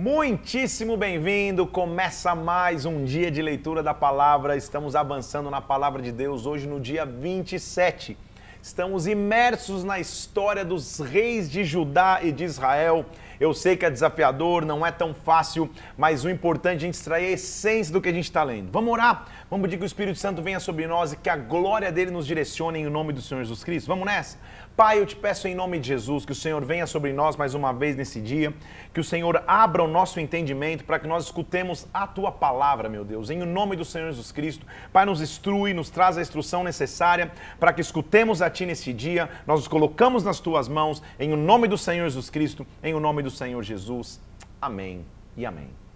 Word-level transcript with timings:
Muitíssimo 0.00 0.96
bem-vindo! 0.96 1.66
Começa 1.66 2.32
mais 2.32 2.84
um 2.84 3.04
dia 3.04 3.32
de 3.32 3.42
leitura 3.42 3.82
da 3.82 3.92
palavra. 3.92 4.56
Estamos 4.56 4.94
avançando 4.94 5.50
na 5.50 5.60
palavra 5.60 6.00
de 6.00 6.12
Deus 6.12 6.46
hoje 6.46 6.68
no 6.68 6.78
dia 6.78 7.04
27. 7.04 8.16
Estamos 8.62 9.08
imersos 9.08 9.82
na 9.82 9.98
história 9.98 10.64
dos 10.64 11.00
reis 11.00 11.50
de 11.50 11.64
Judá 11.64 12.20
e 12.22 12.30
de 12.30 12.44
Israel. 12.44 13.06
Eu 13.40 13.52
sei 13.52 13.76
que 13.76 13.84
é 13.84 13.90
desafiador, 13.90 14.64
não 14.64 14.86
é 14.86 14.92
tão 14.92 15.12
fácil, 15.12 15.68
mas 15.96 16.24
o 16.24 16.30
importante 16.30 16.74
é 16.74 16.76
a 16.76 16.86
gente 16.86 16.94
extrair 16.94 17.26
a 17.26 17.30
essência 17.30 17.92
do 17.92 18.00
que 18.00 18.08
a 18.08 18.12
gente 18.12 18.24
está 18.24 18.44
lendo. 18.44 18.70
Vamos 18.70 18.92
orar? 18.92 19.26
Vamos 19.50 19.64
pedir 19.64 19.78
que 19.78 19.84
o 19.84 19.86
Espírito 19.86 20.18
Santo 20.18 20.40
venha 20.40 20.60
sobre 20.60 20.86
nós 20.86 21.12
e 21.12 21.16
que 21.16 21.28
a 21.28 21.36
glória 21.36 21.90
dele 21.90 22.12
nos 22.12 22.24
direcione 22.24 22.78
em 22.78 22.88
nome 22.88 23.12
do 23.12 23.20
Senhor 23.20 23.42
Jesus 23.42 23.64
Cristo. 23.64 23.88
Vamos 23.88 24.06
nessa? 24.06 24.38
Pai, 24.78 25.00
eu 25.00 25.06
te 25.06 25.16
peço 25.16 25.48
em 25.48 25.56
nome 25.56 25.76
de 25.80 25.88
Jesus 25.88 26.24
que 26.24 26.30
o 26.30 26.36
Senhor 26.36 26.64
venha 26.64 26.86
sobre 26.86 27.12
nós 27.12 27.34
mais 27.34 27.52
uma 27.52 27.72
vez 27.72 27.96
nesse 27.96 28.20
dia, 28.20 28.54
que 28.94 29.00
o 29.00 29.02
Senhor 29.02 29.42
abra 29.44 29.82
o 29.82 29.88
nosso 29.88 30.20
entendimento 30.20 30.84
para 30.84 31.00
que 31.00 31.08
nós 31.08 31.24
escutemos 31.24 31.88
a 31.92 32.06
tua 32.06 32.30
palavra, 32.30 32.88
meu 32.88 33.04
Deus, 33.04 33.28
em 33.28 33.38
nome 33.38 33.74
do 33.74 33.84
Senhor 33.84 34.08
Jesus 34.08 34.30
Cristo. 34.30 34.64
Pai, 34.92 35.04
nos 35.04 35.20
instrui, 35.20 35.74
nos 35.74 35.90
traz 35.90 36.16
a 36.16 36.22
instrução 36.22 36.62
necessária 36.62 37.32
para 37.58 37.72
que 37.72 37.80
escutemos 37.80 38.40
a 38.40 38.48
ti 38.48 38.66
nesse 38.66 38.92
dia. 38.92 39.28
Nós 39.48 39.58
nos 39.58 39.66
colocamos 39.66 40.22
nas 40.22 40.38
tuas 40.38 40.68
mãos, 40.68 41.02
em 41.18 41.30
nome 41.30 41.66
do 41.66 41.76
Senhor 41.76 42.04
Jesus 42.04 42.30
Cristo, 42.30 42.64
em 42.80 42.94
nome 43.00 43.20
do 43.20 43.32
Senhor 43.32 43.64
Jesus. 43.64 44.20
Amém 44.62 45.04
e 45.36 45.44
amém. 45.44 45.87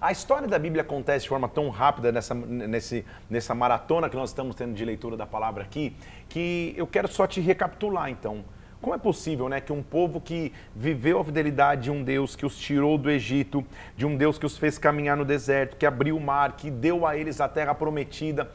A 0.00 0.10
história 0.10 0.48
da 0.48 0.58
Bíblia 0.58 0.80
acontece 0.80 1.24
de 1.24 1.28
forma 1.28 1.46
tão 1.46 1.68
rápida 1.68 2.10
nessa, 2.10 2.34
nesse, 2.34 3.04
nessa 3.28 3.54
maratona 3.54 4.08
que 4.08 4.16
nós 4.16 4.30
estamos 4.30 4.56
tendo 4.56 4.72
de 4.72 4.82
leitura 4.82 5.14
da 5.14 5.26
palavra 5.26 5.62
aqui, 5.62 5.94
que 6.26 6.72
eu 6.74 6.86
quero 6.86 7.06
só 7.06 7.26
te 7.26 7.38
recapitular 7.38 8.08
então. 8.08 8.42
Como 8.80 8.94
é 8.94 8.98
possível 8.98 9.46
né, 9.46 9.60
que 9.60 9.74
um 9.74 9.82
povo 9.82 10.18
que 10.18 10.54
viveu 10.74 11.20
a 11.20 11.24
fidelidade 11.24 11.82
de 11.82 11.90
um 11.90 12.02
Deus 12.02 12.34
que 12.34 12.46
os 12.46 12.56
tirou 12.56 12.96
do 12.96 13.10
Egito, 13.10 13.62
de 13.94 14.06
um 14.06 14.16
Deus 14.16 14.38
que 14.38 14.46
os 14.46 14.56
fez 14.56 14.78
caminhar 14.78 15.18
no 15.18 15.24
deserto, 15.24 15.76
que 15.76 15.84
abriu 15.84 16.16
o 16.16 16.20
mar, 16.20 16.56
que 16.56 16.70
deu 16.70 17.06
a 17.06 17.14
eles 17.14 17.38
a 17.38 17.46
terra 17.46 17.74
prometida, 17.74 18.50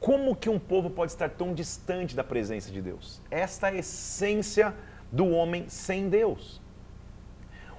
como 0.00 0.34
que 0.34 0.50
um 0.50 0.58
povo 0.58 0.90
pode 0.90 1.12
estar 1.12 1.30
tão 1.30 1.54
distante 1.54 2.16
da 2.16 2.24
presença 2.24 2.72
de 2.72 2.82
Deus? 2.82 3.22
Esta 3.30 3.68
é 3.68 3.74
a 3.74 3.76
essência 3.76 4.74
do 5.12 5.28
homem 5.28 5.68
sem 5.68 6.08
Deus. 6.08 6.60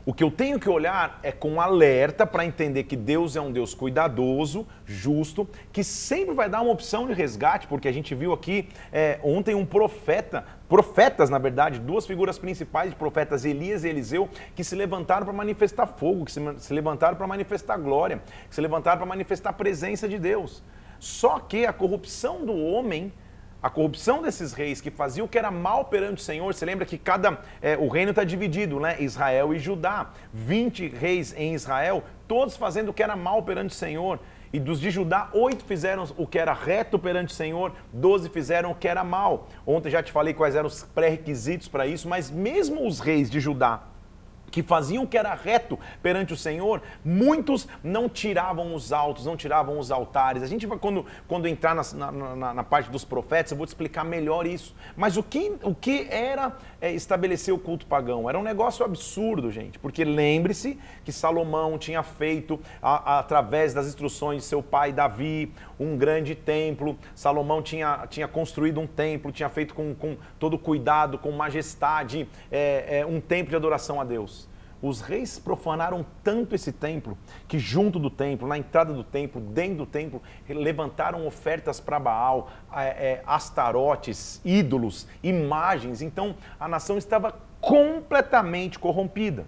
O 0.06 0.14
que 0.14 0.24
eu 0.24 0.32
tenho 0.32 0.60
que 0.60 0.70
olhar 0.70 1.20
é 1.22 1.32
com 1.32 1.60
alerta 1.60 2.26
para 2.26 2.46
entender 2.46 2.84
que 2.84 2.96
Deus 2.96 3.36
é 3.36 3.42
um 3.42 3.52
Deus 3.52 3.74
cuidadoso, 3.74 4.66
justo, 4.86 5.48
que 5.72 5.84
sempre 5.84 6.34
vai 6.34 6.50
dar 6.50 6.62
uma 6.62 6.72
opção 6.72 7.06
de 7.06 7.14
resgate, 7.14 7.68
porque 7.68 7.88
a 7.88 7.92
gente 7.92 8.16
viu 8.16 8.32
aqui 8.32 8.70
é, 8.92 9.20
ontem 9.24 9.54
um 9.54 9.66
profeta, 9.66 10.46
profetas, 10.68 11.30
na 11.30 11.38
verdade, 11.38 11.80
duas 11.80 12.06
figuras 12.06 12.40
principais 12.40 12.90
de 12.92 12.96
profetas, 12.96 13.44
Elias 13.44 13.84
e 13.84 13.90
Eliseu, 13.90 14.30
que 14.56 14.64
se 14.64 14.76
levantaram 14.76 15.26
para 15.26 15.34
manifestar 15.34 15.86
fogo, 15.86 16.26
que 16.26 16.32
se, 16.32 16.42
se 16.58 16.74
levantaram 16.74 17.18
para 17.18 17.28
manifestar 17.28 17.78
glória, 17.78 18.22
que 18.48 18.56
se 18.56 18.62
levantaram 18.62 18.98
para 18.98 19.08
manifestar 19.08 19.50
a 19.50 19.54
presença 19.54 20.08
de 20.08 20.18
Deus. 20.18 20.64
Só 21.00 21.40
que 21.40 21.66
a 21.66 21.74
corrupção 21.74 22.46
do 22.46 22.56
homem 22.56 23.12
a 23.62 23.70
corrupção 23.70 24.22
desses 24.22 24.54
reis 24.54 24.80
que 24.80 24.90
faziam 24.90 25.26
o 25.26 25.28
que 25.28 25.38
era 25.38 25.52
mal 25.52 25.86
perante 25.86 26.22
o 26.22 26.24
Senhor, 26.24 26.54
você 26.54 26.66
lembra 26.66 26.86
que 26.86 26.98
cada 26.98 27.40
é, 27.62 27.78
o 27.78 27.88
reino 27.88 28.12
está 28.12 28.24
dividido, 28.24 28.80
né? 28.80 28.96
Israel 29.02 29.54
e 29.54 29.60
Judá. 29.60 30.12
20 30.34 30.88
reis 30.88 31.34
em 31.36 31.54
Israel, 31.54 32.04
todos 32.28 32.56
fazendo 32.56 32.90
o 32.90 32.94
que 32.94 33.04
era 33.04 33.16
mal 33.16 33.44
perante 33.44 33.72
o 33.72 33.78
Senhor. 33.78 34.20
E 34.52 34.60
dos 34.60 34.80
de 34.80 34.90
Judá, 34.90 35.30
oito 35.34 35.64
fizeram 35.64 36.08
o 36.18 36.26
que 36.26 36.40
era 36.40 36.54
reto 36.54 36.98
perante 36.98 37.34
o 37.34 37.36
Senhor, 37.36 37.72
doze 37.94 38.30
fizeram 38.30 38.72
o 38.72 38.76
que 38.76 38.88
era 38.88 39.04
mal. 39.04 39.48
Ontem 39.66 39.92
já 39.92 40.02
te 40.02 40.12
falei 40.12 40.34
quais 40.34 40.56
eram 40.56 40.68
os 40.68 40.84
pré-requisitos 40.84 41.68
para 41.68 41.86
isso, 41.86 42.08
mas 42.10 42.32
mesmo 42.32 42.88
os 42.88 43.00
reis 43.00 43.30
de 43.30 43.40
Judá, 43.40 43.84
que 44.50 44.64
faziam 44.64 45.04
o 45.04 45.08
que 45.08 45.18
era 45.18 45.34
reto 45.34 45.78
perante 46.02 46.34
o 46.34 46.38
Senhor, 46.38 46.82
muitos 47.04 47.68
não 47.84 48.10
tiravam 48.10 48.74
os 48.74 48.92
altos, 48.92 49.26
não 49.26 49.38
tiravam 49.38 49.80
os 49.80 49.92
altares. 49.92 50.44
A 50.44 50.48
gente 50.48 50.66
vai, 50.66 50.78
quando, 50.78 51.06
quando 51.28 51.48
entrar 51.48 51.76
na, 51.76 52.12
na, 52.12 52.54
na 52.54 52.64
parte 52.64 52.90
dos 52.90 53.06
profetas, 53.06 53.52
eu 53.52 53.58
vou 53.58 53.66
te 53.66 53.70
explicar 53.70 54.04
melhor 54.04 54.46
isso. 54.46 54.76
Mas 54.96 55.18
o 55.18 55.24
que, 55.24 55.54
o 55.64 55.74
que 55.74 56.08
era 56.10 56.56
é, 56.82 56.92
estabelecer 56.92 57.54
o 57.54 57.58
culto 57.58 57.86
pagão? 57.86 58.30
Era 58.30 58.38
um 58.38 58.44
negócio 58.44 58.86
absurdo, 58.86 59.52
gente, 59.52 59.80
porque 59.80 60.04
lembre-se 60.04 60.80
que 61.04 61.12
Salomão 61.12 61.78
tinha 61.78 62.04
feito, 62.04 62.60
a, 62.82 63.16
a, 63.16 63.20
através 63.20 63.74
das 63.74 63.88
instruções 63.88 64.44
de 64.44 64.48
seu 64.48 64.62
pai 64.62 64.92
Davi, 64.92 65.52
um 65.80 65.98
grande 65.98 66.36
templo. 66.36 66.98
Salomão 67.16 67.62
tinha, 67.62 68.06
tinha 68.10 68.28
construído 68.28 68.80
um 68.80 68.88
templo, 68.88 69.32
tinha 69.32 69.50
feito 69.50 69.74
com, 69.74 69.96
com 69.96 70.18
todo 70.38 70.58
cuidado, 70.58 71.18
com 71.18 71.32
majestade, 71.32 72.28
é, 72.52 73.00
é, 73.00 73.06
um 73.06 73.20
templo 73.20 73.50
de 73.50 73.56
adoração 73.56 74.00
a 74.00 74.04
Deus. 74.04 74.39
Os 74.82 75.02
reis 75.02 75.38
profanaram 75.38 76.06
tanto 76.24 76.56
esse 76.56 76.72
templo 76.72 77.18
que, 77.48 77.60
junto 77.60 78.00
do 78.00 78.10
templo, 78.10 78.48
na 78.48 78.58
entrada 78.58 78.94
do 78.94 79.04
templo, 79.04 79.42
dentro 79.42 79.80
do 79.80 79.86
templo, 79.86 80.22
levantaram 80.48 81.28
ofertas 81.28 81.80
para 81.80 82.00
Baal, 82.00 82.50
é, 82.74 82.86
é, 82.86 83.24
astarotes, 83.26 84.40
ídolos, 84.46 85.06
imagens. 85.22 86.02
Então 86.02 86.36
a 86.60 86.68
nação 86.68 86.98
estava 86.98 87.36
completamente 87.60 88.80
corrompida. 88.80 89.46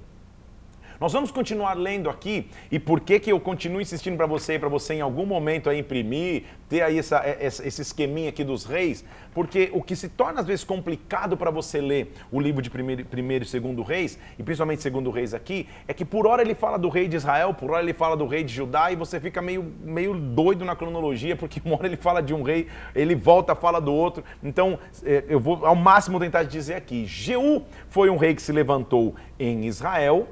Nós 1.02 1.14
vamos 1.14 1.32
continuar 1.32 1.74
lendo 1.74 2.12
aqui 2.12 2.48
e 2.72 2.78
por 2.78 3.00
que, 3.00 3.20
que 3.20 3.32
eu 3.32 3.40
continuo 3.40 3.82
insistindo 3.82 4.16
para 4.16 4.28
você, 4.28 4.60
para 4.60 4.70
você 4.70 4.94
em 4.94 5.02
algum 5.02 5.26
momento 5.26 5.68
aí 5.68 5.80
imprimir, 5.80 6.44
ter 6.70 6.84
aí 6.84 7.00
essa, 7.00 7.18
é, 7.26 7.40
esse 7.44 7.82
esqueminha 7.82 8.30
aqui 8.30 8.44
dos 8.44 8.66
reis, 8.66 9.04
porque 9.34 9.72
o 9.74 9.82
que 9.82 9.96
se 9.96 10.08
torna 10.08 10.42
às 10.42 10.46
vezes 10.46 10.64
complicado 10.64 11.36
para 11.36 11.50
você 11.50 11.82
ler 11.82 12.14
o 12.32 12.40
livro 12.40 12.62
de 12.62 12.70
primeiro, 12.70 13.04
primeiro 13.04 13.44
e 13.44 13.48
segundo 13.48 13.82
reis, 13.82 14.20
e 14.38 14.44
principalmente 14.44 14.84
segundo 14.84 15.10
reis 15.10 15.34
aqui, 15.34 15.68
é 15.88 15.94
que 15.96 16.06
por 16.06 16.28
hora 16.28 16.44
ele 16.44 16.54
fala 16.54 16.78
do 16.78 16.88
rei 16.88 17.08
de 17.08 17.16
Israel, 17.16 17.52
por 17.52 17.72
hora 17.72 17.82
ele 17.82 17.94
fala 17.94 18.16
do 18.16 18.28
rei 18.28 18.44
de 18.44 18.54
Judá 18.54 18.92
e 18.92 18.96
você 18.96 19.20
fica 19.20 19.42
meio, 19.42 19.74
meio 19.84 20.14
doido 20.14 20.64
na 20.64 20.76
cronologia, 20.76 21.36
porque 21.36 21.60
uma 21.66 21.78
hora 21.78 21.88
ele 21.88 21.98
fala 21.98 22.22
de 22.22 22.32
um 22.32 22.44
rei, 22.44 22.68
ele 22.94 23.16
volta, 23.16 23.56
fala 23.56 23.82
do 23.82 23.92
outro. 23.92 24.24
Então 24.44 24.78
é, 25.04 25.24
eu 25.28 25.40
vou 25.40 25.66
ao 25.66 25.76
máximo 25.76 26.20
tentar 26.20 26.44
dizer 26.44 26.76
aqui, 26.76 27.08
Jeú 27.08 27.64
foi 27.90 28.12
um 28.12 28.18
rei 28.18 28.36
que 28.36 28.42
se 28.44 28.52
levantou 28.52 29.16
em 29.40 29.66
Israel, 29.66 30.28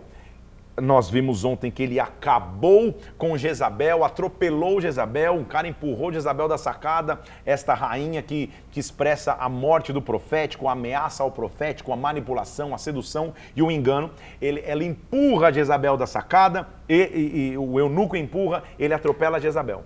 nós 0.81 1.09
vimos 1.09 1.43
ontem 1.43 1.71
que 1.71 1.83
ele 1.83 1.99
acabou 1.99 2.97
com 3.17 3.37
Jezabel, 3.37 4.03
atropelou 4.03 4.79
Jezabel, 4.81 5.33
um 5.33 5.43
cara 5.43 5.67
empurrou 5.67 6.11
Jezabel 6.11 6.47
da 6.47 6.57
sacada, 6.57 7.19
esta 7.45 7.73
rainha 7.73 8.21
que, 8.21 8.51
que 8.71 8.79
expressa 8.79 9.33
a 9.33 9.49
morte 9.49 9.91
do 9.91 10.01
profético, 10.01 10.67
a 10.67 10.73
ameaça 10.73 11.23
ao 11.23 11.31
profético, 11.31 11.91
a 11.91 11.95
manipulação, 11.95 12.73
a 12.73 12.77
sedução 12.77 13.33
e 13.55 13.61
o 13.61 13.71
engano. 13.71 14.11
Ele, 14.41 14.61
ela 14.65 14.83
empurra 14.83 15.51
Jezabel 15.51 15.97
da 15.97 16.07
sacada, 16.07 16.67
e, 16.87 16.95
e, 16.95 17.51
e 17.51 17.57
o 17.57 17.79
eunuco 17.79 18.15
empurra, 18.15 18.63
ele 18.77 18.93
atropela 18.93 19.39
Jezabel. 19.39 19.83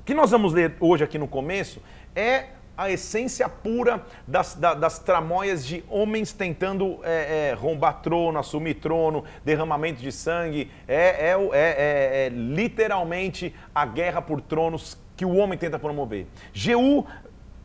O 0.00 0.02
que 0.02 0.14
nós 0.14 0.30
vamos 0.30 0.52
ler 0.52 0.74
hoje 0.80 1.04
aqui 1.04 1.18
no 1.18 1.28
começo 1.28 1.82
é 2.14 2.46
a 2.78 2.88
essência 2.88 3.48
pura 3.48 4.06
das, 4.24 4.54
das, 4.54 4.78
das 4.78 4.98
tramóias 5.00 5.66
de 5.66 5.84
homens 5.90 6.32
tentando 6.32 7.00
é, 7.02 7.48
é, 7.48 7.52
roubar 7.52 7.94
trono, 7.94 8.38
assumir 8.38 8.74
trono, 8.74 9.24
derramamento 9.44 10.00
de 10.00 10.12
sangue. 10.12 10.70
É, 10.86 10.94
é, 10.94 11.32
é, 11.32 11.48
é, 11.52 12.26
é 12.26 12.28
literalmente 12.28 13.52
a 13.74 13.84
guerra 13.84 14.22
por 14.22 14.40
tronos 14.40 14.96
que 15.16 15.24
o 15.24 15.34
homem 15.34 15.58
tenta 15.58 15.76
promover. 15.76 16.28
Jeú 16.52 17.04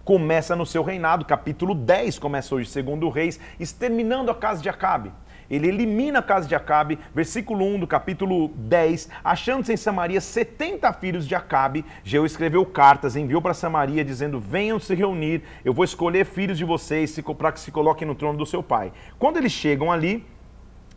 começa 0.03 0.55
no 0.55 0.65
seu 0.65 0.81
reinado, 0.81 1.23
capítulo 1.23 1.75
10 1.75 2.17
começa 2.17 2.55
hoje, 2.55 2.67
segundo 2.67 3.07
Reis, 3.07 3.39
exterminando 3.59 4.31
a 4.31 4.35
casa 4.35 4.63
de 4.63 4.67
Acabe. 4.67 5.11
Ele 5.49 5.67
elimina 5.67 6.19
a 6.19 6.23
casa 6.23 6.47
de 6.47 6.55
Acabe, 6.55 6.99
versículo 7.13 7.65
1 7.65 7.79
do 7.79 7.87
capítulo 7.87 8.49
10. 8.49 9.09
Achando-se 9.23 9.73
em 9.73 9.77
Samaria 9.77 10.21
70 10.21 10.91
filhos 10.93 11.27
de 11.27 11.35
Acabe, 11.35 11.85
Jeú 12.03 12.25
escreveu 12.25 12.65
cartas, 12.65 13.15
enviou 13.15 13.41
para 13.41 13.53
Samaria, 13.53 14.03
dizendo: 14.03 14.39
Venham 14.39 14.79
se 14.79 14.93
reunir, 14.95 15.43
eu 15.63 15.73
vou 15.73 15.85
escolher 15.85 16.25
filhos 16.25 16.57
de 16.57 16.65
vocês 16.65 17.19
para 17.37 17.51
que 17.51 17.59
se 17.59 17.71
coloquem 17.71 18.07
no 18.07 18.15
trono 18.15 18.37
do 18.37 18.45
seu 18.45 18.61
pai. 18.61 18.91
Quando 19.17 19.37
eles 19.37 19.51
chegam 19.51 19.91
ali, 19.91 20.25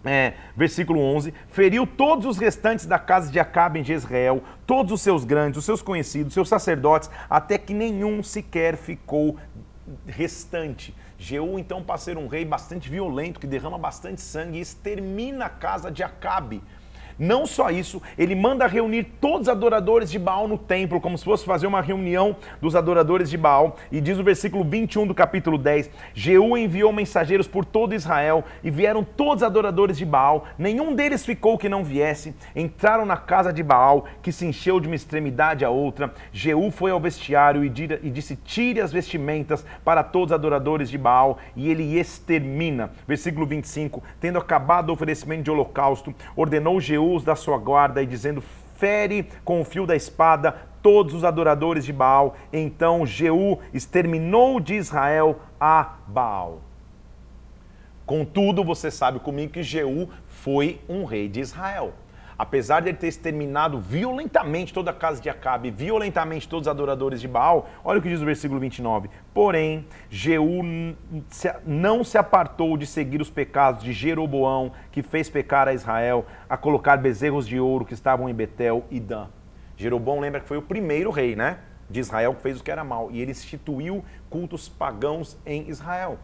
é, 0.04 0.34
versículo 0.56 1.00
11, 1.00 1.34
feriu 1.48 1.86
todos 1.86 2.26
os 2.26 2.38
restantes 2.38 2.86
da 2.86 2.98
casa 2.98 3.30
de 3.30 3.40
Acabe 3.40 3.80
em 3.80 3.84
Jezreel, 3.84 4.42
todos 4.66 4.92
os 4.92 5.00
seus 5.00 5.24
grandes, 5.24 5.58
os 5.58 5.64
seus 5.64 5.82
conhecidos, 5.82 6.32
seus 6.32 6.48
sacerdotes, 6.48 7.10
até 7.28 7.58
que 7.58 7.74
nenhum 7.74 8.22
sequer 8.22 8.76
ficou 8.76 9.36
restante. 10.06 10.94
Jeú 11.18 11.58
então 11.58 11.82
passa 11.82 12.10
a 12.10 12.14
ser 12.14 12.18
um 12.18 12.26
rei 12.26 12.44
bastante 12.44 12.90
violento, 12.90 13.40
que 13.40 13.46
derrama 13.46 13.78
bastante 13.78 14.20
sangue 14.20 14.58
e 14.58 14.60
extermina 14.60 15.46
a 15.46 15.50
casa 15.50 15.90
de 15.90 16.02
Acabe. 16.02 16.62
Não 17.18 17.46
só 17.46 17.70
isso, 17.70 18.02
ele 18.18 18.34
manda 18.34 18.66
reunir 18.66 19.04
todos 19.20 19.42
os 19.42 19.48
adoradores 19.48 20.10
de 20.10 20.18
Baal 20.18 20.46
no 20.46 20.58
templo, 20.58 21.00
como 21.00 21.16
se 21.16 21.24
fosse 21.24 21.46
fazer 21.46 21.66
uma 21.66 21.80
reunião 21.80 22.36
dos 22.60 22.76
adoradores 22.76 23.30
de 23.30 23.38
Baal. 23.38 23.76
E 23.90 24.02
diz 24.02 24.18
o 24.18 24.24
versículo 24.24 24.62
21 24.62 25.06
do 25.06 25.14
capítulo 25.14 25.56
10: 25.56 25.90
Jeú 26.12 26.58
enviou 26.58 26.92
mensageiros 26.92 27.48
por 27.48 27.64
todo 27.64 27.94
Israel 27.94 28.44
e 28.62 28.70
vieram 28.70 29.02
todos 29.02 29.36
os 29.36 29.42
adoradores 29.42 29.96
de 29.96 30.04
Baal. 30.04 30.44
Nenhum 30.58 30.94
deles 30.94 31.24
ficou 31.24 31.56
que 31.56 31.70
não 31.70 31.82
viesse. 31.82 32.34
Entraram 32.54 33.06
na 33.06 33.16
casa 33.16 33.50
de 33.50 33.62
Baal, 33.62 34.04
que 34.20 34.30
se 34.30 34.44
encheu 34.44 34.78
de 34.78 34.86
uma 34.86 34.96
extremidade 34.96 35.64
à 35.64 35.70
outra. 35.70 36.12
Jeú 36.32 36.70
foi 36.70 36.90
ao 36.90 37.00
vestiário 37.00 37.64
e 37.64 37.70
disse: 38.10 38.36
Tire 38.36 38.82
as 38.82 38.92
vestimentas 38.92 39.64
para 39.82 40.02
todos 40.02 40.32
os 40.32 40.34
adoradores 40.34 40.90
de 40.90 40.98
Baal, 40.98 41.38
e 41.56 41.70
ele 41.70 41.98
extermina. 41.98 42.90
Versículo 43.08 43.46
25: 43.46 44.02
Tendo 44.20 44.38
acabado 44.38 44.90
o 44.90 44.92
oferecimento 44.92 45.44
de 45.44 45.50
holocausto, 45.50 46.14
ordenou 46.36 46.78
Jeú 46.78 47.05
Jeus 47.06 47.22
da 47.22 47.36
sua 47.36 47.56
guarda 47.56 48.02
e 48.02 48.06
dizendo: 48.06 48.42
fere 48.76 49.28
com 49.44 49.60
o 49.60 49.64
fio 49.64 49.86
da 49.86 49.94
espada 49.94 50.56
todos 50.82 51.14
os 51.14 51.24
adoradores 51.24 51.84
de 51.84 51.92
Baal. 51.92 52.36
Então 52.52 53.06
Jeú 53.06 53.58
exterminou 53.72 54.60
de 54.60 54.74
Israel 54.74 55.40
a 55.60 55.94
Baal. 56.06 56.60
Contudo, 58.04 58.62
você 58.62 58.90
sabe 58.90 59.18
comigo 59.18 59.52
que 59.52 59.62
Jeú 59.62 60.08
foi 60.28 60.80
um 60.88 61.04
rei 61.04 61.28
de 61.28 61.40
Israel 61.40 61.92
apesar 62.38 62.80
de 62.80 62.90
ele 62.90 62.98
ter 62.98 63.08
exterminado 63.08 63.80
violentamente 63.80 64.72
toda 64.72 64.90
a 64.90 64.94
casa 64.94 65.20
de 65.20 65.28
Acabe, 65.28 65.70
violentamente 65.70 66.48
todos 66.48 66.66
os 66.66 66.70
adoradores 66.70 67.20
de 67.20 67.28
Baal, 67.28 67.68
olha 67.84 67.98
o 67.98 68.02
que 68.02 68.08
diz 68.08 68.20
o 68.20 68.24
versículo 68.24 68.60
29. 68.60 69.08
Porém, 69.32 69.86
Jeú 70.10 70.62
não 71.64 72.04
se 72.04 72.18
apartou 72.18 72.76
de 72.76 72.86
seguir 72.86 73.20
os 73.20 73.30
pecados 73.30 73.82
de 73.82 73.92
Jeroboão, 73.92 74.72
que 74.90 75.02
fez 75.02 75.30
pecar 75.30 75.68
a 75.68 75.74
Israel, 75.74 76.26
a 76.48 76.56
colocar 76.56 76.96
bezerros 76.96 77.46
de 77.46 77.58
ouro 77.58 77.84
que 77.84 77.94
estavam 77.94 78.28
em 78.28 78.34
Betel 78.34 78.84
e 78.90 79.00
Dan. 79.00 79.28
Jeroboão 79.76 80.20
lembra 80.20 80.40
que 80.40 80.48
foi 80.48 80.56
o 80.56 80.62
primeiro 80.62 81.10
rei, 81.10 81.36
né? 81.36 81.58
De 81.88 82.00
Israel 82.00 82.34
que 82.34 82.42
fez 82.42 82.60
o 82.60 82.64
que 82.64 82.70
era 82.70 82.82
mal. 82.82 83.10
E 83.10 83.20
ele 83.20 83.30
instituiu 83.30 84.04
cultos 84.28 84.68
pagãos 84.68 85.38
em 85.46 85.68
Israel. 85.68 86.18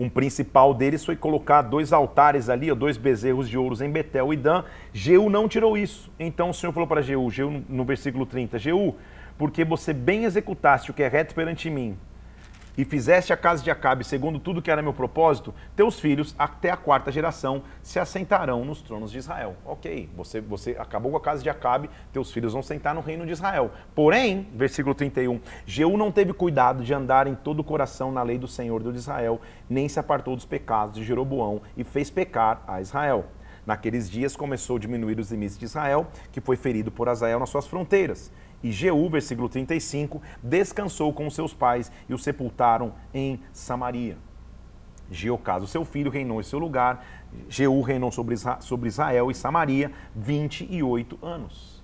Um 0.00 0.08
principal 0.08 0.72
deles 0.72 1.04
foi 1.04 1.14
colocar 1.14 1.60
dois 1.60 1.92
altares 1.92 2.48
ali, 2.48 2.72
dois 2.72 2.96
bezerros 2.96 3.46
de 3.46 3.58
ouros 3.58 3.82
em 3.82 3.90
Betel 3.90 4.32
e 4.32 4.36
Dan. 4.38 4.64
Jeú 4.94 5.28
não 5.28 5.46
tirou 5.46 5.76
isso. 5.76 6.10
Então 6.18 6.48
o 6.48 6.54
Senhor 6.54 6.72
falou 6.72 6.86
para 6.86 7.02
Jeú, 7.02 7.30
Jeú 7.30 7.62
no 7.68 7.84
versículo 7.84 8.24
30, 8.24 8.58
Jeú, 8.58 8.96
porque 9.36 9.62
você 9.62 9.92
bem 9.92 10.24
executaste 10.24 10.90
o 10.90 10.94
que 10.94 11.02
é 11.02 11.08
reto 11.08 11.34
perante 11.34 11.68
mim, 11.68 11.98
e 12.80 12.84
fizeste 12.86 13.30
a 13.30 13.36
casa 13.36 13.62
de 13.62 13.70
Acabe 13.70 14.02
segundo 14.04 14.38
tudo 14.38 14.62
que 14.62 14.70
era 14.70 14.80
meu 14.80 14.94
propósito, 14.94 15.52
teus 15.76 16.00
filhos, 16.00 16.34
até 16.38 16.70
a 16.70 16.78
quarta 16.78 17.12
geração, 17.12 17.62
se 17.82 17.98
assentarão 17.98 18.64
nos 18.64 18.80
tronos 18.80 19.12
de 19.12 19.18
Israel. 19.18 19.54
Ok, 19.66 20.08
você, 20.16 20.40
você 20.40 20.74
acabou 20.78 21.10
com 21.10 21.18
a 21.18 21.20
casa 21.20 21.42
de 21.42 21.50
Acabe, 21.50 21.90
teus 22.10 22.32
filhos 22.32 22.54
vão 22.54 22.62
sentar 22.62 22.94
no 22.94 23.02
reino 23.02 23.26
de 23.26 23.32
Israel. 23.32 23.70
Porém, 23.94 24.48
versículo 24.54 24.94
31, 24.94 25.42
Jeú 25.66 25.98
não 25.98 26.10
teve 26.10 26.32
cuidado 26.32 26.82
de 26.82 26.94
andar 26.94 27.26
em 27.26 27.34
todo 27.34 27.60
o 27.60 27.64
coração 27.64 28.10
na 28.10 28.22
lei 28.22 28.38
do 28.38 28.48
Senhor 28.48 28.82
Deus 28.82 28.94
de 28.94 29.00
Israel, 29.00 29.42
nem 29.68 29.86
se 29.86 30.00
apartou 30.00 30.34
dos 30.34 30.46
pecados 30.46 30.94
de 30.94 31.04
Jeroboão 31.04 31.60
e 31.76 31.84
fez 31.84 32.08
pecar 32.08 32.62
a 32.66 32.80
Israel. 32.80 33.26
Naqueles 33.66 34.10
dias 34.10 34.34
começou 34.34 34.76
a 34.76 34.80
diminuir 34.80 35.20
os 35.20 35.30
limites 35.30 35.58
de 35.58 35.66
Israel, 35.66 36.06
que 36.32 36.40
foi 36.40 36.56
ferido 36.56 36.90
por 36.90 37.10
Azael 37.10 37.38
nas 37.38 37.50
suas 37.50 37.66
fronteiras. 37.66 38.32
E 38.62 38.70
Jeú, 38.70 39.08
versículo 39.08 39.48
35, 39.48 40.20
descansou 40.42 41.12
com 41.12 41.28
seus 41.30 41.54
pais 41.54 41.90
e 42.08 42.14
o 42.14 42.18
sepultaram 42.18 42.92
em 43.12 43.40
Samaria. 43.52 44.18
Jeocás, 45.10 45.62
o 45.62 45.66
seu 45.66 45.84
filho, 45.84 46.10
reinou 46.10 46.40
em 46.40 46.44
seu 46.44 46.58
lugar. 46.58 47.04
Jeú 47.48 47.80
reinou 47.80 48.10
sobre 48.12 48.88
Israel 48.88 49.30
e 49.30 49.34
Samaria 49.34 49.90
28 50.14 51.18
anos. 51.22 51.80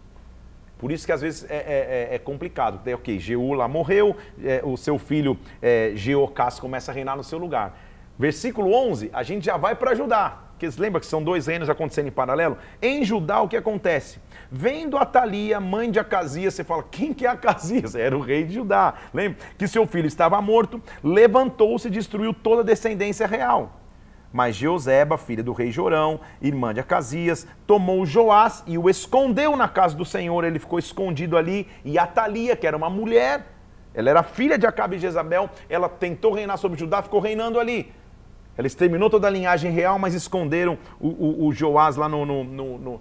Por 0.78 0.92
isso 0.92 1.06
que 1.06 1.12
às 1.12 1.22
vezes 1.22 1.50
é, 1.50 1.56
é, 1.56 2.08
é, 2.10 2.14
é 2.14 2.18
complicado. 2.18 2.86
É, 2.88 2.94
ok, 2.94 3.18
Jeú 3.18 3.54
lá 3.54 3.66
morreu, 3.66 4.16
é, 4.44 4.60
o 4.62 4.76
seu 4.76 4.98
filho 4.98 5.38
é, 5.60 5.92
Jeocás 5.94 6.60
começa 6.60 6.92
a 6.92 6.94
reinar 6.94 7.16
no 7.16 7.24
seu 7.24 7.38
lugar. 7.38 7.78
Versículo 8.18 8.72
11, 8.72 9.10
a 9.12 9.22
gente 9.22 9.44
já 9.44 9.56
vai 9.56 9.74
para 9.74 9.94
Judá. 9.94 10.42
Porque 10.50 10.68
lembra 10.80 11.00
que 11.00 11.06
são 11.06 11.22
dois 11.22 11.46
reinos 11.46 11.68
acontecendo 11.68 12.08
em 12.08 12.12
paralelo? 12.12 12.56
Em 12.80 13.04
Judá, 13.04 13.40
o 13.40 13.48
que 13.48 13.56
acontece? 13.56 14.18
Vendo 14.50 14.96
Atalia, 14.96 15.58
mãe 15.60 15.90
de 15.90 15.98
Acasias, 15.98 16.54
você 16.54 16.64
fala, 16.64 16.84
quem 16.90 17.12
que 17.12 17.26
é 17.26 17.28
Acasias? 17.28 17.94
Era 17.96 18.16
o 18.16 18.20
rei 18.20 18.44
de 18.44 18.54
Judá. 18.54 18.94
Lembra? 19.12 19.38
Que 19.58 19.66
seu 19.66 19.86
filho 19.86 20.06
estava 20.06 20.40
morto, 20.40 20.80
levantou-se 21.02 21.88
e 21.88 21.90
destruiu 21.90 22.32
toda 22.32 22.62
a 22.62 22.64
descendência 22.64 23.26
real. 23.26 23.80
Mas 24.32 24.54
Jeoseba, 24.54 25.16
filha 25.16 25.42
do 25.42 25.52
rei 25.52 25.70
Jorão, 25.70 26.20
irmã 26.42 26.74
de 26.74 26.80
Acasias, 26.80 27.46
tomou 27.66 28.04
Joás 28.04 28.62
e 28.66 28.76
o 28.76 28.90
escondeu 28.90 29.56
na 29.56 29.68
casa 29.68 29.96
do 29.96 30.04
Senhor. 30.04 30.44
Ele 30.44 30.58
ficou 30.58 30.78
escondido 30.78 31.36
ali. 31.36 31.66
E 31.84 31.98
Atalia, 31.98 32.54
que 32.54 32.66
era 32.66 32.76
uma 32.76 32.90
mulher, 32.90 33.46
ela 33.94 34.10
era 34.10 34.22
filha 34.22 34.58
de 34.58 34.66
Acabe 34.66 34.96
e 34.96 34.98
Jezabel, 34.98 35.48
ela 35.70 35.88
tentou 35.88 36.34
reinar 36.34 36.58
sobre 36.58 36.78
Judá, 36.78 37.00
ficou 37.00 37.18
reinando 37.18 37.58
ali. 37.58 37.90
Ela 38.56 38.66
exterminou 38.66 39.10
toda 39.10 39.26
a 39.26 39.30
linhagem 39.30 39.70
real, 39.70 39.98
mas 39.98 40.14
esconderam 40.14 40.78
o, 40.98 41.08
o, 41.08 41.46
o 41.46 41.52
Joás 41.52 41.96
lá 41.96 42.08
no, 42.08 42.24
no, 42.24 42.44
no, 42.44 43.00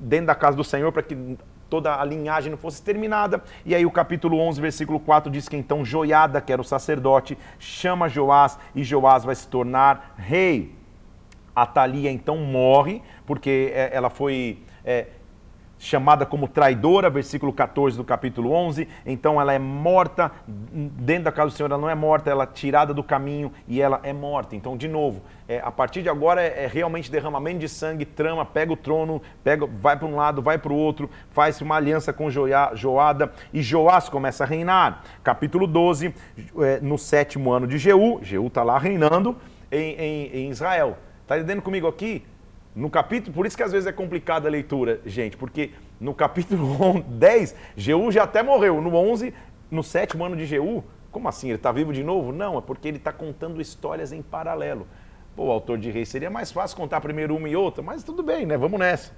dentro 0.00 0.26
da 0.26 0.34
casa 0.34 0.56
do 0.56 0.64
Senhor 0.64 0.90
para 0.92 1.02
que 1.02 1.36
toda 1.72 1.98
a 1.98 2.04
linhagem 2.04 2.50
não 2.50 2.58
fosse 2.58 2.76
exterminada. 2.76 3.42
E 3.64 3.74
aí 3.74 3.86
o 3.86 3.90
capítulo 3.90 4.38
11, 4.38 4.60
versículo 4.60 5.00
4 5.00 5.30
diz 5.30 5.48
que 5.48 5.56
então 5.56 5.84
Joiada, 5.84 6.40
que 6.40 6.52
era 6.52 6.60
o 6.60 6.64
sacerdote, 6.64 7.36
chama 7.58 8.08
Joás 8.08 8.58
e 8.74 8.84
Joás 8.84 9.24
vai 9.24 9.34
se 9.34 9.48
tornar 9.48 10.14
rei. 10.18 10.74
Atalia 11.54 12.10
então 12.10 12.36
morre, 12.38 13.02
porque 13.26 13.72
é, 13.74 13.90
ela 13.94 14.08
foi 14.08 14.58
é, 14.84 15.06
chamada 15.82 16.24
como 16.24 16.46
traidora, 16.46 17.10
versículo 17.10 17.52
14 17.52 17.96
do 17.96 18.04
capítulo 18.04 18.52
11. 18.52 18.86
Então 19.04 19.40
ela 19.40 19.52
é 19.52 19.58
morta 19.58 20.30
dentro 20.46 21.24
da 21.24 21.32
casa 21.32 21.50
do 21.50 21.56
Senhor, 21.56 21.68
ela 21.68 21.80
não 21.80 21.90
é 21.90 21.94
morta, 21.94 22.30
ela 22.30 22.44
é 22.44 22.46
tirada 22.46 22.94
do 22.94 23.02
caminho 23.02 23.52
e 23.66 23.82
ela 23.82 23.98
é 24.04 24.12
morta. 24.12 24.54
Então, 24.54 24.76
de 24.76 24.86
novo, 24.86 25.22
é, 25.48 25.58
a 25.58 25.72
partir 25.72 26.00
de 26.00 26.08
agora 26.08 26.40
é, 26.40 26.64
é, 26.64 26.66
realmente 26.68 27.10
derramamento 27.10 27.58
de 27.58 27.68
sangue, 27.68 28.04
trama, 28.04 28.46
pega 28.46 28.72
o 28.72 28.76
trono, 28.76 29.20
pega, 29.42 29.66
vai 29.66 29.96
para 29.96 30.06
um 30.06 30.14
lado, 30.14 30.40
vai 30.40 30.56
para 30.56 30.72
o 30.72 30.76
outro, 30.76 31.10
faz 31.32 31.60
uma 31.60 31.74
aliança 31.74 32.12
com 32.12 32.30
Joia, 32.30 32.70
Joada 32.74 33.32
e 33.52 33.60
Joás 33.60 34.08
começa 34.08 34.44
a 34.44 34.46
reinar. 34.46 35.02
Capítulo 35.24 35.66
12, 35.66 36.14
é, 36.60 36.80
no 36.80 36.96
sétimo 36.96 37.52
ano 37.52 37.66
de 37.66 37.76
Jeú, 37.76 38.20
Jeú 38.22 38.46
está 38.46 38.62
lá 38.62 38.78
reinando 38.78 39.36
em, 39.70 39.94
em, 39.94 40.26
em 40.32 40.50
Israel. 40.50 40.96
Está 41.22 41.38
entendendo 41.38 41.62
comigo 41.62 41.88
aqui? 41.88 42.24
No 42.74 42.88
capítulo, 42.88 43.34
por 43.34 43.46
isso 43.46 43.56
que 43.56 43.62
às 43.62 43.72
vezes 43.72 43.86
é 43.86 43.92
complicada 43.92 44.48
a 44.48 44.50
leitura, 44.50 45.00
gente, 45.04 45.36
porque 45.36 45.72
no 46.00 46.14
capítulo 46.14 47.02
10, 47.06 47.54
Jeú 47.76 48.10
já 48.10 48.24
até 48.24 48.42
morreu. 48.42 48.80
No 48.80 48.94
11, 48.94 49.34
no 49.70 49.82
sétimo 49.82 50.24
ano 50.24 50.36
de 50.36 50.46
Jeú, 50.46 50.82
como 51.10 51.28
assim? 51.28 51.48
Ele 51.48 51.56
está 51.56 51.70
vivo 51.70 51.92
de 51.92 52.02
novo? 52.02 52.32
Não, 52.32 52.56
é 52.56 52.60
porque 52.62 52.88
ele 52.88 52.96
está 52.96 53.12
contando 53.12 53.60
histórias 53.60 54.12
em 54.12 54.22
paralelo. 54.22 54.86
Pô, 55.36 55.46
o 55.46 55.50
autor 55.50 55.78
de 55.78 55.90
Reis 55.90 56.08
seria 56.08 56.30
mais 56.30 56.50
fácil 56.50 56.76
contar 56.76 57.00
primeiro 57.00 57.36
uma 57.36 57.48
e 57.48 57.54
outra, 57.54 57.82
mas 57.82 58.02
tudo 58.02 58.22
bem, 58.22 58.46
né? 58.46 58.56
Vamos 58.56 58.80
nessa. 58.80 59.12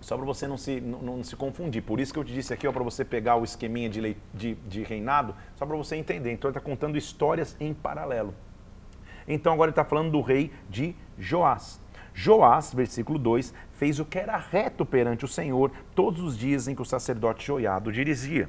Só 0.00 0.16
para 0.16 0.26
você 0.26 0.46
não 0.46 0.58
se, 0.58 0.80
não, 0.80 0.98
não, 1.00 1.24
se 1.24 1.34
confundir. 1.34 1.82
Por 1.82 1.98
isso 1.98 2.12
que 2.12 2.18
eu 2.18 2.24
te 2.24 2.32
disse 2.34 2.52
aqui, 2.52 2.70
para 2.70 2.82
você 2.82 3.04
pegar 3.04 3.36
o 3.36 3.44
esqueminha 3.44 3.88
de, 3.88 4.16
de, 4.34 4.54
de 4.54 4.82
reinado, 4.82 5.34
só 5.56 5.64
para 5.64 5.76
você 5.76 5.96
entender. 5.96 6.30
Então 6.30 6.50
ele 6.50 6.58
está 6.58 6.68
contando 6.68 6.98
histórias 6.98 7.56
em 7.58 7.72
paralelo. 7.72 8.34
Então 9.26 9.52
agora 9.52 9.70
ele 9.70 9.72
está 9.72 9.84
falando 9.84 10.10
do 10.10 10.20
rei 10.20 10.52
de 10.68 10.94
Joás. 11.18 11.80
Joás, 12.12 12.72
versículo 12.72 13.18
2, 13.18 13.52
fez 13.72 13.98
o 13.98 14.04
que 14.04 14.18
era 14.18 14.36
reto 14.36 14.86
perante 14.86 15.24
o 15.24 15.28
Senhor 15.28 15.72
todos 15.94 16.20
os 16.20 16.38
dias 16.38 16.68
em 16.68 16.74
que 16.74 16.82
o 16.82 16.84
sacerdote 16.84 17.44
Joiado 17.44 17.92
dirigia. 17.92 18.48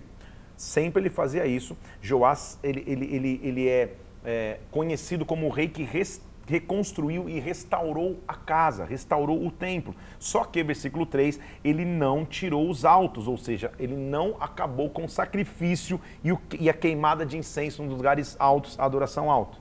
Sempre 0.55 1.01
ele 1.01 1.09
fazia 1.09 1.45
isso. 1.45 1.75
Joás, 2.01 2.59
ele, 2.63 2.83
ele, 2.85 3.15
ele, 3.15 3.41
ele 3.43 3.67
é, 3.67 3.95
é 4.23 4.59
conhecido 4.71 5.25
como 5.25 5.47
o 5.47 5.49
rei 5.49 5.67
que 5.67 5.83
res, 5.83 6.21
reconstruiu 6.47 7.27
e 7.27 7.39
restaurou 7.39 8.19
a 8.27 8.35
casa, 8.35 8.85
restaurou 8.85 9.45
o 9.45 9.51
templo. 9.51 9.95
Só 10.19 10.43
que, 10.43 10.63
versículo 10.63 11.05
3, 11.05 11.39
ele 11.63 11.83
não 11.83 12.25
tirou 12.25 12.69
os 12.69 12.85
altos, 12.85 13.27
ou 13.27 13.37
seja, 13.37 13.71
ele 13.79 13.95
não 13.95 14.37
acabou 14.39 14.89
com 14.89 15.05
o 15.05 15.09
sacrifício 15.09 15.99
e, 16.23 16.31
o, 16.31 16.39
e 16.59 16.69
a 16.69 16.73
queimada 16.73 17.25
de 17.25 17.37
incenso 17.37 17.83
nos 17.83 17.97
lugares 17.97 18.35
altos, 18.39 18.79
a 18.79 18.85
adoração 18.85 19.31
alta. 19.31 19.57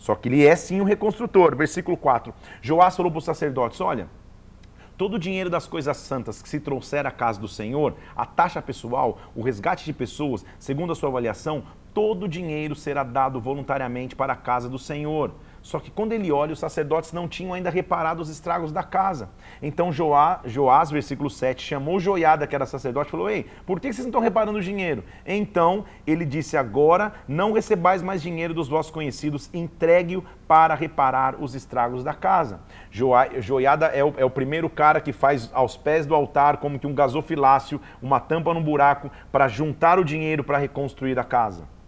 Só 0.00 0.14
que 0.14 0.30
ele 0.30 0.44
é 0.44 0.56
sim 0.56 0.80
um 0.80 0.84
reconstrutor. 0.84 1.54
Versículo 1.54 1.96
4. 1.96 2.32
Joás 2.62 2.96
falou 2.96 3.12
para 3.12 3.18
os 3.18 3.24
sacerdotes: 3.24 3.80
Olha, 3.82 4.08
todo 4.96 5.14
o 5.14 5.18
dinheiro 5.18 5.50
das 5.50 5.66
coisas 5.66 5.96
santas 5.98 6.42
que 6.42 6.48
se 6.48 6.58
trouxer 6.58 7.06
à 7.06 7.10
casa 7.10 7.38
do 7.38 7.46
Senhor, 7.46 7.94
a 8.16 8.24
taxa 8.24 8.62
pessoal, 8.62 9.18
o 9.36 9.42
resgate 9.42 9.84
de 9.84 9.92
pessoas, 9.92 10.44
segundo 10.58 10.92
a 10.92 10.96
sua 10.96 11.10
avaliação, 11.10 11.62
todo 11.92 12.24
o 12.24 12.28
dinheiro 12.28 12.74
será 12.74 13.04
dado 13.04 13.38
voluntariamente 13.38 14.16
para 14.16 14.32
a 14.32 14.36
casa 14.36 14.70
do 14.70 14.78
Senhor. 14.78 15.32
Só 15.62 15.78
que 15.78 15.90
quando 15.90 16.12
ele 16.12 16.32
olha, 16.32 16.52
os 16.52 16.58
sacerdotes 16.58 17.12
não 17.12 17.28
tinham 17.28 17.52
ainda 17.52 17.68
reparado 17.68 18.22
os 18.22 18.30
estragos 18.30 18.72
da 18.72 18.82
casa. 18.82 19.28
Então 19.60 19.92
Joá, 19.92 20.40
Joás, 20.44 20.90
versículo 20.90 21.28
7, 21.28 21.62
chamou 21.62 22.00
Joiada, 22.00 22.46
que 22.46 22.54
era 22.54 22.64
sacerdote, 22.64 23.08
e 23.08 23.10
falou: 23.10 23.28
Ei, 23.28 23.46
por 23.66 23.78
que 23.78 23.92
vocês 23.92 24.06
não 24.06 24.10
estão 24.10 24.20
reparando 24.20 24.58
o 24.58 24.62
dinheiro? 24.62 25.04
Então 25.26 25.84
ele 26.06 26.24
disse: 26.24 26.56
Agora 26.56 27.12
não 27.28 27.52
recebais 27.52 28.02
mais 28.02 28.22
dinheiro 28.22 28.54
dos 28.54 28.68
vossos 28.68 28.90
conhecidos, 28.90 29.50
entregue-o 29.52 30.24
para 30.48 30.74
reparar 30.74 31.36
os 31.40 31.54
estragos 31.54 32.02
da 32.02 32.14
casa. 32.14 32.60
Joiada 32.90 33.86
é 33.86 34.02
o, 34.02 34.14
é 34.16 34.24
o 34.24 34.30
primeiro 34.30 34.68
cara 34.68 35.00
que 35.00 35.12
faz 35.12 35.50
aos 35.52 35.76
pés 35.76 36.06
do 36.06 36.14
altar, 36.14 36.56
como 36.56 36.78
que 36.78 36.86
um 36.86 36.94
gasofilácio, 36.94 37.80
uma 38.00 38.18
tampa 38.18 38.54
num 38.54 38.62
buraco, 38.62 39.10
para 39.30 39.46
juntar 39.46 39.98
o 39.98 40.04
dinheiro 40.04 40.42
para 40.42 40.58
reconstruir 40.58 41.18
a 41.18 41.24
casa 41.24 41.79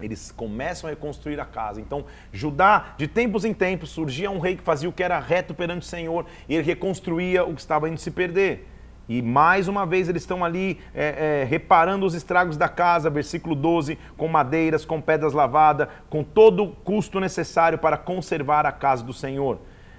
eles 0.00 0.32
começam 0.32 0.88
a 0.88 0.90
reconstruir 0.90 1.40
a 1.40 1.44
casa. 1.44 1.80
Então, 1.80 2.04
Judá, 2.32 2.94
de 2.96 3.06
tempos 3.06 3.44
em 3.44 3.54
tempos, 3.54 3.90
surgia 3.90 4.30
um 4.30 4.38
rei 4.38 4.56
que 4.56 4.62
fazia 4.62 4.88
o 4.88 4.92
que 4.92 5.02
era 5.02 5.18
reto 5.18 5.54
perante 5.54 5.82
o 5.82 5.88
Senhor 5.88 6.26
e 6.48 6.54
ele 6.54 6.64
reconstruía 6.64 7.44
o 7.44 7.54
que 7.54 7.60
estava 7.60 7.88
indo 7.88 7.98
se 7.98 8.10
perder. 8.10 8.66
E 9.08 9.20
mais 9.20 9.66
uma 9.66 9.84
vez 9.84 10.08
eles 10.08 10.22
estão 10.22 10.44
ali 10.44 10.78
é, 10.94 11.40
é, 11.42 11.44
reparando 11.44 12.06
os 12.06 12.14
estragos 12.14 12.56
da 12.56 12.68
casa, 12.68 13.10
versículo 13.10 13.56
12, 13.56 13.98
com 14.16 14.28
madeiras, 14.28 14.84
com 14.84 15.00
pedras 15.00 15.32
lavadas, 15.32 15.88
com 16.08 16.22
todo 16.22 16.62
o 16.62 16.68
custo 16.68 17.18
necessário 17.18 17.76
para 17.76 17.96
conservar 17.96 18.64
a 18.66 18.70
casa 18.70 19.02
do 19.02 19.12
Senhor. 19.12 19.58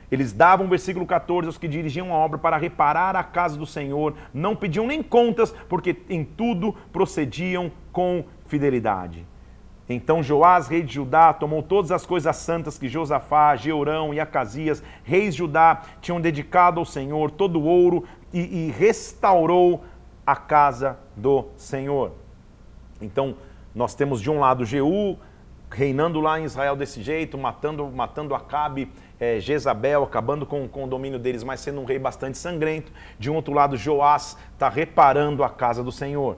Eles 0.09 0.31
davam, 0.31 0.67
versículo 0.67 1.05
14, 1.05 1.47
aos 1.47 1.57
que 1.57 1.67
dirigiam 1.67 2.13
a 2.13 2.17
obra 2.17 2.37
para 2.37 2.55
reparar 2.55 3.15
a 3.17 3.23
casa 3.23 3.57
do 3.57 3.65
Senhor, 3.65 4.13
não 4.33 4.55
pediam 4.55 4.87
nem 4.87 5.03
contas, 5.03 5.53
porque 5.67 5.95
em 6.09 6.23
tudo 6.23 6.73
procediam 6.93 7.69
com 7.91 8.23
fidelidade. 8.45 9.25
Então 9.93 10.23
Joás, 10.23 10.67
rei 10.67 10.83
de 10.83 10.93
Judá, 10.93 11.33
tomou 11.33 11.61
todas 11.61 11.91
as 11.91 12.05
coisas 12.05 12.35
santas 12.35 12.77
que 12.77 12.87
Josafá, 12.87 13.55
Georão 13.55 14.13
e 14.13 14.19
Acasias, 14.19 14.83
reis 15.03 15.33
de 15.33 15.39
Judá, 15.39 15.81
tinham 16.01 16.21
dedicado 16.21 16.79
ao 16.79 16.85
Senhor, 16.85 17.31
todo 17.31 17.59
o 17.59 17.65
ouro, 17.65 18.03
e, 18.33 18.67
e 18.67 18.71
restaurou 18.71 19.83
a 20.25 20.35
casa 20.35 20.97
do 21.15 21.47
Senhor. 21.57 22.11
Então, 23.01 23.35
nós 23.73 23.95
temos 23.95 24.21
de 24.21 24.29
um 24.29 24.39
lado 24.39 24.65
Jeú, 24.65 25.17
reinando 25.69 26.19
lá 26.19 26.39
em 26.39 26.43
Israel 26.43 26.75
desse 26.75 27.01
jeito, 27.01 27.37
matando, 27.37 27.87
matando 27.87 28.35
Acabe, 28.35 28.91
é, 29.19 29.39
Jezabel, 29.39 30.03
acabando 30.03 30.45
com, 30.45 30.67
com 30.67 30.83
o 30.83 30.87
domínio 30.87 31.17
deles, 31.17 31.43
mas 31.43 31.61
sendo 31.61 31.81
um 31.81 31.85
rei 31.85 31.97
bastante 31.97 32.37
sangrento. 32.37 32.91
De 33.17 33.31
um 33.31 33.35
outro 33.35 33.53
lado, 33.53 33.77
Joás 33.77 34.37
está 34.53 34.67
reparando 34.67 35.43
a 35.43 35.49
casa 35.49 35.83
do 35.83 35.91
Senhor. 35.91 36.37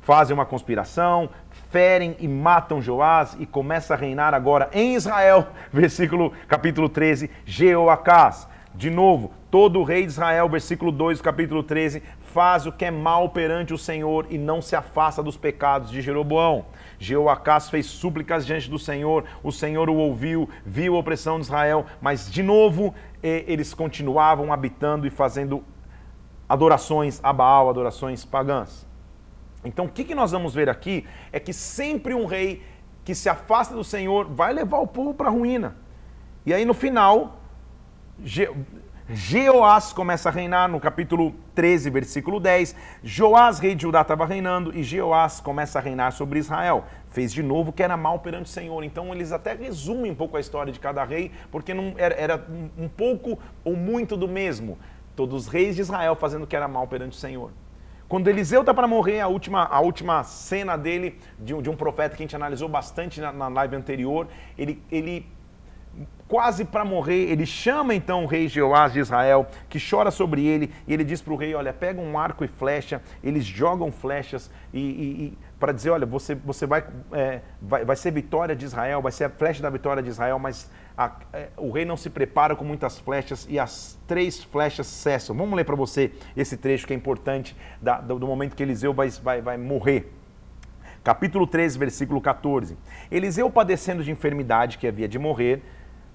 Fazem 0.00 0.34
uma 0.34 0.44
conspiração, 0.44 1.30
ferem 1.72 2.14
e 2.20 2.28
matam 2.28 2.82
Joás 2.82 3.34
e 3.40 3.46
começa 3.46 3.94
a 3.94 3.96
reinar 3.96 4.34
agora 4.34 4.68
em 4.74 4.94
Israel, 4.94 5.48
versículo 5.72 6.30
capítulo 6.46 6.86
13, 6.86 7.30
Jeoacás. 7.46 8.46
De 8.74 8.90
novo, 8.90 9.32
todo 9.50 9.80
o 9.80 9.84
rei 9.84 10.02
de 10.02 10.12
Israel, 10.12 10.48
versículo 10.48 10.92
2, 10.92 11.20
capítulo 11.22 11.62
13, 11.62 12.02
faz 12.20 12.66
o 12.66 12.72
que 12.72 12.84
é 12.84 12.90
mal 12.90 13.30
perante 13.30 13.72
o 13.72 13.78
Senhor 13.78 14.26
e 14.28 14.36
não 14.36 14.60
se 14.60 14.76
afasta 14.76 15.22
dos 15.22 15.36
pecados 15.36 15.90
de 15.90 16.02
Jeroboão. 16.02 16.66
Jeoacás 16.98 17.70
fez 17.70 17.86
súplicas 17.86 18.44
diante 18.44 18.70
do 18.70 18.78
Senhor, 18.78 19.24
o 19.42 19.50
Senhor 19.50 19.88
o 19.88 19.96
ouviu, 19.96 20.48
viu 20.64 20.94
a 20.94 20.98
opressão 20.98 21.38
de 21.38 21.46
Israel, 21.46 21.86
mas 22.00 22.30
de 22.30 22.42
novo 22.42 22.94
eles 23.22 23.72
continuavam 23.72 24.52
habitando 24.52 25.06
e 25.06 25.10
fazendo 25.10 25.64
adorações 26.46 27.18
a 27.22 27.32
Baal, 27.32 27.70
adorações 27.70 28.24
pagãs. 28.26 28.91
Então, 29.64 29.84
o 29.84 29.88
que, 29.88 30.14
nós 30.14 30.32
vamos 30.32 30.54
ver 30.54 30.68
aqui 30.68 31.06
é 31.30 31.38
que 31.38 31.52
sempre 31.52 32.14
um 32.14 32.26
rei 32.26 32.62
que 33.04 33.14
se 33.14 33.28
afasta 33.28 33.74
do 33.74 33.84
Senhor 33.84 34.26
vai 34.26 34.52
levar 34.52 34.78
o 34.78 34.86
povo 34.86 35.14
para 35.14 35.28
a 35.28 35.30
ruína. 35.30 35.76
E 36.44 36.52
aí, 36.52 36.64
no 36.64 36.74
final, 36.74 37.40
Je 38.22 38.48
Jeoás 39.14 39.92
começa 39.92 40.28
a 40.28 40.32
reinar, 40.32 40.70
no 40.70 40.80
capítulo 40.80 41.34
13, 41.54 41.90
versículo 41.90 42.40
10. 42.40 42.74
Joás, 43.02 43.58
rei 43.58 43.74
de 43.74 43.82
Judá, 43.82 44.00
estava 44.00 44.24
reinando 44.24 44.74
e 44.74 44.82
Jeoás 44.82 45.38
começa 45.40 45.78
a 45.78 45.82
reinar 45.82 46.12
sobre 46.12 46.38
Israel. 46.38 46.84
Fez 47.10 47.32
de 47.32 47.42
novo 47.42 47.70
o 47.70 47.72
que 47.72 47.82
era 47.82 47.96
mal 47.96 48.20
perante 48.20 48.46
o 48.46 48.48
Senhor. 48.48 48.82
Então, 48.84 49.12
eles 49.12 49.32
até 49.32 49.54
resumem 49.54 50.12
um 50.12 50.14
pouco 50.14 50.36
a 50.36 50.40
história 50.40 50.72
de 50.72 50.80
cada 50.80 51.04
rei, 51.04 51.30
porque 51.50 51.74
não 51.74 51.94
era, 51.98 52.14
era 52.14 52.46
um 52.78 52.88
pouco 52.88 53.38
ou 53.64 53.76
muito 53.76 54.16
do 54.16 54.28
mesmo. 54.28 54.78
Todos 55.14 55.42
os 55.42 55.48
reis 55.48 55.76
de 55.76 55.82
Israel 55.82 56.16
fazendo 56.16 56.44
o 56.44 56.46
que 56.46 56.56
era 56.56 56.68
mal 56.68 56.86
perante 56.86 57.16
o 57.16 57.20
Senhor. 57.20 57.50
Quando 58.12 58.28
Eliseu 58.28 58.60
está 58.60 58.74
para 58.74 58.86
morrer, 58.86 59.20
a 59.20 59.26
última, 59.26 59.64
a 59.64 59.80
última 59.80 60.22
cena 60.22 60.76
dele, 60.76 61.18
de 61.38 61.54
um, 61.54 61.62
de 61.62 61.70
um 61.70 61.74
profeta 61.74 62.14
que 62.14 62.22
a 62.22 62.26
gente 62.26 62.36
analisou 62.36 62.68
bastante 62.68 63.22
na, 63.22 63.32
na 63.32 63.48
live 63.48 63.74
anterior, 63.74 64.28
ele, 64.58 64.82
ele 64.92 65.26
quase 66.28 66.62
para 66.66 66.84
morrer, 66.84 67.30
ele 67.30 67.46
chama 67.46 67.94
então 67.94 68.24
o 68.24 68.26
rei 68.26 68.48
Jeoás 68.48 68.92
de 68.92 69.00
Israel, 69.00 69.46
que 69.66 69.78
chora 69.80 70.10
sobre 70.10 70.44
ele, 70.44 70.70
e 70.86 70.92
ele 70.92 71.04
diz 71.04 71.22
para 71.22 71.32
o 71.32 71.36
rei: 71.36 71.54
Olha, 71.54 71.72
pega 71.72 72.02
um 72.02 72.18
arco 72.18 72.44
e 72.44 72.48
flecha, 72.48 73.00
eles 73.24 73.46
jogam 73.46 73.90
flechas 73.90 74.50
e, 74.74 74.78
e, 74.78 74.82
e 74.82 75.38
para 75.62 75.70
dizer: 75.70 75.90
Olha, 75.90 76.04
você, 76.04 76.34
você 76.34 76.66
vai, 76.66 76.84
é, 77.12 77.40
vai, 77.60 77.84
vai 77.84 77.94
ser 77.94 78.10
vitória 78.10 78.56
de 78.56 78.64
Israel, 78.64 79.00
vai 79.00 79.12
ser 79.12 79.24
a 79.26 79.30
flecha 79.30 79.62
da 79.62 79.70
vitória 79.70 80.02
de 80.02 80.08
Israel, 80.08 80.36
mas 80.36 80.68
a, 80.98 81.12
é, 81.32 81.50
o 81.56 81.70
rei 81.70 81.84
não 81.84 81.96
se 81.96 82.10
prepara 82.10 82.56
com 82.56 82.64
muitas 82.64 82.98
flechas 82.98 83.46
e 83.48 83.60
as 83.60 83.96
três 84.08 84.42
flechas 84.42 84.88
cessam. 84.88 85.36
Vamos 85.36 85.56
ler 85.56 85.62
para 85.62 85.76
você 85.76 86.10
esse 86.36 86.56
trecho 86.56 86.84
que 86.84 86.92
é 86.92 86.96
importante 86.96 87.56
da, 87.80 88.00
do, 88.00 88.18
do, 88.18 88.26
momento 88.26 88.56
que 88.56 88.62
Eliseu 88.64 88.92
vai, 88.92 89.08
vai, 89.08 89.40
vai 89.40 89.56
morrer. 89.56 90.12
Capítulo 91.04 91.46
13, 91.46 91.78
versículo 91.78 92.20
14. 92.20 92.76
Eliseu, 93.08 93.48
padecendo 93.48 94.02
de 94.02 94.10
enfermidade 94.10 94.78
que 94.78 94.88
havia 94.88 95.06
de 95.06 95.16
morrer, 95.16 95.62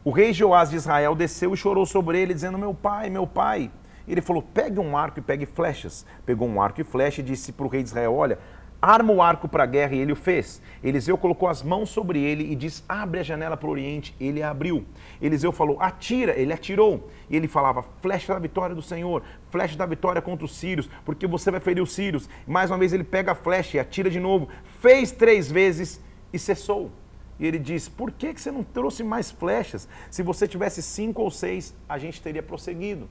o 0.03 0.11
rei 0.11 0.33
Joás 0.33 0.71
de 0.71 0.75
Israel 0.75 1.15
desceu 1.15 1.53
e 1.53 1.57
chorou 1.57 1.85
sobre 1.85 2.19
ele, 2.19 2.33
dizendo: 2.33 2.57
Meu 2.57 2.73
pai, 2.73 3.09
meu 3.09 3.25
pai. 3.25 3.71
Ele 4.07 4.21
falou: 4.21 4.41
Pegue 4.41 4.79
um 4.79 4.95
arco 4.95 5.19
e 5.19 5.21
pegue 5.21 5.45
flechas. 5.45 6.05
Pegou 6.25 6.47
um 6.47 6.61
arco 6.61 6.79
e 6.79 6.83
flecha 6.83 7.21
e 7.21 7.23
disse 7.23 7.51
para 7.51 7.65
o 7.65 7.69
rei 7.69 7.83
de 7.83 7.89
Israel: 7.89 8.13
Olha, 8.13 8.39
arma 8.81 9.13
o 9.13 9.21
arco 9.21 9.47
para 9.47 9.63
a 9.63 9.67
guerra, 9.67 9.95
e 9.95 9.99
ele 9.99 10.11
o 10.11 10.15
fez. 10.15 10.61
Eliseu 10.83 11.17
colocou 11.17 11.49
as 11.49 11.63
mãos 11.63 11.89
sobre 11.89 12.19
ele 12.19 12.51
e 12.51 12.55
disse: 12.55 12.83
Abre 12.87 13.19
a 13.19 13.23
janela 13.23 13.57
para 13.57 13.67
o 13.67 13.71
oriente. 13.71 14.15
Ele 14.19 14.41
a 14.41 14.49
abriu. 14.49 14.85
Eliseu 15.21 15.51
falou: 15.51 15.81
Atira. 15.81 16.33
Ele 16.37 16.53
atirou. 16.53 17.09
E 17.29 17.35
ele 17.35 17.47
falava: 17.47 17.83
Flecha 18.01 18.33
da 18.33 18.39
vitória 18.39 18.75
do 18.75 18.81
Senhor, 18.81 19.23
flecha 19.49 19.77
da 19.77 19.85
vitória 19.85 20.21
contra 20.21 20.45
os 20.45 20.55
sírios, 20.55 20.89
porque 21.05 21.27
você 21.27 21.51
vai 21.51 21.59
ferir 21.59 21.81
os 21.81 21.93
sírios. 21.93 22.29
Mais 22.45 22.71
uma 22.71 22.77
vez 22.77 22.93
ele 22.93 23.03
pega 23.03 23.31
a 23.31 23.35
flecha 23.35 23.77
e 23.77 23.79
atira 23.79 24.09
de 24.09 24.19
novo. 24.19 24.47
Fez 24.79 25.11
três 25.11 25.51
vezes 25.51 26.01
e 26.31 26.39
cessou. 26.39 26.91
E 27.39 27.45
ele 27.45 27.59
diz: 27.59 27.87
Por 27.87 28.11
que 28.11 28.33
você 28.33 28.51
não 28.51 28.63
trouxe 28.63 29.03
mais 29.03 29.31
flechas? 29.31 29.87
Se 30.09 30.23
você 30.23 30.47
tivesse 30.47 30.81
cinco 30.81 31.21
ou 31.21 31.31
seis, 31.31 31.75
a 31.87 31.97
gente 31.97 32.21
teria 32.21 32.43
prosseguido. 32.43 33.07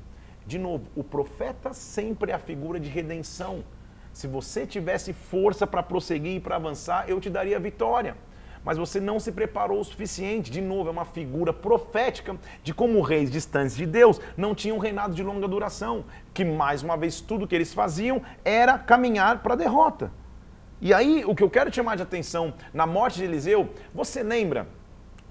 De 0.47 0.59
novo, 0.59 0.87
o 0.95 1.03
profeta 1.03 1.73
sempre 1.73 2.31
é 2.31 2.35
a 2.35 2.39
figura 2.39 2.79
de 2.79 2.89
redenção. 2.89 3.65
Se 4.17 4.27
você 4.27 4.67
tivesse 4.67 5.13
força 5.13 5.67
para 5.67 5.83
prosseguir 5.83 6.37
e 6.37 6.41
para 6.41 6.57
avançar, 6.57 7.05
eu 7.07 7.21
te 7.21 7.29
daria 7.29 7.61
vitória. 7.61 8.17
Mas 8.65 8.79
você 8.79 8.99
não 8.99 9.21
se 9.21 9.31
preparou 9.31 9.79
o 9.79 9.85
suficiente. 9.85 10.51
De 10.51 10.63
novo, 10.63 10.89
é 10.89 10.91
uma 10.91 11.05
figura 11.05 11.53
profética 11.53 12.35
de 12.63 12.73
como 12.73 13.03
reis 13.03 13.31
distantes 13.31 13.77
de 13.77 13.85
Deus 13.85 14.19
não 14.35 14.55
tinham 14.55 14.79
reinado 14.79 15.15
de 15.15 15.23
longa 15.23 15.47
duração. 15.47 16.07
Que 16.33 16.47
mais 16.47 16.83
uma 16.83 16.97
vez 16.97 17.21
tudo 17.21 17.47
que 17.47 17.55
eles 17.55 17.75
faziam 17.75 18.23
era 18.43 18.79
caminhar 18.79 19.43
para 19.43 19.53
a 19.53 19.57
derrota. 19.59 20.11
E 20.81 20.95
aí, 20.95 21.23
o 21.27 21.35
que 21.35 21.43
eu 21.43 21.51
quero 21.51 21.71
chamar 21.71 21.97
de 21.97 22.03
atenção 22.03 22.55
na 22.73 22.87
morte 22.87 23.19
de 23.19 23.25
Eliseu, 23.25 23.69
você 23.95 24.23
lembra 24.23 24.67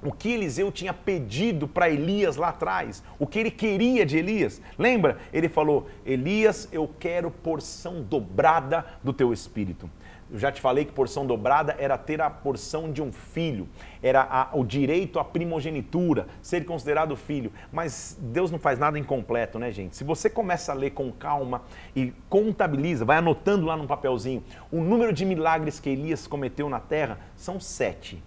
o 0.03 0.11
que 0.11 0.33
Eliseu 0.33 0.71
tinha 0.71 0.93
pedido 0.93 1.67
para 1.67 1.89
Elias 1.89 2.35
lá 2.35 2.49
atrás, 2.49 3.03
o 3.17 3.25
que 3.25 3.39
ele 3.39 3.51
queria 3.51 4.05
de 4.05 4.17
Elias. 4.17 4.61
Lembra? 4.77 5.17
Ele 5.33 5.49
falou: 5.49 5.87
Elias, 6.05 6.69
eu 6.71 6.89
quero 6.99 7.31
porção 7.31 8.01
dobrada 8.01 8.85
do 9.03 9.13
teu 9.13 9.33
espírito. 9.33 9.89
Eu 10.31 10.39
já 10.39 10.51
te 10.51 10.59
falei 10.59 10.85
que 10.85 10.91
porção 10.91 11.25
dobrada 11.25 11.75
era 11.77 11.97
ter 11.99 12.19
a 12.19 12.29
porção 12.31 12.91
de 12.91 12.99
um 12.99 13.11
filho, 13.11 13.69
era 14.01 14.23
a, 14.23 14.49
o 14.57 14.63
direito 14.63 15.19
à 15.19 15.23
primogenitura, 15.23 16.27
ser 16.41 16.65
considerado 16.65 17.15
filho. 17.15 17.51
Mas 17.71 18.17
Deus 18.19 18.49
não 18.49 18.57
faz 18.57 18.79
nada 18.79 18.97
incompleto, 18.97 19.59
né, 19.59 19.71
gente? 19.71 19.95
Se 19.95 20.03
você 20.03 20.27
começa 20.27 20.71
a 20.71 20.75
ler 20.75 20.91
com 20.91 21.11
calma 21.11 21.61
e 21.95 22.11
contabiliza, 22.27 23.05
vai 23.05 23.17
anotando 23.17 23.67
lá 23.67 23.77
no 23.77 23.85
papelzinho, 23.85 24.43
o 24.71 24.81
número 24.81 25.13
de 25.13 25.23
milagres 25.25 25.79
que 25.79 25.91
Elias 25.91 26.25
cometeu 26.25 26.67
na 26.69 26.79
terra 26.79 27.19
são 27.35 27.59
sete. 27.59 28.21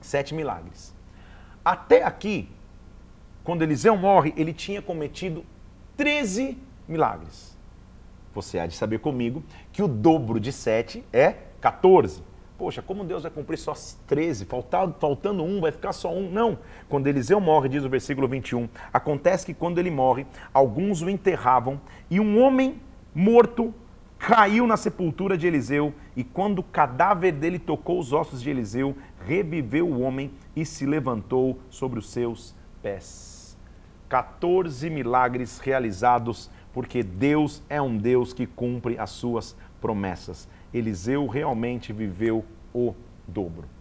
Sete 0.00 0.34
milagres. 0.34 0.94
Até 1.64 2.02
aqui, 2.02 2.48
quando 3.44 3.62
Eliseu 3.62 3.96
morre, 3.96 4.32
ele 4.36 4.52
tinha 4.52 4.80
cometido 4.80 5.44
13 5.96 6.56
milagres. 6.86 7.56
Você 8.34 8.58
há 8.58 8.66
de 8.66 8.76
saber 8.76 9.00
comigo 9.00 9.42
que 9.72 9.82
o 9.82 9.88
dobro 9.88 10.38
de 10.38 10.52
sete 10.52 11.04
é 11.12 11.34
14. 11.60 12.22
Poxa, 12.56 12.82
como 12.82 13.04
Deus 13.04 13.22
vai 13.22 13.30
cumprir 13.30 13.56
só 13.56 13.72
13? 14.06 14.44
Faltando, 14.44 14.96
faltando 14.98 15.44
um, 15.44 15.60
vai 15.60 15.70
ficar 15.70 15.92
só 15.92 16.12
um? 16.12 16.30
Não. 16.30 16.58
Quando 16.88 17.06
Eliseu 17.06 17.40
morre, 17.40 17.68
diz 17.68 17.84
o 17.84 17.88
versículo 17.88 18.26
21, 18.26 18.68
acontece 18.92 19.46
que 19.46 19.54
quando 19.54 19.78
ele 19.78 19.90
morre, 19.90 20.26
alguns 20.52 21.00
o 21.00 21.08
enterravam 21.08 21.80
e 22.10 22.18
um 22.18 22.40
homem 22.40 22.80
morto 23.14 23.72
caiu 24.18 24.66
na 24.66 24.76
sepultura 24.76 25.38
de 25.38 25.46
Eliseu, 25.46 25.94
e 26.16 26.24
quando 26.24 26.58
o 26.58 26.62
cadáver 26.64 27.32
dele 27.32 27.58
tocou 27.58 28.00
os 28.00 28.12
ossos 28.12 28.42
de 28.42 28.50
Eliseu, 28.50 28.96
reviveu 29.26 29.88
o 29.88 30.00
homem 30.00 30.30
e 30.54 30.64
se 30.64 30.86
levantou 30.86 31.58
sobre 31.70 31.98
os 31.98 32.10
seus 32.10 32.54
pés. 32.82 33.56
14 34.08 34.88
milagres 34.88 35.58
realizados, 35.58 36.50
porque 36.72 37.02
Deus 37.02 37.62
é 37.68 37.80
um 37.80 37.96
Deus 37.96 38.32
que 38.32 38.46
cumpre 38.46 38.98
as 38.98 39.10
suas 39.10 39.56
promessas. 39.80 40.48
Eliseu 40.72 41.26
realmente 41.26 41.92
viveu 41.92 42.44
o 42.72 42.94
dobro. 43.26 43.77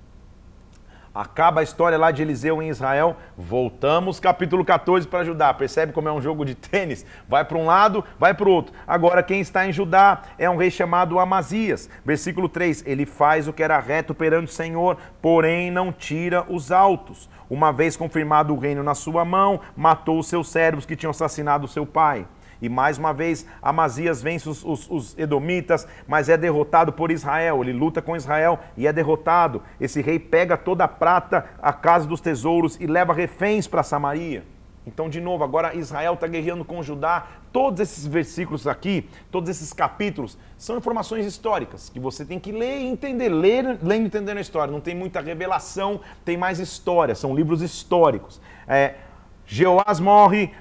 Acaba 1.17 1.62
a 1.62 1.63
história 1.63 1.97
lá 1.97 2.12
de 2.12 2.21
Eliseu 2.21 2.62
em 2.62 2.69
Israel. 2.69 3.17
Voltamos, 3.36 4.19
capítulo 4.19 4.63
14, 4.63 5.07
para 5.07 5.24
Judá. 5.24 5.51
Percebe 5.51 5.91
como 5.91 6.07
é 6.07 6.12
um 6.13 6.21
jogo 6.21 6.45
de 6.45 6.53
tênis? 6.69 7.03
Vai 7.27 7.43
para 7.43 7.57
um 7.57 7.65
lado, 7.65 8.03
vai 8.19 8.36
para 8.36 8.47
o 8.47 8.51
outro. 8.51 8.71
Agora, 8.86 9.24
quem 9.24 9.41
está 9.41 9.67
em 9.67 9.74
Judá 9.74 10.21
é 10.38 10.47
um 10.47 10.57
rei 10.57 10.69
chamado 10.69 11.17
Amazias. 11.17 11.89
Versículo 12.05 12.47
3: 12.47 12.83
Ele 12.86 13.03
faz 13.03 13.47
o 13.47 13.53
que 13.53 13.63
era 13.63 13.79
reto 13.79 14.13
perante 14.13 14.51
o 14.51 14.53
Senhor, 14.53 14.95
porém 15.19 15.71
não 15.71 15.91
tira 15.91 16.45
os 16.47 16.71
altos. 16.71 17.27
Uma 17.50 17.74
vez 17.74 17.97
confirmado 17.97 18.53
o 18.53 18.59
reino 18.59 18.83
na 18.83 18.93
sua 18.93 19.25
mão, 19.25 19.59
matou 19.75 20.19
os 20.19 20.27
seus 20.27 20.50
servos 20.50 20.86
que 20.86 20.95
tinham 20.95 21.09
assassinado 21.09 21.67
seu 21.67 21.83
pai. 21.83 22.27
E 22.62 22.70
mais 22.70 22.98
uma 22.98 23.14
vez, 23.14 23.46
Amazias 23.62 24.22
vence 24.22 24.50
os, 24.50 24.64
os, 24.64 24.90
os, 24.90 25.18
Edomitas, 25.18 25.88
mas 26.08 26.30
é 26.30 26.38
derrotado 26.38 26.92
por 26.92 27.12
Israel. 27.12 27.62
Ele 27.62 27.74
luta 27.74 28.02
com 28.02 28.16
Israel 28.16 28.60
e 28.76 28.88
é 28.88 28.94
derrotado. 28.94 29.62
Esse 29.80 30.02
rei 30.02 30.20
pega 30.20 30.58
toda 30.58 30.84
a 30.84 30.88
prata, 30.88 31.46
a 31.62 31.74
casa 31.74 32.08
dos 32.08 32.22
tesouros 32.22 32.80
e 32.80 32.88
leva 32.88 33.14
reféns 33.14 33.68
para 33.68 33.84
Samaria. 33.84 34.44
Então, 34.88 35.10
de 35.10 35.20
novo, 35.20 35.44
agora 35.44 35.76
Israel 35.76 36.14
está 36.14 36.28
guerreando 36.28 36.64
com 36.64 36.82
Judá. 36.82 37.28
Todos 37.52 37.82
esses 37.82 38.08
versículos 38.08 38.66
aqui, 38.66 39.10
todos 39.30 39.50
esses 39.50 39.74
capítulos, 39.74 40.38
são 40.58 40.78
informações 40.78 41.26
históricas 41.26 41.90
que 41.90 42.00
você 42.00 42.24
tem 42.24 42.40
que 42.40 42.54
ler 42.54 42.80
e 42.80 42.88
entender. 42.88 43.28
Ler, 43.28 43.78
lendo 43.84 44.04
e 44.04 44.08
entendendo 44.08 44.38
a 44.38 44.42
história. 44.42 44.72
Não 44.72 44.80
tem 44.80 44.96
muita 44.96 45.20
revelação, 45.20 46.00
tem 46.24 46.38
mais 46.38 46.60
história. 46.60 47.16
São 47.16 47.36
livros 47.36 47.62
históricos. 47.62 48.40
É, 48.66 48.96
Jeoás 49.50 49.98
morre, 49.98 50.51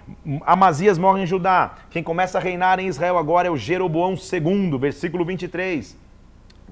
Amazias 0.43 0.97
morre 0.97 1.23
em 1.23 1.27
Judá. 1.27 1.75
Quem 1.91 2.05
começa 2.05 2.39
a 2.39 2.41
reinar 2.41 2.79
em 2.79 2.87
Israel 2.87 3.19
agora 3.19 3.49
é 3.49 3.51
o 3.51 3.57
Jeroboão 3.57 4.15
II, 4.15 4.79
versículo 4.79 5.25
23 5.25 5.99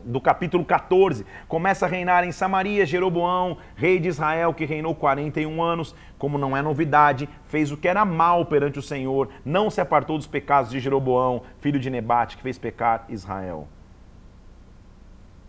do 0.05 0.21
capítulo 0.21 0.65
14. 0.65 1.27
Começa 1.49 1.87
a 1.87 1.89
reinar 1.89 2.23
em 2.23 2.31
Samaria 2.31 2.87
Jeroboão, 2.87 3.59
rei 3.75 3.99
de 3.99 4.09
Israel, 4.09 4.55
que 4.55 4.65
reinou 4.65 4.95
41 4.95 5.61
anos. 5.61 5.93
Como 6.17 6.39
não 6.39 6.57
é 6.57 6.63
novidade, 6.63 7.29
fez 7.47 7.73
o 7.73 7.77
que 7.77 7.89
era 7.89 8.05
mal 8.05 8.47
perante 8.47 8.79
o 8.79 8.83
Senhor, 8.83 9.29
não 9.45 9.69
se 9.69 9.81
apartou 9.81 10.17
dos 10.17 10.29
pecados 10.29 10.71
de 10.71 10.79
Jeroboão, 10.79 11.43
filho 11.59 11.81
de 11.81 11.91
Nebate, 11.91 12.37
que 12.37 12.45
fez 12.45 12.59
pecar 12.59 13.07
Israel 13.09 13.67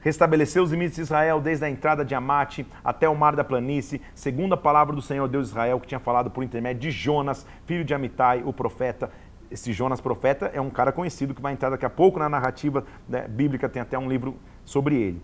restabeleceu 0.06 0.62
os 0.62 0.70
limites 0.70 0.96
de 0.98 1.02
Israel 1.02 1.42
desde 1.42 1.66
a 1.66 1.70
entrada 1.70 2.06
de 2.06 2.14
Amate 2.14 2.64
até 2.84 3.10
o 3.10 3.16
mar 3.16 3.36
da 3.36 3.44
planície, 3.44 4.00
segundo 4.14 4.54
a 4.54 4.58
palavra 4.58 4.96
do 4.96 5.02
Senhor 5.02 5.28
Deus 5.28 5.48
de 5.48 5.52
Israel, 5.54 5.80
que 5.80 5.88
tinha 5.88 6.00
falado 6.00 6.30
por 6.30 6.44
intermédio 6.44 6.80
de 6.84 6.92
Jonas, 6.92 7.44
filho 7.66 7.84
de 7.84 7.92
Amitai, 7.92 8.44
o 8.46 8.54
profeta. 8.54 9.10
Esse 9.50 9.74
Jonas 9.74 10.00
profeta 10.00 10.52
é 10.54 10.62
um 10.62 10.70
cara 10.70 10.92
conhecido 10.92 11.34
que 11.34 11.42
vai 11.42 11.54
entrar 11.54 11.72
daqui 11.72 11.88
a 11.88 11.90
pouco 11.90 12.20
na 12.20 12.30
narrativa 12.30 12.86
né, 13.10 13.28
bíblica, 13.28 13.68
tem 13.68 13.82
até 13.82 13.98
um 13.98 14.08
livro 14.08 14.38
sobre 14.64 14.96
ele. 14.96 15.22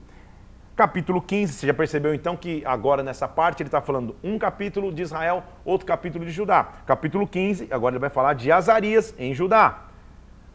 Capítulo 0.75 1.21
15, 1.21 1.53
você 1.53 1.67
já 1.67 1.75
percebeu 1.75 2.15
então 2.15 2.35
que 2.35 2.63
agora 2.65 3.03
nessa 3.03 3.27
parte 3.27 3.61
ele 3.61 3.67
está 3.67 3.81
falando 3.81 4.15
um 4.23 4.39
capítulo 4.39 4.91
de 4.91 5.03
Israel, 5.03 5.43
outro 5.63 5.85
capítulo 5.85 6.25
de 6.25 6.31
Judá. 6.31 6.69
Capítulo 6.88 7.27
15, 7.27 7.67
agora 7.69 7.93
ele 7.93 8.00
vai 8.00 8.09
falar 8.09 8.33
de 8.33 8.51
Azarias 8.51 9.13
em 9.19 9.31
Judá. 9.31 9.91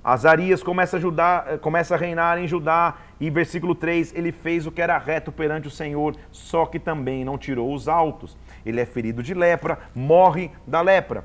Azarias 0.07 0.63
começa 0.63 0.99
a, 0.99 1.01
Judá, 1.01 1.59
começa 1.61 1.97
a 1.97 1.99
reinar 1.99 2.39
em 2.39 2.47
Judá 2.47 2.95
e 3.19 3.31
versículo 3.31 3.75
3, 3.75 4.15
ele 4.15 4.31
fez 4.31 4.67
o 4.67 4.73
que 4.73 4.83
era 4.83 4.99
reto 4.99 5.33
perante 5.33 5.69
o 5.69 5.71
Senhor, 5.71 6.17
só 6.31 6.67
que 6.67 6.79
também 6.79 7.25
não 7.25 7.39
tirou 7.39 7.73
os 7.73 7.89
altos. 7.89 8.37
Ele 8.65 8.81
é 8.81 8.87
ferido 8.87 9.23
de 9.23 9.33
lepra, 9.33 9.79
morre 9.95 10.51
da 10.67 10.81
lepra. 10.81 11.25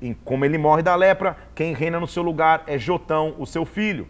E 0.00 0.14
como 0.24 0.44
ele 0.44 0.58
morre 0.58 0.82
da 0.82 0.94
lepra, 0.94 1.36
quem 1.54 1.72
reina 1.72 1.98
no 1.98 2.06
seu 2.06 2.22
lugar 2.22 2.64
é 2.66 2.76
Jotão, 2.76 3.34
o 3.38 3.46
seu 3.46 3.64
filho. 3.64 4.06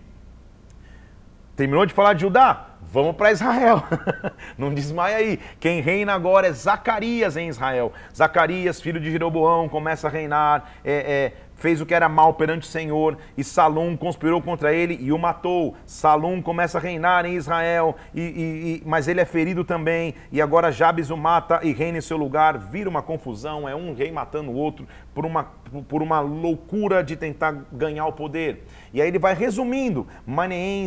Terminou 1.55 1.85
de 1.85 1.93
falar 1.93 2.14
de 2.14 2.23
Judá? 2.23 2.67
Vamos 2.81 3.14
para 3.14 3.31
Israel. 3.31 3.85
Não 4.57 4.73
desmaia 4.73 5.17
aí. 5.19 5.38
Quem 5.61 5.81
reina 5.81 6.14
agora 6.14 6.47
é 6.47 6.52
Zacarias 6.52 7.37
em 7.37 7.49
Israel. 7.49 7.93
Zacarias, 8.14 8.81
filho 8.81 8.99
de 8.99 9.11
Jeroboão, 9.11 9.69
começa 9.69 10.09
a 10.09 10.11
reinar. 10.11 10.73
É, 10.83 10.93
é, 10.93 11.33
fez 11.57 11.81
o 11.81 11.87
que 11.87 11.95
era 11.95 12.09
mal 12.09 12.35
perante 12.35 12.69
o 12.69 12.71
Senhor, 12.71 13.17
e 13.37 13.45
Salom 13.45 13.97
conspirou 13.97 14.43
contra 14.43 14.73
ele 14.73 14.99
e 15.01 15.13
o 15.13 15.19
matou. 15.19 15.77
Salom 15.87 16.43
começa 16.43 16.79
a 16.79 16.81
reinar 16.81 17.25
em 17.25 17.35
Israel, 17.35 17.97
e, 18.15 18.21
e, 18.21 18.25
e, 18.25 18.83
mas 18.85 19.09
ele 19.09 19.21
é 19.21 19.25
ferido 19.25 19.65
também, 19.65 20.15
e 20.31 20.43
agora 20.43 20.73
Jabes 20.73 21.11
o 21.11 21.17
mata 21.17 21.61
e 21.63 21.73
reina 21.73 21.99
em 21.99 22.01
seu 22.01 22.17
lugar. 22.17 22.59
Vira 22.59 22.91
uma 22.91 23.03
confusão, 23.03 23.69
é 23.69 23.75
um 23.75 23.95
rei 23.95 24.11
matando 24.11 24.51
o 24.51 24.55
outro 24.55 24.87
por 25.15 25.25
uma, 25.25 25.45
por 25.89 26.03
uma 26.03 26.21
loucura 26.21 27.03
de 27.03 27.17
tentar 27.17 27.53
ganhar 27.73 28.07
o 28.07 28.13
poder. 28.13 28.65
E 28.93 29.01
aí 29.01 29.09
ele 29.09 29.19
vai 29.19 29.35
resumindo: 29.35 30.07
Maneém, 30.27 30.87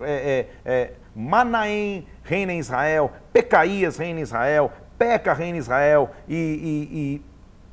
é, 0.00 0.06
é, 0.10 0.46
é, 0.64 0.92
Manaém 1.14 2.06
reina 2.22 2.52
em 2.52 2.58
Israel, 2.58 3.12
Pecaías 3.32 3.96
reina 3.96 4.20
em 4.20 4.22
Israel, 4.22 4.72
Peca 4.98 5.32
reina 5.32 5.56
em 5.56 5.60
Israel, 5.60 6.10
e 6.28 7.22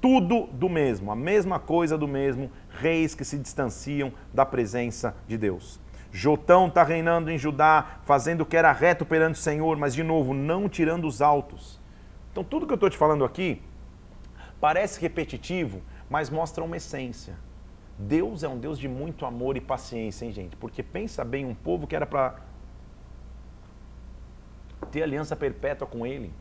tudo 0.03 0.49
do 0.51 0.67
mesmo, 0.67 1.13
a 1.13 1.15
mesma 1.15 1.59
coisa 1.59 1.97
do 1.97 2.09
mesmo, 2.09 2.51
reis 2.71 3.15
que 3.15 3.23
se 3.23 3.39
distanciam 3.39 4.11
da 4.33 4.45
presença 4.45 5.15
de 5.29 5.37
Deus. 5.37 5.79
Jotão 6.11 6.67
está 6.67 6.83
reinando 6.83 7.31
em 7.31 7.37
Judá, 7.37 7.99
fazendo 8.03 8.41
o 8.41 8.45
que 8.45 8.57
era 8.57 8.73
reto 8.73 9.05
perante 9.05 9.35
o 9.35 9.41
Senhor, 9.41 9.77
mas 9.77 9.95
de 9.95 10.03
novo, 10.03 10.33
não 10.33 10.67
tirando 10.67 11.07
os 11.07 11.21
altos. 11.21 11.79
Então, 12.33 12.43
tudo 12.43 12.67
que 12.67 12.73
eu 12.73 12.75
estou 12.75 12.89
te 12.89 12.97
falando 12.97 13.23
aqui 13.23 13.61
parece 14.59 14.99
repetitivo, 14.99 15.81
mas 16.09 16.29
mostra 16.29 16.65
uma 16.65 16.75
essência. 16.75 17.35
Deus 17.97 18.43
é 18.43 18.49
um 18.49 18.57
Deus 18.57 18.77
de 18.77 18.89
muito 18.89 19.25
amor 19.25 19.55
e 19.55 19.61
paciência, 19.61 20.25
hein, 20.25 20.33
gente? 20.33 20.57
Porque 20.57 20.83
pensa 20.83 21.23
bem, 21.23 21.45
um 21.45 21.55
povo 21.55 21.87
que 21.87 21.95
era 21.95 22.05
para 22.05 22.35
ter 24.91 25.01
aliança 25.01 25.33
perpétua 25.33 25.87
com 25.87 26.05
Ele. 26.05 26.33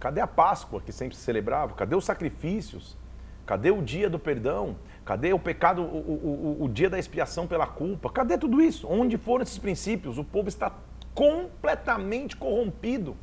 Cadê 0.00 0.22
a 0.22 0.26
Páscoa 0.26 0.80
que 0.80 0.92
sempre 0.92 1.14
se 1.14 1.22
celebrava? 1.22 1.74
Cadê 1.74 1.94
os 1.94 2.06
sacrifícios? 2.06 3.01
Cadê 3.46 3.70
o 3.70 3.82
dia 3.82 4.08
do 4.08 4.18
perdão? 4.18 4.76
Cadê 5.04 5.32
o 5.32 5.38
pecado, 5.38 5.82
o, 5.82 6.56
o, 6.60 6.64
o, 6.64 6.68
dia 6.68 6.88
da 6.88 6.98
expiação 6.98 7.46
pela 7.46 7.66
culpa? 7.66 8.08
Cadê 8.10 8.38
tudo 8.38 8.62
isso? 8.62 8.86
Onde 8.88 9.16
foram 9.18 9.42
esses 9.42 9.58
princípios? 9.58 10.16
O 10.16 10.24
povo 10.24 10.48
está 10.48 10.72
completamente 11.14 12.36
corrompido. 12.36 13.16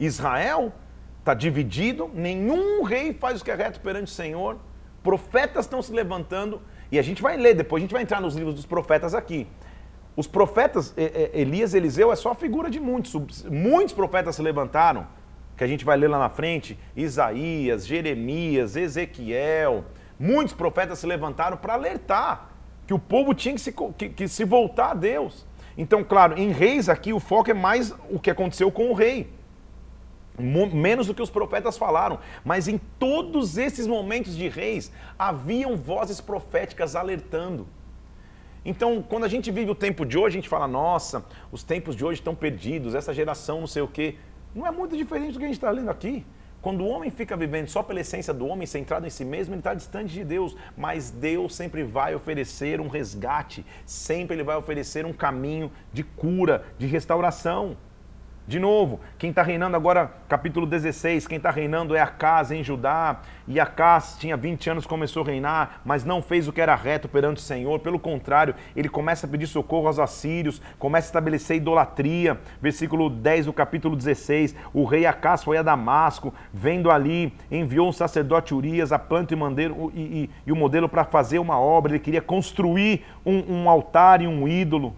Israel 0.00 0.72
está 1.18 1.34
dividido, 1.34 2.10
nenhum 2.14 2.82
rei 2.82 3.12
faz 3.12 3.40
o 3.40 3.44
que 3.44 3.50
é 3.50 3.54
reto 3.54 3.80
perante 3.80 4.12
o 4.12 4.14
Senhor, 4.14 4.58
profetas 5.02 5.64
estão 5.64 5.82
se 5.82 5.92
levantando, 5.92 6.60
e 6.90 6.98
a 6.98 7.02
gente 7.02 7.20
vai 7.20 7.36
ler, 7.36 7.54
depois 7.54 7.80
a 7.80 7.84
gente 7.84 7.92
vai 7.92 8.02
entrar 8.02 8.20
nos 8.20 8.34
livros 8.34 8.54
dos 8.54 8.66
profetas 8.66 9.14
aqui. 9.14 9.46
Os 10.16 10.26
profetas, 10.26 10.94
Elias 10.96 11.74
Eliseu 11.74 12.10
é 12.10 12.16
só 12.16 12.34
figura 12.34 12.70
de 12.70 12.80
muitos. 12.80 13.44
Muitos 13.44 13.92
profetas 13.92 14.36
se 14.36 14.42
levantaram 14.42 15.06
que 15.56 15.64
a 15.64 15.66
gente 15.66 15.84
vai 15.84 15.96
ler 15.96 16.08
lá 16.08 16.18
na 16.18 16.28
frente, 16.28 16.78
Isaías, 16.94 17.86
Jeremias, 17.86 18.76
Ezequiel, 18.76 19.84
muitos 20.18 20.54
profetas 20.54 20.98
se 20.98 21.06
levantaram 21.06 21.56
para 21.56 21.74
alertar 21.74 22.50
que 22.86 22.94
o 22.94 22.98
povo 22.98 23.34
tinha 23.34 23.54
que 23.54 23.60
se, 23.60 23.74
que, 23.96 24.08
que 24.10 24.28
se 24.28 24.44
voltar 24.44 24.90
a 24.90 24.94
Deus. 24.94 25.46
Então, 25.76 26.04
claro, 26.04 26.38
em 26.38 26.50
reis 26.50 26.88
aqui 26.88 27.12
o 27.12 27.20
foco 27.20 27.50
é 27.50 27.54
mais 27.54 27.94
o 28.10 28.18
que 28.18 28.30
aconteceu 28.30 28.70
com 28.70 28.90
o 28.90 28.94
rei. 28.94 29.30
Menos 30.38 31.06
do 31.06 31.14
que 31.14 31.22
os 31.22 31.30
profetas 31.30 31.78
falaram, 31.78 32.18
mas 32.44 32.68
em 32.68 32.78
todos 32.98 33.56
esses 33.56 33.86
momentos 33.86 34.36
de 34.36 34.48
reis 34.48 34.92
haviam 35.18 35.76
vozes 35.76 36.20
proféticas 36.20 36.94
alertando. 36.94 37.66
Então, 38.62 39.02
quando 39.02 39.24
a 39.24 39.28
gente 39.28 39.50
vive 39.50 39.70
o 39.70 39.74
tempo 39.74 40.04
de 40.04 40.18
hoje, 40.18 40.36
a 40.36 40.40
gente 40.40 40.48
fala: 40.48 40.68
nossa, 40.68 41.24
os 41.50 41.62
tempos 41.62 41.96
de 41.96 42.04
hoje 42.04 42.20
estão 42.20 42.34
perdidos, 42.34 42.94
essa 42.94 43.14
geração 43.14 43.60
não 43.60 43.66
sei 43.66 43.80
o 43.80 43.88
quê. 43.88 44.16
Não 44.56 44.66
é 44.66 44.70
muito 44.70 44.96
diferente 44.96 45.34
do 45.34 45.38
que 45.38 45.44
a 45.44 45.48
gente 45.48 45.58
está 45.58 45.70
lendo 45.70 45.90
aqui. 45.90 46.24
Quando 46.62 46.80
o 46.80 46.88
homem 46.88 47.10
fica 47.10 47.36
vivendo 47.36 47.68
só 47.68 47.82
pela 47.82 48.00
essência 48.00 48.32
do 48.32 48.46
homem, 48.46 48.66
centrado 48.66 49.06
em 49.06 49.10
si 49.10 49.22
mesmo, 49.22 49.52
ele 49.52 49.60
está 49.60 49.74
distante 49.74 50.14
de 50.14 50.24
Deus. 50.24 50.56
Mas 50.74 51.10
Deus 51.10 51.54
sempre 51.54 51.84
vai 51.84 52.14
oferecer 52.14 52.80
um 52.80 52.88
resgate, 52.88 53.66
sempre 53.84 54.34
ele 54.34 54.42
vai 54.42 54.56
oferecer 54.56 55.04
um 55.04 55.12
caminho 55.12 55.70
de 55.92 56.02
cura, 56.02 56.64
de 56.78 56.86
restauração. 56.86 57.76
De 58.48 58.60
novo, 58.60 59.00
quem 59.18 59.30
está 59.30 59.42
reinando 59.42 59.74
agora, 59.74 60.08
capítulo 60.28 60.66
16, 60.66 61.26
quem 61.26 61.36
está 61.36 61.50
reinando 61.50 61.96
é 61.96 62.00
Acas 62.00 62.52
em 62.52 62.62
Judá. 62.62 63.20
E 63.48 63.58
Acas 63.58 64.16
tinha 64.20 64.36
20 64.36 64.70
anos, 64.70 64.86
começou 64.86 65.24
a 65.24 65.26
reinar, 65.26 65.80
mas 65.84 66.04
não 66.04 66.22
fez 66.22 66.46
o 66.46 66.52
que 66.52 66.60
era 66.60 66.76
reto 66.76 67.08
perante 67.08 67.38
o 67.38 67.40
Senhor. 67.40 67.80
Pelo 67.80 67.98
contrário, 67.98 68.54
ele 68.76 68.88
começa 68.88 69.26
a 69.26 69.28
pedir 69.28 69.48
socorro 69.48 69.88
aos 69.88 69.98
assírios, 69.98 70.62
começa 70.78 71.08
a 71.08 71.10
estabelecer 71.10 71.56
idolatria. 71.56 72.38
Versículo 72.62 73.10
10 73.10 73.46
do 73.46 73.52
capítulo 73.52 73.96
16: 73.96 74.54
O 74.72 74.84
rei 74.84 75.06
Acas 75.06 75.42
foi 75.42 75.56
a 75.56 75.62
Damasco, 75.62 76.32
vendo 76.54 76.88
ali, 76.88 77.32
enviou 77.50 77.88
um 77.88 77.92
sacerdote 77.92 78.54
Urias, 78.54 78.92
a 78.92 78.98
planta 78.98 79.34
e, 79.34 79.36
mandeiro, 79.36 79.90
e, 79.92 80.00
e, 80.00 80.30
e 80.46 80.52
o 80.52 80.56
modelo 80.56 80.88
para 80.88 81.02
fazer 81.02 81.40
uma 81.40 81.58
obra. 81.58 81.90
Ele 81.90 81.98
queria 81.98 82.22
construir 82.22 83.04
um, 83.24 83.62
um 83.62 83.68
altar 83.68 84.22
e 84.22 84.28
um 84.28 84.46
ídolo. 84.46 84.94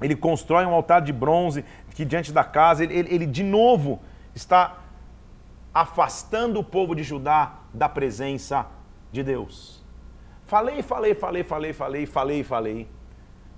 ele 0.00 0.16
constrói 0.16 0.64
um 0.64 0.72
altar 0.72 1.02
de 1.02 1.12
bronze 1.12 1.64
que 1.94 2.04
diante 2.04 2.32
da 2.32 2.44
casa, 2.44 2.84
ele, 2.84 2.94
ele, 2.94 3.14
ele 3.14 3.26
de 3.26 3.42
novo 3.42 4.00
está 4.34 4.78
afastando 5.72 6.60
o 6.60 6.64
povo 6.64 6.94
de 6.94 7.02
Judá 7.02 7.60
da 7.72 7.88
presença 7.88 8.66
de 9.10 9.22
Deus. 9.22 9.82
Falei, 10.44 10.82
falei, 10.82 11.14
falei, 11.14 11.42
falei, 11.42 11.72
falei, 11.72 12.06
falei, 12.06 12.44
falei, 12.44 12.88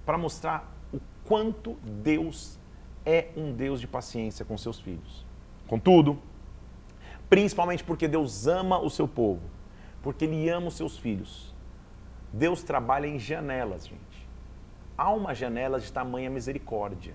para 0.07 0.17
mostrar 0.17 0.73
o 0.93 1.01
quanto 1.25 1.75
Deus 1.83 2.59
é 3.05 3.29
um 3.37 3.53
Deus 3.53 3.81
de 3.81 3.87
paciência 3.87 4.45
com 4.45 4.57
seus 4.57 4.79
filhos. 4.79 5.25
Contudo, 5.67 6.19
principalmente 7.29 7.83
porque 7.83 8.07
Deus 8.07 8.47
ama 8.47 8.79
o 8.79 8.91
seu 8.91 9.09
povo, 9.09 9.43
porque 10.03 10.25
Ele 10.25 10.49
ama 10.49 10.69
os 10.69 10.77
seus 10.77 10.97
filhos, 10.97 11.55
Deus 12.33 12.63
trabalha 12.63 13.07
em 13.07 13.19
janelas, 13.19 13.87
gente. 13.87 14.29
Há 14.97 15.11
uma 15.11 15.35
janela 15.35 15.81
de 15.81 15.93
tamanha 15.93 16.31
misericórdia. 16.31 17.15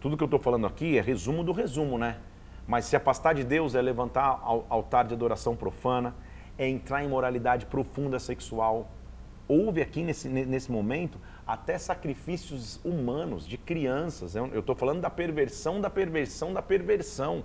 Tudo 0.00 0.16
que 0.16 0.22
eu 0.22 0.26
estou 0.26 0.40
falando 0.40 0.66
aqui 0.66 0.96
é 0.96 1.00
resumo 1.02 1.44
do 1.44 1.52
resumo, 1.52 1.98
né? 1.98 2.16
Mas 2.66 2.86
se 2.86 2.96
afastar 2.96 3.34
de 3.34 3.44
Deus 3.44 3.74
é 3.74 3.82
levantar 3.82 4.40
altar 4.68 5.06
de 5.06 5.12
adoração 5.12 5.54
profana, 5.54 6.14
é 6.56 6.66
entrar 6.66 7.04
em 7.04 7.08
moralidade 7.08 7.66
profunda 7.66 8.18
sexual. 8.18 8.90
Houve 9.46 9.82
aqui 9.82 10.02
nesse, 10.02 10.28
nesse 10.28 10.70
momento 10.70 11.18
até 11.46 11.76
sacrifícios 11.76 12.80
humanos 12.84 13.46
de 13.46 13.58
crianças. 13.58 14.34
Eu 14.36 14.60
estou 14.60 14.74
falando 14.74 15.00
da 15.00 15.10
perversão, 15.10 15.80
da 15.80 15.90
perversão, 15.90 16.54
da 16.54 16.62
perversão. 16.62 17.44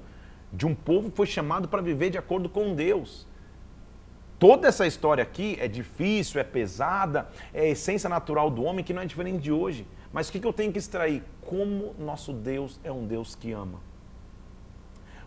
De 0.54 0.65
um 0.65 0.76
povo 0.76 1.10
que 1.10 1.18
foi 1.18 1.26
chamado 1.26 1.68
para 1.68 1.82
viver 1.82 2.12
de 2.12 2.18
acordo 2.18 2.48
com 2.48 2.74
Deus. 2.74 3.28
Toda 4.38 4.68
essa 4.68 4.86
história 4.86 5.24
aqui 5.24 5.58
é 5.60 5.68
difícil, 5.68 6.39
é 6.39 6.44
pesada, 6.44 7.28
é 7.54 7.62
a 7.62 7.68
essência 7.68 8.10
natural 8.10 8.50
do 8.52 8.63
homem 8.63 8.86
que 8.86 8.94
não 8.94 9.02
é 9.02 9.06
diferente 9.06 9.39
de 9.39 9.52
hoje. 9.52 9.88
Mas 10.15 10.30
o 10.30 10.32
que 10.32 10.47
eu 10.47 10.54
tenho 10.54 10.71
que 10.71 10.80
extrair? 10.80 11.21
Como 11.41 11.93
nosso 11.99 12.32
Deus 12.32 12.80
é 12.86 12.89
um 12.89 13.06
Deus 13.06 13.36
que 13.36 13.51
ama. 13.51 13.82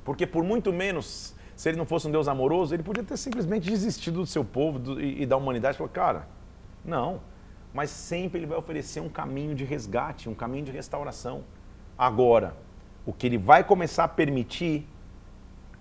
Porque 0.03 0.27
por 0.27 0.43
muito 0.43 0.73
menos, 0.73 1.35
se 1.55 1.69
ele 1.69 1.77
não 1.77 1.85
fosse 1.85 2.09
um 2.09 2.11
Deus 2.11 2.27
amoroso, 2.27 2.75
ele 2.75 2.83
podia 2.83 3.05
ter 3.05 3.19
simplesmente 3.19 3.69
desistido 3.69 4.21
do 4.21 4.27
seu 4.27 4.43
povo 4.43 4.99
e, 4.99 5.27
da 5.27 5.37
humanidade 5.37 5.77
falou, 5.77 5.93
cara, 5.93 6.27
não. 6.83 7.21
Mas 7.75 7.91
sempre 7.91 8.39
ele 8.39 8.47
vai 8.47 8.57
oferecer 8.57 9.01
um 9.01 9.11
caminho 9.11 9.55
de 9.55 9.63
resgate, 9.63 10.27
um 10.27 10.35
caminho 10.35 10.65
de 10.65 10.73
restauração. 10.73 11.45
Agora, 11.99 12.57
o 13.05 13.13
que 13.13 13.27
ele 13.27 13.37
vai 13.37 13.63
começar 13.63 14.05
a 14.05 14.09
permitir 14.09 14.89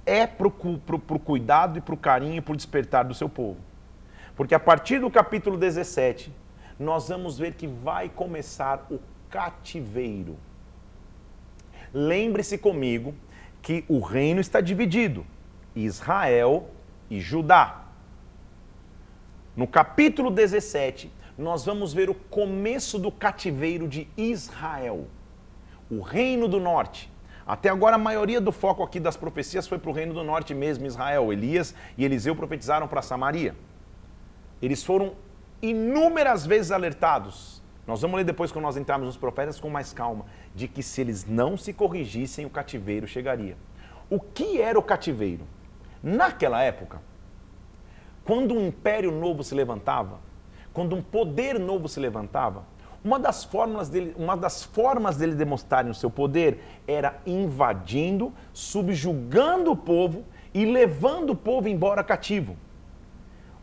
é 0.06 0.28
para 0.28 0.50
o 0.50 1.20
cuidado 1.22 1.78
e 1.78 1.82
para 1.82 1.94
o 1.94 1.98
carinho 1.98 2.36
e 2.36 2.42
para 2.42 2.52
o 2.52 2.58
despertar 2.58 3.06
do 3.06 3.14
seu 3.14 3.30
povo. 3.30 3.62
Porque 4.36 4.54
a 4.54 4.60
partir 4.60 5.00
do 5.00 5.10
capítulo 5.10 5.58
17, 5.58 6.30
nós 6.80 7.10
vamos 7.10 7.38
ver 7.38 7.54
que 7.54 7.68
vai 7.68 8.10
começar 8.10 8.86
o 8.90 9.00
cativeiro. 9.30 10.38
Lembre-se 11.94 12.58
comigo 12.58 13.16
que 13.62 13.84
o 13.88 14.00
reino 14.00 14.40
está 14.40 14.62
dividido: 14.62 15.26
Israel 15.76 16.70
e 17.10 17.20
Judá. 17.20 17.86
No 19.56 19.68
capítulo 19.68 20.30
17, 20.30 21.12
nós 21.38 21.66
vamos 21.66 21.94
ver 21.94 22.10
o 22.10 22.14
começo 22.14 23.00
do 23.00 23.12
cativeiro 23.12 23.88
de 23.88 24.08
Israel, 24.16 25.08
o 25.90 26.02
reino 26.02 26.48
do 26.48 26.60
norte. 26.60 27.12
Até 27.46 27.70
agora, 27.70 27.96
a 27.96 28.00
maioria 28.00 28.42
do 28.42 28.52
foco 28.52 28.84
aqui 28.84 29.00
das 29.00 29.16
profecias 29.16 29.68
foi 29.68 29.80
para 29.80 29.90
o 29.90 29.94
reino 29.94 30.14
do 30.14 30.22
norte 30.22 30.54
mesmo, 30.54 30.86
Israel. 30.86 31.32
Elias 31.32 31.74
e 31.98 32.04
Eliseu 32.04 32.36
profetizaram 32.36 32.88
para 32.88 33.02
Samaria. 33.02 33.56
Eles 34.62 34.84
foram 34.84 35.14
inúmeras 35.62 36.46
vezes 36.46 36.72
alertados. 36.72 37.62
Nós 37.86 38.02
vamos 38.02 38.18
ler 38.18 38.24
depois, 38.24 38.52
quando 38.52 38.66
nós 38.66 38.78
entrarmos 38.78 39.08
nos 39.08 39.18
profetas, 39.18 39.60
com 39.60 39.70
mais 39.70 39.94
calma 39.94 40.26
de 40.54 40.68
que 40.68 40.84
se 40.84 41.00
eles 41.02 41.26
não 41.26 41.56
se 41.56 41.72
corrigissem, 41.72 42.46
o 42.46 42.50
cativeiro 42.50 43.08
chegaria. 43.08 43.58
O 44.10 44.20
que 44.20 44.62
era 44.62 44.78
o 44.78 44.84
cativeiro? 44.84 45.46
Naquela 46.04 46.62
época, 46.62 47.02
quando 48.26 48.54
um 48.54 48.68
império 48.68 49.12
novo 49.12 49.44
se 49.44 49.56
levantava, 49.56 50.20
quando 50.74 50.96
um 50.96 51.02
poder 51.02 51.58
novo 51.58 51.88
se 51.88 52.00
levantava, 52.00 52.66
uma 53.04 53.18
das 53.18 53.46
formas 53.46 53.88
dele, 53.88 54.14
uma 54.18 54.36
das 54.36 54.64
formas 54.64 55.16
dele 55.16 55.34
demonstrarem 55.34 55.90
o 55.90 55.96
seu 55.96 56.10
poder 56.10 56.62
era 56.86 57.22
invadindo, 57.26 58.34
subjugando 58.52 59.72
o 59.72 59.78
povo 59.78 60.26
e 60.54 60.66
levando 60.66 61.30
o 61.30 61.36
povo 61.36 61.70
embora 61.70 62.04
cativo. 62.04 62.58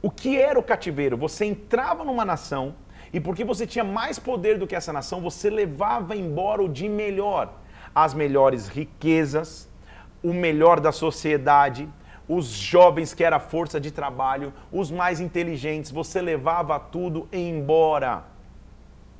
O 0.04 0.10
que 0.10 0.38
era 0.38 0.58
o 0.58 0.62
cativeiro? 0.62 1.16
Você 1.16 1.46
entrava 1.46 2.04
numa 2.04 2.26
nação, 2.26 2.74
e 3.10 3.18
porque 3.18 3.42
você 3.42 3.66
tinha 3.66 3.82
mais 3.82 4.18
poder 4.18 4.58
do 4.58 4.66
que 4.66 4.76
essa 4.76 4.92
nação, 4.92 5.22
você 5.22 5.48
levava 5.48 6.14
embora 6.14 6.62
o 6.62 6.68
de 6.68 6.90
melhor. 6.90 7.54
As 7.94 8.12
melhores 8.12 8.68
riquezas, 8.68 9.66
o 10.22 10.34
melhor 10.34 10.78
da 10.78 10.92
sociedade, 10.92 11.88
os 12.28 12.48
jovens 12.48 13.14
que 13.14 13.24
era 13.24 13.40
força 13.40 13.80
de 13.80 13.90
trabalho, 13.90 14.52
os 14.70 14.90
mais 14.90 15.20
inteligentes, 15.20 15.90
você 15.90 16.20
levava 16.20 16.78
tudo 16.78 17.26
embora. 17.32 18.24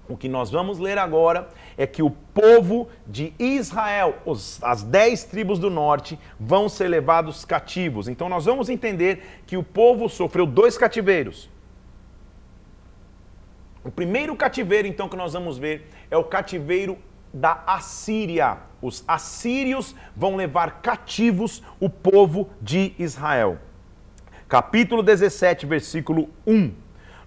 O 0.09 0.17
que 0.17 0.29
nós 0.29 0.51
vamos 0.51 0.79
ler 0.79 0.99
agora 0.99 1.49
é 1.79 1.87
que 1.87 2.03
o 2.03 2.11
povo 2.11 2.89
de 3.07 3.33
Israel, 3.39 4.17
os, 4.27 4.63
as 4.63 4.83
dez 4.83 5.25
tribos 5.25 5.59
do 5.59 5.71
norte, 5.71 6.19
vão 6.39 6.69
ser 6.69 6.89
levados 6.89 7.45
cativos. 7.45 8.07
Então 8.07 8.29
nós 8.29 8.45
vamos 8.45 8.69
entender 8.69 9.43
que 9.47 9.57
o 9.57 9.63
povo 9.63 10.09
sofreu 10.09 10.45
dois 10.45 10.77
cativeiros. 10.77 11.49
O 13.83 13.91
primeiro 13.91 14.35
cativeiro, 14.35 14.89
então, 14.89 15.09
que 15.09 15.17
nós 15.17 15.35
vamos 15.35 15.59
ver 15.59 15.91
é 16.11 16.17
o 16.17 16.25
cativeiro 16.25 16.99
da 17.33 17.63
Assíria. 17.67 18.59
Os 18.81 19.05
assírios 19.09 19.95
vão 20.15 20.37
levar 20.37 20.83
cativos 20.83 21.63
o 21.81 21.91
povo 21.91 22.51
de 22.61 22.95
Israel. 22.99 23.59
Capítulo 24.49 25.03
17, 25.03 25.67
versículo 25.67 26.29
1. 26.47 26.73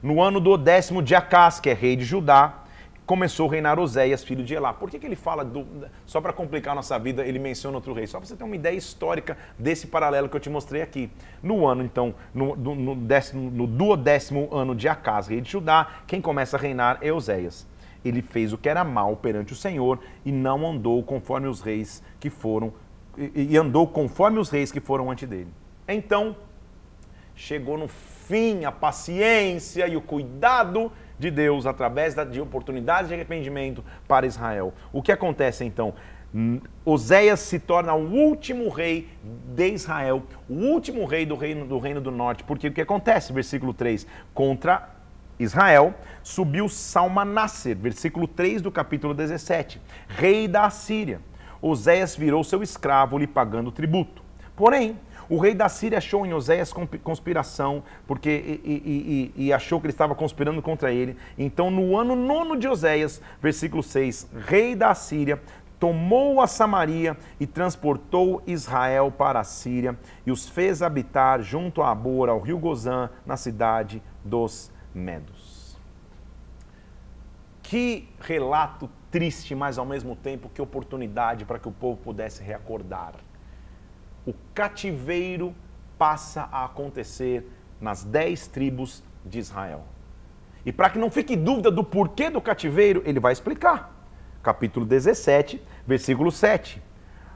No 0.01 0.21
ano 0.21 0.39
do 0.39 0.57
décimo 0.57 1.01
de 1.01 1.13
Acás, 1.13 1.59
que 1.59 1.69
é 1.69 1.73
rei 1.73 1.95
de 1.95 2.05
Judá, 2.05 2.63
começou 3.07 3.47
a 3.47 3.53
reinar 3.53 3.79
Oséias, 3.79 4.21
filho 4.21 4.43
de 4.43 4.53
Elá. 4.53 4.73
Por 4.73 4.91
que, 4.91 4.99
que 4.99 5.05
ele 5.05 5.15
fala, 5.15 5.45
do, 5.45 5.65
só 6.05 6.19
para 6.19 6.33
complicar 6.33 6.73
a 6.73 6.75
nossa 6.75 6.99
vida, 6.99 7.25
ele 7.25 7.39
menciona 7.39 7.77
outro 7.77 7.93
rei? 7.93 8.05
Só 8.05 8.19
para 8.19 8.27
você 8.27 8.35
ter 8.35 8.43
uma 8.43 8.55
ideia 8.55 8.75
histórica 8.75 9.37
desse 9.57 9.87
paralelo 9.87 10.27
que 10.27 10.35
eu 10.35 10.39
te 10.41 10.49
mostrei 10.49 10.81
aqui. 10.81 11.09
No 11.41 11.65
ano, 11.65 11.83
então, 11.83 12.13
no, 12.35 12.53
no, 12.57 12.75
no, 12.75 12.95
décimo, 12.95 13.49
no 13.49 13.65
duodécimo 13.65 14.49
ano 14.51 14.75
de 14.75 14.89
Acás, 14.89 15.27
rei 15.27 15.39
de 15.39 15.49
Judá, 15.49 16.01
quem 16.05 16.21
começa 16.21 16.57
a 16.57 16.59
reinar 16.59 16.99
é 17.01 17.11
Oséias. 17.11 17.65
Ele 18.03 18.21
fez 18.21 18.51
o 18.51 18.57
que 18.57 18.67
era 18.67 18.83
mal 18.83 19.15
perante 19.15 19.53
o 19.53 19.55
Senhor 19.55 19.99
e 20.25 20.31
não 20.31 20.67
andou 20.69 21.01
conforme 21.01 21.47
os 21.47 21.61
reis 21.61 22.03
que 22.19 22.29
foram, 22.29 22.73
e, 23.17 23.53
e 23.53 23.57
andou 23.57 23.87
conforme 23.87 24.37
os 24.37 24.49
reis 24.49 24.69
que 24.69 24.81
foram 24.81 25.09
ante 25.09 25.25
dele. 25.25 25.49
Então, 25.87 26.35
chegou 27.33 27.77
no 27.77 27.87
fim 27.87 28.65
a 28.65 28.71
paciência 28.71 29.87
e 29.87 29.95
o 29.95 30.01
cuidado 30.01 30.91
de 31.17 31.31
Deus 31.31 31.65
através 31.65 32.15
de 32.15 32.39
oportunidades 32.39 33.09
de 33.09 33.13
arrependimento 33.13 33.83
para 34.07 34.25
Israel. 34.25 34.73
O 34.91 35.01
que 35.01 35.11
acontece 35.11 35.65
então? 35.65 35.93
Oséias 36.85 37.39
se 37.39 37.57
torna 37.57 37.93
o 37.93 38.11
último 38.11 38.69
rei 38.69 39.09
de 39.55 39.69
Israel, 39.69 40.23
o 40.49 40.53
último 40.53 41.05
rei 41.05 41.25
do 41.25 41.35
reino 41.35 41.65
do, 41.65 41.79
reino 41.79 42.01
do 42.01 42.11
norte. 42.11 42.43
Porque 42.43 42.67
o 42.67 42.73
que 42.73 42.81
acontece? 42.81 43.33
Versículo 43.33 43.73
3: 43.73 44.05
Contra 44.33 44.89
Israel 45.39 45.95
subiu 46.21 46.67
Salmanasser, 46.67 47.75
versículo 47.77 48.27
3 48.27 48.61
do 48.61 48.71
capítulo 48.71 49.13
17, 49.13 49.81
rei 50.07 50.47
da 50.47 50.65
Assíria. 50.65 51.21
Oséias 51.61 52.15
virou 52.15 52.43
seu 52.43 52.61
escravo, 52.61 53.17
lhe 53.17 53.25
pagando 53.25 53.71
tributo. 53.71 54.21
Porém, 54.55 54.99
o 55.29 55.37
rei 55.37 55.53
da 55.53 55.67
Síria 55.67 55.97
achou 55.97 56.25
em 56.25 56.33
Oséias 56.33 56.73
conspiração, 57.03 57.83
porque 58.05 58.29
e, 58.29 59.33
e, 59.35 59.47
e, 59.47 59.53
achou 59.53 59.79
que 59.79 59.87
ele 59.87 59.93
estava 59.93 60.15
conspirando 60.15 60.61
contra 60.61 60.91
ele. 60.91 61.17
Então, 61.37 61.69
no 61.69 61.97
ano 61.97 62.15
nono 62.15 62.55
de 62.55 62.67
Oséias, 62.67 63.21
versículo 63.41 63.83
6, 63.83 64.29
rei 64.47 64.75
da 64.75 64.95
Síria 64.95 65.41
tomou 65.79 66.41
a 66.41 66.47
Samaria 66.47 67.17
e 67.39 67.45
transportou 67.45 68.41
Israel 68.47 69.11
para 69.15 69.39
a 69.39 69.43
Síria 69.43 69.97
e 70.25 70.31
os 70.31 70.47
fez 70.47 70.81
habitar 70.81 71.41
junto 71.41 71.81
a 71.81 71.91
Abor, 71.91 72.29
ao 72.29 72.39
rio 72.39 72.57
Gozã, 72.57 73.09
na 73.25 73.37
cidade 73.37 74.01
dos 74.23 74.71
Medos. 74.93 75.77
Que 77.61 78.07
relato 78.21 78.89
triste, 79.11 79.53
mas 79.53 79.77
ao 79.77 79.85
mesmo 79.85 80.15
tempo 80.15 80.49
que 80.49 80.61
oportunidade 80.61 81.43
para 81.45 81.59
que 81.59 81.67
o 81.67 81.71
povo 81.71 81.97
pudesse 81.97 82.41
reacordar 82.41 83.13
o 84.27 84.33
cativeiro 84.53 85.55
passa 85.97 86.49
a 86.51 86.65
acontecer 86.65 87.49
nas 87.79 88.03
dez 88.03 88.45
tribos 88.45 89.01
de 89.25 89.39
Israel. 89.39 89.85
E 90.65 90.71
para 90.73 90.89
que 90.89 90.99
não 90.99 91.09
fique 91.09 91.33
dúvida 91.33 91.71
do 91.71 91.81
porquê 91.81 92.29
do 92.29 92.41
cativeiro, 92.41 93.01
ele 93.05 93.21
vai 93.21 93.31
explicar. 93.31 93.95
Capítulo 94.43 94.85
17, 94.85 95.61
versículo 95.87 96.29
7. 96.29 96.83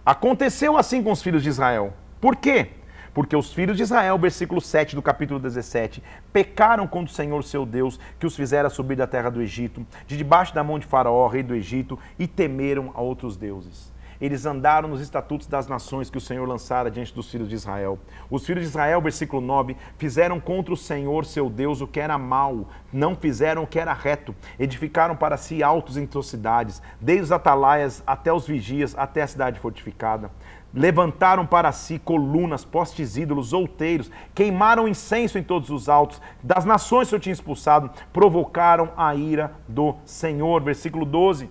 Aconteceu 0.06 0.76
assim 0.76 1.02
com 1.02 1.14
os 1.14 1.24
filhos 1.24 1.42
de 1.42 1.48
Israel. 1.48 1.94
Por 2.20 2.36
quê? 2.36 2.72
Porque 3.14 3.38
os 3.38 3.54
filhos 3.54 3.78
de 3.78 3.84
Israel, 3.84 4.18
versículo 4.20 4.60
7 4.60 4.94
do 4.94 5.02
capítulo 5.02 5.40
17, 5.40 6.04
pecaram 6.34 6.86
contra 6.88 7.12
o 7.12 7.16
Senhor 7.16 7.42
seu 7.46 7.66
Deus, 7.66 8.00
que 8.20 8.26
os 8.26 8.36
fizera 8.36 8.70
subir 8.70 8.98
da 8.98 9.08
terra 9.08 9.30
do 9.30 9.42
Egito, 9.42 9.86
de 10.06 10.18
debaixo 10.18 10.54
da 10.54 10.64
mão 10.64 10.78
de 10.78 10.86
Faraó, 10.86 11.28
rei 11.28 11.44
do 11.44 11.56
Egito, 11.56 11.98
e 12.20 12.28
temeram 12.28 12.92
a 12.94 13.02
outros 13.02 13.38
deuses 13.38 13.91
eles 14.22 14.46
andaram 14.46 14.88
nos 14.88 15.02
estatutos 15.02 15.48
das 15.48 15.68
nações 15.68 16.10
que 16.10 16.18
o 16.18 16.22
Senhor 16.22 16.48
lançara 16.48 16.92
diante 16.92 17.14
dos 17.14 17.30
filhos 17.30 17.50
de 17.50 17.56
Israel. 17.56 17.98
Os 18.30 18.46
filhos 18.46 18.64
de 18.64 18.70
Israel, 18.70 19.02
versículo 19.02 19.42
9, 19.42 19.76
fizeram 19.98 20.40
contra 20.40 20.72
o 20.72 20.78
Senhor 20.78 21.26
seu 21.26 21.50
Deus 21.50 21.82
o 21.82 21.88
que 21.88 22.00
era 22.00 22.20
mal, 22.20 22.70
não 22.94 23.16
fizeram 23.16 23.64
o 23.64 23.68
que 23.68 23.80
era 23.80 23.94
reto, 23.94 24.36
edificaram 24.60 25.16
para 25.16 25.38
si 25.38 25.64
altos 25.64 25.98
em 25.98 26.08
suas 26.10 26.28
cidades, 26.28 26.84
desde 27.00 27.24
os 27.24 27.32
atalaias 27.32 28.04
até 28.06 28.32
os 28.32 28.46
vigias, 28.46 28.96
até 28.96 29.24
a 29.24 29.28
cidade 29.28 29.60
fortificada. 29.60 30.30
Levantaram 30.74 31.46
para 31.46 31.72
si 31.72 31.98
colunas, 32.00 32.64
postes 32.64 33.18
ídolos, 33.18 33.52
outeiros, 33.52 34.12
queimaram 34.34 34.88
incenso 34.88 35.38
em 35.38 35.44
todos 35.44 35.70
os 35.70 35.90
altos, 35.90 36.22
das 36.42 36.64
nações 36.64 37.10
que 37.10 37.16
eu 37.16 37.20
tinha 37.20 37.34
expulsado, 37.34 37.90
provocaram 38.14 38.92
a 38.96 39.14
ira 39.16 39.52
do 39.68 39.96
Senhor. 40.06 40.62
Versículo 40.62 41.06
12 41.06 41.50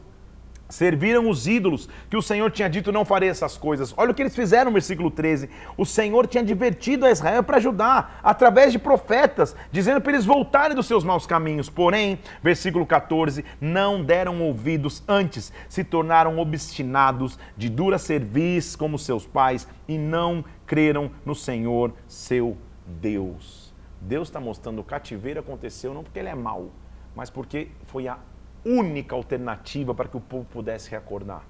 Serviram 0.71 1.29
os 1.29 1.49
ídolos, 1.49 1.89
que 2.09 2.17
o 2.17 2.23
Senhor 2.23 2.51
tinha 2.51 2.71
dito 2.71 2.93
não 2.93 3.05
farei 3.05 3.29
essas 3.29 3.57
coisas. 3.57 3.93
Olha 3.97 4.13
o 4.13 4.15
que 4.15 4.23
eles 4.23 4.37
fizeram 4.37 4.67
no 4.67 4.73
versículo 4.73 5.11
13. 5.11 5.51
O 5.77 5.85
Senhor 5.85 6.27
tinha 6.29 6.45
divertido 6.45 7.05
a 7.05 7.11
Israel 7.11 7.43
para 7.43 7.57
ajudar, 7.57 8.21
através 8.23 8.73
de 8.73 8.79
profetas, 8.79 9.55
dizendo 9.73 10.01
para 10.01 10.13
eles 10.13 10.25
voltarem 10.25 10.77
dos 10.77 10.87
seus 10.87 11.03
maus 11.03 11.27
caminhos. 11.27 11.69
Porém, 11.69 12.21
versículo 12.41 12.87
14, 12.87 13.45
não 13.61 14.03
deram 14.03 14.41
ouvidos, 14.41 15.03
antes 15.09 15.53
se 15.69 15.83
tornaram 15.83 16.39
obstinados, 16.39 17.37
de 17.57 17.69
dura 17.69 17.99
cerviz 17.99 18.77
como 18.77 18.99
seus 18.99 19.27
pais, 19.27 19.67
e 19.89 19.99
não 19.99 20.45
creram 20.67 21.11
no 21.27 21.35
Senhor, 21.35 21.93
seu 22.07 22.57
Deus. 22.87 23.75
Deus 24.01 24.29
está 24.29 24.41
mostrando 24.41 24.81
o 24.81 24.85
cativeiro 24.85 25.41
aconteceu 25.41 25.93
não 25.93 26.05
porque 26.05 26.21
ele 26.21 26.29
é 26.29 26.35
mau, 26.35 26.71
mas 27.15 27.29
porque 27.29 27.69
foi 27.85 28.09
a 28.09 28.19
única 28.65 29.15
alternativa 29.15 29.95
para 29.95 30.09
que 30.09 30.17
o 30.17 30.21
povo 30.21 30.45
pudesse 30.45 30.91
reacordar. 30.91 31.45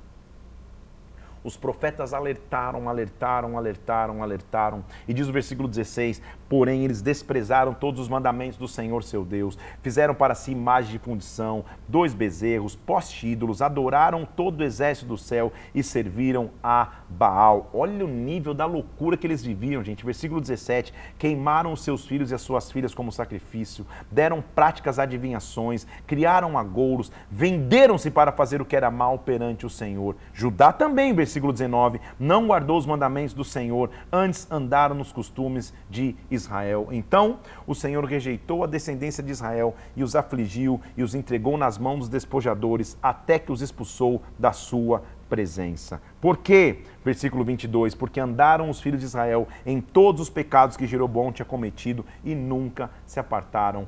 Os 1.42 1.56
profetas 1.56 2.12
alertaram, 2.12 2.88
alertaram, 2.88 3.56
alertaram, 3.56 4.22
alertaram. 4.22 4.84
E 5.08 5.14
diz 5.14 5.26
o 5.26 5.32
versículo 5.32 5.66
16: 5.66 6.20
Porém, 6.48 6.84
eles 6.84 7.00
desprezaram 7.00 7.72
todos 7.72 8.00
os 8.00 8.08
mandamentos 8.08 8.58
do 8.58 8.68
Senhor 8.68 9.02
seu 9.02 9.24
Deus, 9.24 9.56
fizeram 9.82 10.14
para 10.14 10.34
si 10.34 10.52
imagem 10.52 10.92
de 10.92 10.98
fundição, 10.98 11.64
dois 11.88 12.12
bezerros, 12.12 12.76
poste 12.76 13.28
ídolos, 13.28 13.62
adoraram 13.62 14.26
todo 14.26 14.60
o 14.60 14.64
exército 14.64 15.06
do 15.06 15.16
céu 15.16 15.52
e 15.74 15.82
serviram 15.82 16.50
a 16.62 16.88
Baal. 17.08 17.70
Olha 17.72 18.04
o 18.04 18.08
nível 18.08 18.52
da 18.52 18.66
loucura 18.66 19.16
que 19.16 19.26
eles 19.26 19.42
viviam, 19.42 19.82
gente. 19.82 20.04
Versículo 20.04 20.40
17: 20.40 20.92
Queimaram 21.18 21.72
os 21.72 21.82
seus 21.82 22.04
filhos 22.04 22.30
e 22.30 22.34
as 22.34 22.42
suas 22.42 22.70
filhas 22.70 22.94
como 22.94 23.10
sacrifício, 23.10 23.86
deram 24.10 24.42
práticas 24.54 24.98
adivinhações, 24.98 25.86
criaram 26.06 26.58
agouros, 26.58 27.10
venderam-se 27.30 28.10
para 28.10 28.30
fazer 28.30 28.60
o 28.60 28.64
que 28.64 28.76
era 28.76 28.90
mal 28.90 29.18
perante 29.18 29.64
o 29.64 29.70
Senhor. 29.70 30.16
Judá 30.34 30.72
também, 30.72 31.14
versículo 31.14 31.29
19, 31.38 32.00
não 32.18 32.46
guardou 32.46 32.78
os 32.78 32.86
mandamentos 32.86 33.34
do 33.34 33.44
Senhor, 33.44 33.90
antes 34.10 34.50
andaram 34.50 34.94
nos 34.94 35.12
costumes 35.12 35.72
de. 35.88 36.16
Israel. 36.30 36.88
Então 36.90 37.40
o 37.66 37.74
Senhor 37.74 38.04
rejeitou 38.04 38.64
a 38.64 38.66
descendência 38.66 39.22
de 39.22 39.30
Israel 39.30 39.74
e 39.96 40.02
os 40.02 40.16
afligiu 40.16 40.80
e 40.96 41.02
os 41.02 41.14
entregou 41.14 41.56
nas 41.56 41.78
mãos 41.78 42.00
dos 42.00 42.08
despojadores, 42.08 42.96
até 43.02 43.38
que 43.38 43.52
os 43.52 43.60
expulsou 43.60 44.22
da 44.38 44.52
sua 44.52 45.02
presença. 45.28 46.00
Por 46.20 46.38
quê? 46.38 46.82
Versículo 47.04 47.44
22. 47.44 47.94
Porque 47.94 48.20
andaram 48.20 48.70
os 48.70 48.80
filhos 48.80 49.00
de 49.00 49.06
Israel 49.06 49.46
em 49.64 49.80
todos 49.80 50.22
os 50.22 50.30
pecados 50.30 50.76
que 50.76 50.86
Jeroboão 50.86 51.32
tinha 51.32 51.46
cometido 51.46 52.04
e 52.24 52.34
nunca 52.34 52.90
se 53.06 53.20
apartaram 53.20 53.86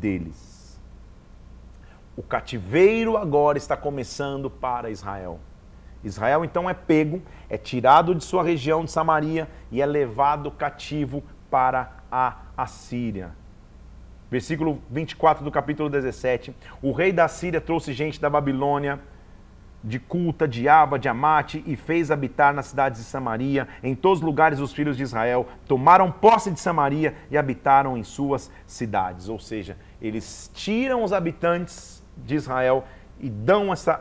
deles. 0.00 0.80
O 2.16 2.22
cativeiro 2.22 3.16
agora 3.16 3.56
está 3.56 3.76
começando 3.76 4.50
para 4.50 4.90
Israel. 4.90 5.38
Israel 6.02 6.44
então 6.44 6.68
é 6.68 6.74
pego, 6.74 7.22
é 7.48 7.58
tirado 7.58 8.14
de 8.14 8.24
sua 8.24 8.42
região 8.42 8.84
de 8.84 8.90
Samaria 8.90 9.48
e 9.70 9.82
é 9.82 9.86
levado 9.86 10.50
cativo 10.50 11.22
para 11.50 11.92
a 12.10 12.36
Assíria. 12.56 13.32
Versículo 14.30 14.80
24 14.88 15.44
do 15.44 15.50
capítulo 15.50 15.90
17. 15.90 16.54
O 16.80 16.92
rei 16.92 17.12
da 17.12 17.26
Síria 17.26 17.60
trouxe 17.60 17.92
gente 17.92 18.20
da 18.20 18.30
Babilônia, 18.30 19.00
de 19.82 19.98
Culta, 19.98 20.46
de 20.46 20.68
Aba, 20.68 20.98
de 20.98 21.08
Amate, 21.08 21.64
e 21.66 21.74
fez 21.74 22.10
habitar 22.10 22.54
nas 22.54 22.66
cidades 22.66 23.00
de 23.00 23.06
Samaria, 23.06 23.66
em 23.82 23.94
todos 23.94 24.18
os 24.18 24.24
lugares 24.24 24.60
os 24.60 24.72
filhos 24.72 24.96
de 24.96 25.02
Israel, 25.02 25.48
tomaram 25.66 26.12
posse 26.12 26.50
de 26.50 26.60
Samaria 26.60 27.14
e 27.30 27.36
habitaram 27.36 27.96
em 27.96 28.04
suas 28.04 28.50
cidades. 28.66 29.28
Ou 29.28 29.38
seja, 29.38 29.76
eles 30.00 30.50
tiram 30.54 31.02
os 31.02 31.12
habitantes 31.12 32.02
de 32.16 32.34
Israel 32.34 32.84
e 33.18 33.28
dão 33.28 33.72
essa, 33.72 34.00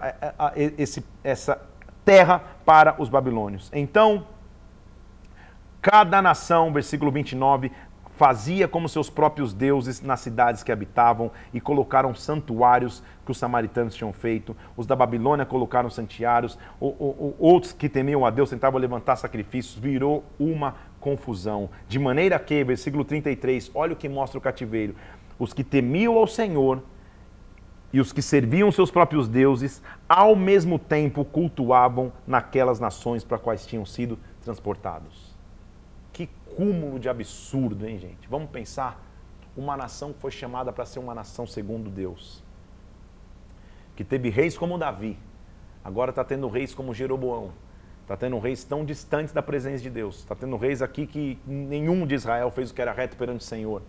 essa 1.23 1.61
terra 2.11 2.41
para 2.65 2.95
os 3.01 3.09
babilônios. 3.09 3.69
Então, 3.73 4.25
Cada 5.81 6.21
nação, 6.21 6.73
versículo 6.73 7.09
29, 7.09 7.71
fazia 8.17 8.67
como 8.67 8.89
seus 8.89 9.09
próprios 9.09 9.53
deuses 9.53 10.01
nas 10.01 10.19
cidades 10.19 10.61
que 10.61 10.73
habitavam 10.73 11.31
e 11.53 11.61
colocaram 11.61 12.13
santuários 12.13 13.01
que 13.25 13.31
os 13.31 13.37
samaritanos 13.37 13.95
tinham 13.95 14.11
feito. 14.11 14.53
Os 14.75 14.85
da 14.85 14.93
Babilônia 14.93 15.45
colocaram 15.45 15.89
santuários, 15.89 16.59
outros 16.81 17.71
que 17.71 17.87
temiam 17.87 18.25
a 18.25 18.29
Deus 18.29 18.49
tentavam 18.49 18.77
levantar 18.77 19.15
sacrifícios, 19.15 19.81
virou 19.81 20.25
uma 20.37 20.75
confusão. 20.99 21.69
De 21.87 21.97
maneira 21.97 22.37
que, 22.37 22.61
versículo 22.61 23.05
33, 23.05 23.71
olha 23.73 23.93
o 23.93 23.95
que 23.95 24.09
mostra 24.09 24.37
o 24.37 24.41
cativeiro: 24.41 24.95
os 25.39 25.53
que 25.53 25.63
temiam 25.63 26.17
ao 26.17 26.27
Senhor 26.27 26.83
e 27.91 27.99
os 27.99 28.11
que 28.13 28.21
serviam 28.21 28.71
seus 28.71 28.91
próprios 28.91 29.27
deuses, 29.27 29.81
ao 30.07 30.35
mesmo 30.35 30.77
tempo 30.77 31.25
cultuavam 31.25 32.11
naquelas 32.27 32.79
nações 32.79 33.23
para 33.23 33.39
quais 33.39 33.65
tinham 33.65 33.85
sido 33.85 34.17
transportados 34.41 35.29
cúmulo 36.59 36.99
de 36.99 37.07
absurdo, 37.07 37.87
hein, 37.87 37.97
gente? 37.97 38.27
Vamos 38.27 38.49
pensar 38.49 39.01
uma 39.55 39.77
nação 39.77 40.11
que 40.11 40.19
foi 40.19 40.29
chamada 40.29 40.73
para 40.73 40.85
ser 40.85 40.99
uma 40.99 41.15
nação 41.15 41.47
segundo 41.47 41.89
Deus. 41.89 42.43
Que 43.95 44.03
teve 44.03 44.29
reis 44.29 44.57
como 44.57 44.77
Davi, 44.77 45.17
agora 45.83 46.09
está 46.09 46.23
tendo 46.23 46.49
reis 46.49 46.73
como 46.73 46.93
Jeroboão. 46.93 47.51
Está 48.01 48.17
tendo 48.17 48.39
reis 48.39 48.63
tão 48.63 48.83
distantes 48.83 49.31
da 49.31 49.41
presença 49.41 49.83
de 49.83 49.89
Deus. 49.89 50.17
Está 50.17 50.35
tendo 50.35 50.57
reis 50.57 50.81
aqui 50.81 51.07
que 51.07 51.39
nenhum 51.45 52.05
de 52.05 52.15
Israel 52.15 52.51
fez 52.51 52.71
o 52.71 52.73
que 52.73 52.81
era 52.81 52.91
reto 52.91 53.15
perante 53.15 53.41
o 53.41 53.47
Senhor. 53.47 53.81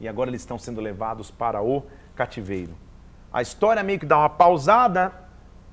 E 0.00 0.08
agora 0.08 0.30
eles 0.30 0.40
estão 0.40 0.58
sendo 0.58 0.80
levados 0.80 1.30
para 1.30 1.60
o 1.62 1.82
cativeiro. 2.14 2.74
A 3.36 3.42
história 3.42 3.82
meio 3.82 3.98
que 3.98 4.06
dá 4.06 4.18
uma 4.18 4.30
pausada 4.30 5.12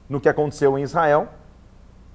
no 0.10 0.20
que 0.20 0.28
aconteceu 0.28 0.78
em 0.78 0.84
Israel, 0.84 1.30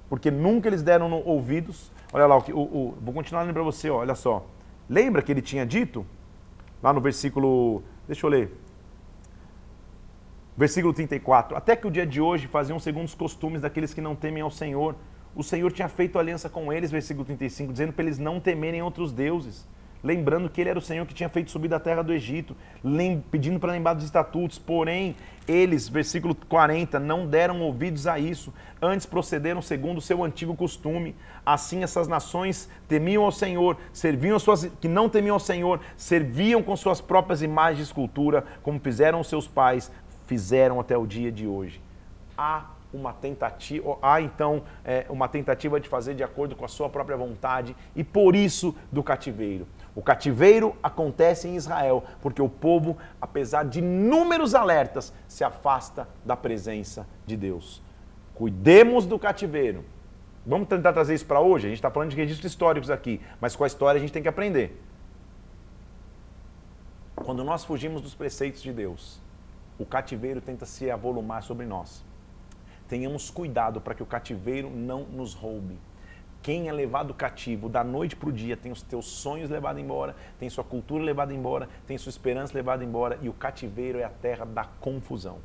porque 0.07 0.29
nunca 0.29 0.69
eles 0.69 0.83
deram 0.83 1.11
ouvidos 1.25 1.91
Olha 2.11 2.25
lá, 2.25 2.37
o, 2.37 2.59
o, 2.59 2.97
vou 2.99 3.13
continuar 3.13 3.43
lendo 3.43 3.53
para 3.53 3.61
você, 3.61 3.89
ó, 3.89 3.97
olha 3.97 4.15
só. 4.15 4.45
Lembra 4.89 5.21
que 5.21 5.31
ele 5.31 5.41
tinha 5.41 5.65
dito, 5.65 6.05
lá 6.81 6.91
no 6.91 6.99
versículo, 6.99 7.83
deixa 8.07 8.25
eu 8.25 8.29
ler, 8.29 8.51
versículo 10.57 10.91
34, 10.91 11.55
até 11.55 11.75
que 11.75 11.85
o 11.85 11.91
dia 11.91 12.07
de 12.07 12.19
hoje 12.19 12.47
faziam 12.47 12.79
segundo 12.79 13.05
os 13.05 13.13
costumes 13.13 13.61
daqueles 13.61 13.93
que 13.93 14.01
não 14.01 14.15
temem 14.15 14.41
ao 14.41 14.49
Senhor. 14.49 14.95
O 15.35 15.43
Senhor 15.43 15.71
tinha 15.71 15.87
feito 15.87 16.17
aliança 16.17 16.49
com 16.49 16.73
eles, 16.73 16.89
versículo 16.89 17.23
35, 17.23 17.71
dizendo 17.71 17.93
para 17.93 18.03
eles 18.03 18.17
não 18.17 18.39
temerem 18.39 18.81
outros 18.81 19.11
deuses 19.11 19.67
lembrando 20.03 20.49
que 20.49 20.61
ele 20.61 20.69
era 20.69 20.79
o 20.79 20.81
Senhor 20.81 21.05
que 21.05 21.13
tinha 21.13 21.29
feito 21.29 21.51
subir 21.51 21.67
da 21.67 21.79
terra 21.79 22.01
do 22.01 22.13
Egito, 22.13 22.55
pedindo 23.31 23.59
para 23.59 23.71
lembrar 23.71 23.93
dos 23.93 24.05
estatutos, 24.05 24.57
porém 24.57 25.15
eles, 25.47 25.89
versículo 25.89 26.35
40, 26.35 26.99
não 26.99 27.25
deram 27.25 27.61
ouvidos 27.61 28.05
a 28.07 28.19
isso, 28.19 28.53
antes 28.81 29.05
procederam 29.05 29.61
segundo 29.61 29.97
o 29.97 30.01
seu 30.01 30.23
antigo 30.23 30.55
costume. 30.55 31.15
Assim 31.45 31.83
essas 31.83 32.07
nações 32.07 32.69
temiam 32.87 33.23
ao 33.23 33.31
Senhor, 33.31 33.77
serviam 33.91 34.35
as 34.35 34.43
suas 34.43 34.65
que 34.79 34.87
não 34.87 35.09
temiam 35.09 35.33
ao 35.33 35.39
Senhor, 35.39 35.79
serviam 35.97 36.61
com 36.61 36.75
suas 36.75 37.01
próprias 37.01 37.41
imagens 37.41 37.77
de 37.77 37.83
escultura, 37.83 38.45
como 38.61 38.79
fizeram 38.79 39.23
seus 39.23 39.47
pais, 39.47 39.91
fizeram 40.27 40.79
até 40.79 40.95
o 40.95 41.07
dia 41.07 41.31
de 41.31 41.47
hoje. 41.47 41.81
Há 42.37 42.65
uma 42.93 43.13
tentativa, 43.13 43.97
há 44.01 44.21
então 44.21 44.63
é, 44.83 45.05
uma 45.09 45.27
tentativa 45.27 45.79
de 45.79 45.87
fazer 45.87 46.15
de 46.15 46.23
acordo 46.23 46.55
com 46.55 46.65
a 46.65 46.67
sua 46.67 46.89
própria 46.89 47.17
vontade 47.17 47.75
e 47.95 48.03
por 48.03 48.35
isso 48.35 48.75
do 48.91 49.03
cativeiro. 49.03 49.67
O 49.99 50.01
cativeiro 50.01 50.77
acontece 50.81 51.45
em 51.45 51.57
Israel 51.57 52.05
porque 52.21 52.41
o 52.41 52.47
povo, 52.47 52.97
apesar 53.19 53.65
de 53.65 53.79
inúmeros 53.79 54.55
alertas, 54.55 55.13
se 55.27 55.43
afasta 55.43 56.07
da 56.23 56.37
presença 56.37 57.05
de 57.25 57.35
Deus. 57.35 57.81
Cuidemos 58.33 59.05
do 59.05 59.19
cativeiro. 59.19 59.83
Vamos 60.45 60.69
tentar 60.69 60.93
trazer 60.93 61.15
isso 61.15 61.25
para 61.25 61.41
hoje? 61.41 61.65
A 61.65 61.69
gente 61.69 61.79
está 61.79 61.91
falando 61.91 62.11
de 62.11 62.15
registros 62.15 62.49
históricos 62.49 62.89
aqui, 62.89 63.19
mas 63.41 63.57
com 63.57 63.65
a 63.65 63.67
história 63.67 63.97
a 63.97 64.01
gente 64.01 64.13
tem 64.13 64.23
que 64.23 64.29
aprender. 64.29 64.81
Quando 67.13 67.43
nós 67.43 67.65
fugimos 67.65 68.01
dos 68.01 68.15
preceitos 68.15 68.61
de 68.61 68.71
Deus, 68.71 69.19
o 69.77 69.85
cativeiro 69.85 70.39
tenta 70.39 70.65
se 70.65 70.89
avolumar 70.89 71.43
sobre 71.43 71.65
nós. 71.65 72.05
Tenhamos 72.87 73.29
cuidado 73.29 73.81
para 73.81 73.93
que 73.93 74.01
o 74.01 74.05
cativeiro 74.05 74.69
não 74.69 75.03
nos 75.03 75.33
roube 75.33 75.77
Quem 76.41 76.69
é 76.69 76.71
levado 76.71 77.13
cativo 77.13 77.67
da 77.67 77.83
noite 77.83 78.15
para 78.15 78.29
o 78.29 78.31
dia 78.31 78.55
tem 78.55 78.71
os 78.71 78.81
teus 78.81 79.05
sonhos 79.05 79.49
levados 79.49 79.81
embora, 79.81 80.15
tem 80.39 80.49
sua 80.49 80.63
cultura 80.63 81.03
levada 81.03 81.33
embora, 81.33 81.67
tem 81.85 81.97
sua 81.97 82.09
esperança 82.09 82.53
levada 82.53 82.83
embora, 82.83 83.19
e 83.21 83.27
o 83.27 83.33
cativeiro 83.33 83.99
é 83.99 84.03
a 84.03 84.09
terra 84.09 84.45
da 84.45 84.63
confusão. 84.63 85.39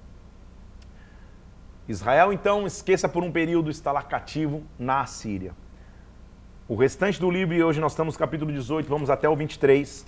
Israel, 1.89 2.33
então, 2.33 2.67
esqueça 2.67 3.09
por 3.09 3.23
um 3.23 3.31
período 3.31 3.71
estar 3.71 3.93
lá 3.93 4.03
cativo 4.03 4.63
na 4.79 5.01
Assíria. 5.01 5.53
O 6.67 6.77
restante 6.77 7.21
do 7.21 7.31
livro, 7.31 7.55
e 7.55 7.63
hoje 7.63 7.81
nós 7.81 7.93
estamos 7.93 8.15
no 8.15 8.19
capítulo 8.19 8.51
18, 8.51 8.89
vamos 8.89 9.11
até 9.11 9.29
o 9.29 9.37
23, 9.37 10.07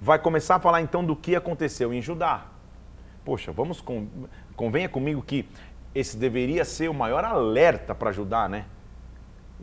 vai 0.00 0.18
começar 0.18 0.56
a 0.56 0.60
falar 0.60 0.82
então 0.82 1.02
do 1.04 1.16
que 1.16 1.36
aconteceu 1.36 1.94
em 1.94 2.02
Judá. 2.02 2.46
Poxa, 3.24 3.52
vamos 3.52 3.82
convenha 4.56 4.88
comigo 4.88 5.22
que 5.22 5.48
esse 5.94 6.16
deveria 6.16 6.64
ser 6.64 6.90
o 6.90 6.94
maior 6.94 7.24
alerta 7.24 7.94
para 7.94 8.12
Judá, 8.12 8.48
né? 8.48 8.66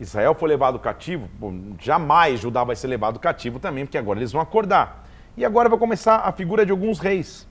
Israel 0.00 0.34
foi 0.34 0.48
levado 0.48 0.78
cativo, 0.78 1.28
jamais 1.78 2.40
Judá 2.40 2.64
vai 2.64 2.74
ser 2.74 2.86
levado 2.86 3.18
cativo 3.18 3.60
também, 3.60 3.84
porque 3.84 3.98
agora 3.98 4.18
eles 4.18 4.32
vão 4.32 4.40
acordar. 4.40 5.06
E 5.36 5.44
agora 5.44 5.68
vai 5.68 5.78
começar 5.78 6.16
a 6.16 6.32
figura 6.32 6.64
de 6.64 6.72
alguns 6.72 6.98
reis. 6.98 7.46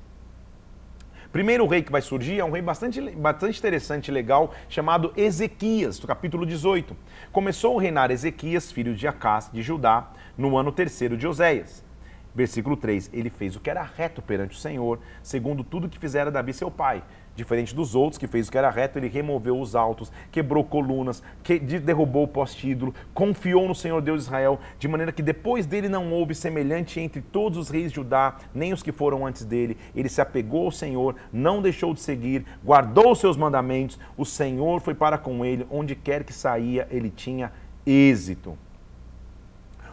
Primeiro 1.32 1.68
rei 1.68 1.84
que 1.84 1.92
vai 1.92 2.02
surgir 2.02 2.40
é 2.40 2.44
um 2.44 2.50
rei 2.50 2.62
bastante, 2.62 3.00
bastante 3.12 3.60
interessante 3.60 4.08
e 4.08 4.12
legal, 4.12 4.52
chamado 4.68 5.14
Ezequias, 5.16 6.00
do 6.00 6.08
capítulo 6.08 6.44
18. 6.44 6.98
Começou 7.32 7.78
a 7.78 7.82
reinar 7.84 8.10
Ezequias, 8.10 8.72
filho 8.72 8.96
de 8.96 9.08
Acás, 9.08 9.48
de 9.54 9.62
Judá, 9.62 10.10
no 10.36 10.58
ano 10.58 10.72
terceiro 10.72 11.16
de 11.16 11.28
Oséias. 11.28 11.86
Versículo 12.34 12.76
3: 12.76 13.12
Ele 13.14 13.30
fez 13.30 13.56
o 13.56 13.60
que 13.60 13.70
era 13.70 13.84
reto 13.84 14.24
perante 14.24 14.56
o 14.56 14.60
Senhor, 14.60 15.00
segundo 15.22 15.64
tudo 15.64 15.88
que 15.88 16.00
fizera 16.00 16.32
Davi 16.32 16.52
seu 16.52 16.72
pai. 16.72 17.04
Diferente 17.40 17.74
dos 17.74 17.96
outros, 17.96 18.18
que 18.18 18.28
fez 18.28 18.50
o 18.50 18.52
que 18.52 18.58
era 18.58 18.70
reto, 18.70 19.00
ele 19.00 19.08
removeu 19.08 19.58
os 19.58 19.74
altos, 19.74 20.12
quebrou 20.30 20.62
colunas, 20.62 21.24
que 21.42 21.58
derrubou 21.58 22.24
o 22.24 22.28
poste-ídolo, 22.28 22.94
confiou 23.14 23.66
no 23.66 23.74
Senhor 23.74 24.02
Deus 24.02 24.20
de 24.20 24.26
Israel, 24.26 24.60
de 24.78 24.90
maneira 24.90 25.14
que 25.14 25.22
depois 25.22 25.66
dele 25.66 25.88
não 25.88 26.12
houve 26.12 26.36
semelhante 26.36 27.00
entre 27.00 27.22
todos 27.22 27.58
os 27.58 27.70
reis 27.70 27.92
de 27.92 27.96
Judá, 27.96 28.36
nem 28.54 28.74
os 28.74 28.84
que 28.84 28.92
foram 28.92 29.26
antes 29.26 29.46
dele. 29.46 29.78
Ele 29.96 30.10
se 30.10 30.20
apegou 30.20 30.66
ao 30.66 30.72
Senhor, 30.72 31.16
não 31.32 31.62
deixou 31.62 31.94
de 31.94 32.02
seguir, 32.02 32.46
guardou 32.62 33.14
os 33.14 33.20
seus 33.20 33.38
mandamentos. 33.38 33.98
O 34.18 34.26
Senhor 34.26 34.82
foi 34.82 34.94
para 34.94 35.18
com 35.18 35.46
ele, 35.46 35.66
onde 35.72 35.96
quer 35.96 36.26
que 36.26 36.34
saía, 36.34 36.90
ele 36.92 37.10
tinha 37.10 37.54
êxito 37.86 38.58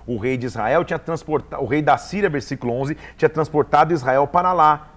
o 0.05 0.17
rei 0.19 0.37
de 0.37 0.47
Israel 0.47 0.85
tinha 0.85 0.99
transportado, 0.99 1.63
o 1.63 1.67
rei 1.67 1.83
da 1.83 1.99
Síria, 1.99 2.31
versículo 2.31 2.73
11, 2.75 2.97
tinha 3.17 3.29
transportado 3.29 3.93
Israel 3.93 4.27
para 4.27 4.53
lá, 4.53 4.89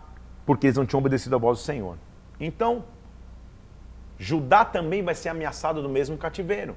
porque 0.46 0.68
eles 0.68 0.78
não 0.78 0.86
tinham 0.86 1.00
obedecido 1.00 1.36
a 1.36 1.40
voz 1.40 1.58
do 1.58 1.64
Senhor. 1.64 1.98
Então, 2.40 2.84
Judá 4.18 4.66
também 4.66 5.04
vai 5.04 5.16
ser 5.16 5.30
ameaçado 5.30 5.82
do 5.82 5.90
mesmo 5.90 6.18
cativeiro. 6.18 6.76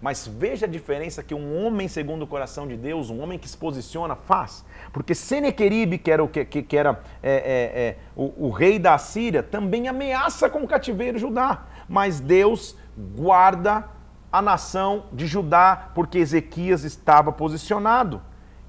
Mas 0.00 0.26
veja 0.26 0.66
a 0.66 0.68
diferença 0.68 1.22
que 1.22 1.34
um 1.34 1.64
homem 1.64 1.88
segundo 1.88 2.22
o 2.22 2.26
coração 2.26 2.66
de 2.68 2.76
Deus, 2.76 3.08
um 3.08 3.20
homem 3.20 3.38
que 3.38 3.48
se 3.48 3.56
posiciona, 3.56 4.14
faz. 4.14 4.64
Porque 4.92 5.14
Senequeribe, 5.14 5.98
que 5.98 6.10
era, 6.10 6.22
o, 6.22 6.28
que, 6.28 6.44
que 6.44 6.76
era 6.76 7.00
é, 7.22 7.32
é, 7.32 7.80
é, 7.82 7.96
o, 8.14 8.46
o 8.46 8.50
rei 8.50 8.78
da 8.78 8.98
Síria, 8.98 9.42
também 9.42 9.88
ameaça 9.88 10.50
com 10.50 10.62
o 10.62 10.68
cativeiro 10.68 11.18
Judá. 11.18 11.64
Mas 11.88 12.20
Deus 12.20 12.76
guarda 13.16 13.88
a 14.30 14.42
nação 14.42 15.06
de 15.12 15.26
Judá, 15.26 15.90
porque 15.94 16.18
Ezequias 16.18 16.84
estava 16.84 17.32
posicionado. 17.32 18.20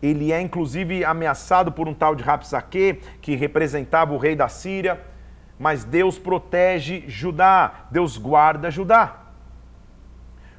Ele 0.02 0.32
é 0.32 0.40
inclusive 0.40 1.04
ameaçado 1.04 1.72
por 1.72 1.88
um 1.88 1.94
tal 1.94 2.16
de 2.16 2.24
Rapsaque, 2.24 3.02
que 3.22 3.36
representava 3.36 4.14
o 4.14 4.18
rei 4.18 4.36
da 4.36 4.48
Síria, 4.48 5.02
mas 5.60 5.84
Deus 5.84 6.20
protege 6.20 7.04
Judá, 7.08 7.88
Deus 7.92 8.18
guarda 8.18 8.70
Judá. 8.70 9.24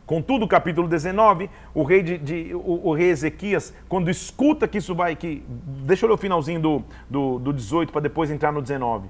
Contudo, 0.09 0.49
capítulo 0.49 0.89
19, 0.89 1.51
o 1.75 1.83
rei, 1.83 2.03
de, 2.03 2.17
de 2.17 2.55
o, 2.55 2.89
o, 2.89 2.95
rei 2.95 3.11
Ezequias, 3.11 3.75
quando 3.91 4.11
escuta 4.11 4.67
que 4.67 4.79
isso 4.79 4.95
vai. 4.95 5.15
Que, 5.15 5.45
deixa 5.47 6.07
eu 6.07 6.09
ler 6.09 6.15
o 6.15 6.19
finalzinho 6.19 6.59
do, 6.59 6.83
do, 7.11 7.39
do 7.39 7.53
18 7.53 7.93
para 7.93 8.01
depois 8.01 8.31
entrar 8.31 8.51
no 8.51 8.63
19. 8.63 9.07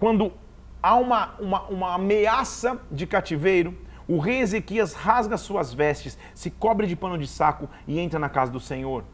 Quando 0.00 0.32
há 0.82 0.96
uma, 0.96 1.34
uma, 1.38 1.62
uma 1.64 1.94
ameaça 1.94 2.80
de 2.90 3.06
cativeiro, 3.06 3.76
o 4.08 4.18
rei 4.18 4.40
Ezequias 4.40 4.94
rasga 4.94 5.36
suas 5.36 5.74
vestes, 5.74 6.18
se 6.34 6.50
cobre 6.50 6.86
de 6.86 6.96
pano 6.96 7.18
de 7.18 7.26
saco 7.26 7.68
e 7.86 8.00
entra 8.00 8.18
na 8.18 8.30
casa 8.30 8.50
do 8.50 8.58
Senhor. 8.58 9.04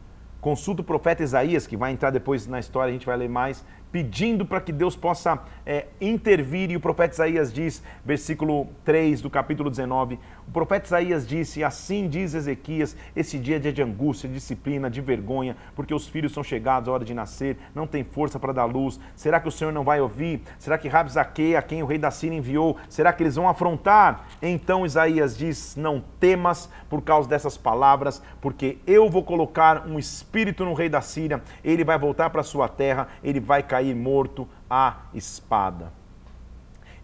Consulta 0.41 0.81
o 0.81 0.85
profeta 0.85 1.21
Isaías, 1.21 1.67
que 1.67 1.75
vai 1.75 1.91
entrar 1.91 2.11
depois 2.11 2.47
na 2.47 2.59
história, 2.59 2.89
a 2.89 2.93
gente 2.93 3.05
vai 3.05 3.17
ler 3.17 3.27
mais, 3.27 3.65
pedindo 3.91 4.45
para 4.45 4.61
que 4.61 4.71
Deus 4.71 4.95
possa 4.95 5.41
é, 5.65 5.87
intervir. 5.99 6.71
E 6.71 6.75
o 6.75 6.79
profeta 6.79 7.13
Isaías 7.13 7.51
diz, 7.51 7.83
versículo 8.05 8.67
3 8.85 9.21
do 9.21 9.29
capítulo 9.29 9.69
19: 9.69 10.19
o 10.49 10.51
profeta 10.51 10.87
Isaías 10.87 11.27
disse: 11.27 11.63
Assim 11.63 12.09
diz 12.09 12.33
Ezequias, 12.33 12.97
esse 13.15 13.37
dia 13.37 13.57
é 13.57 13.59
de 13.59 13.83
angústia, 13.83 14.27
de 14.27 14.33
disciplina, 14.33 14.89
de 14.89 14.99
vergonha, 14.99 15.55
porque 15.75 15.93
os 15.93 16.07
filhos 16.07 16.33
são 16.33 16.43
chegados 16.43 16.89
à 16.89 16.91
hora 16.91 17.05
de 17.05 17.13
nascer, 17.13 17.55
não 17.75 17.85
tem 17.85 18.03
força 18.03 18.39
para 18.39 18.51
dar 18.51 18.65
luz. 18.65 18.99
Será 19.15 19.39
que 19.39 19.47
o 19.47 19.51
Senhor 19.51 19.71
não 19.71 19.83
vai 19.83 20.01
ouvir? 20.01 20.41
Será 20.57 20.75
que 20.75 20.87
Rabzaque, 20.87 21.55
a 21.55 21.61
quem 21.61 21.83
o 21.83 21.85
rei 21.85 21.99
da 21.99 22.09
Síria 22.09 22.35
enviou, 22.35 22.77
será 22.89 23.13
que 23.13 23.21
eles 23.21 23.35
vão 23.35 23.47
afrontar? 23.47 24.25
Então 24.41 24.87
Isaías 24.87 25.37
diz: 25.37 25.75
Não 25.75 26.03
temas 26.19 26.67
por 26.89 27.03
causa 27.03 27.29
dessas 27.29 27.55
palavras, 27.55 28.19
porque 28.41 28.79
eu 28.87 29.07
vou 29.07 29.23
colocar 29.23 29.85
um 29.85 29.99
espírito 29.99 30.65
no 30.65 30.73
rei 30.73 30.89
da 30.89 30.99
Síria, 30.99 31.43
ele 31.63 31.83
vai 31.83 31.99
voltar 31.99 32.31
para 32.31 32.41
sua 32.41 32.67
terra, 32.67 33.07
ele 33.23 33.39
vai 33.39 33.61
cair 33.61 33.95
morto 33.95 34.49
à 34.67 34.97
espada. 35.13 35.93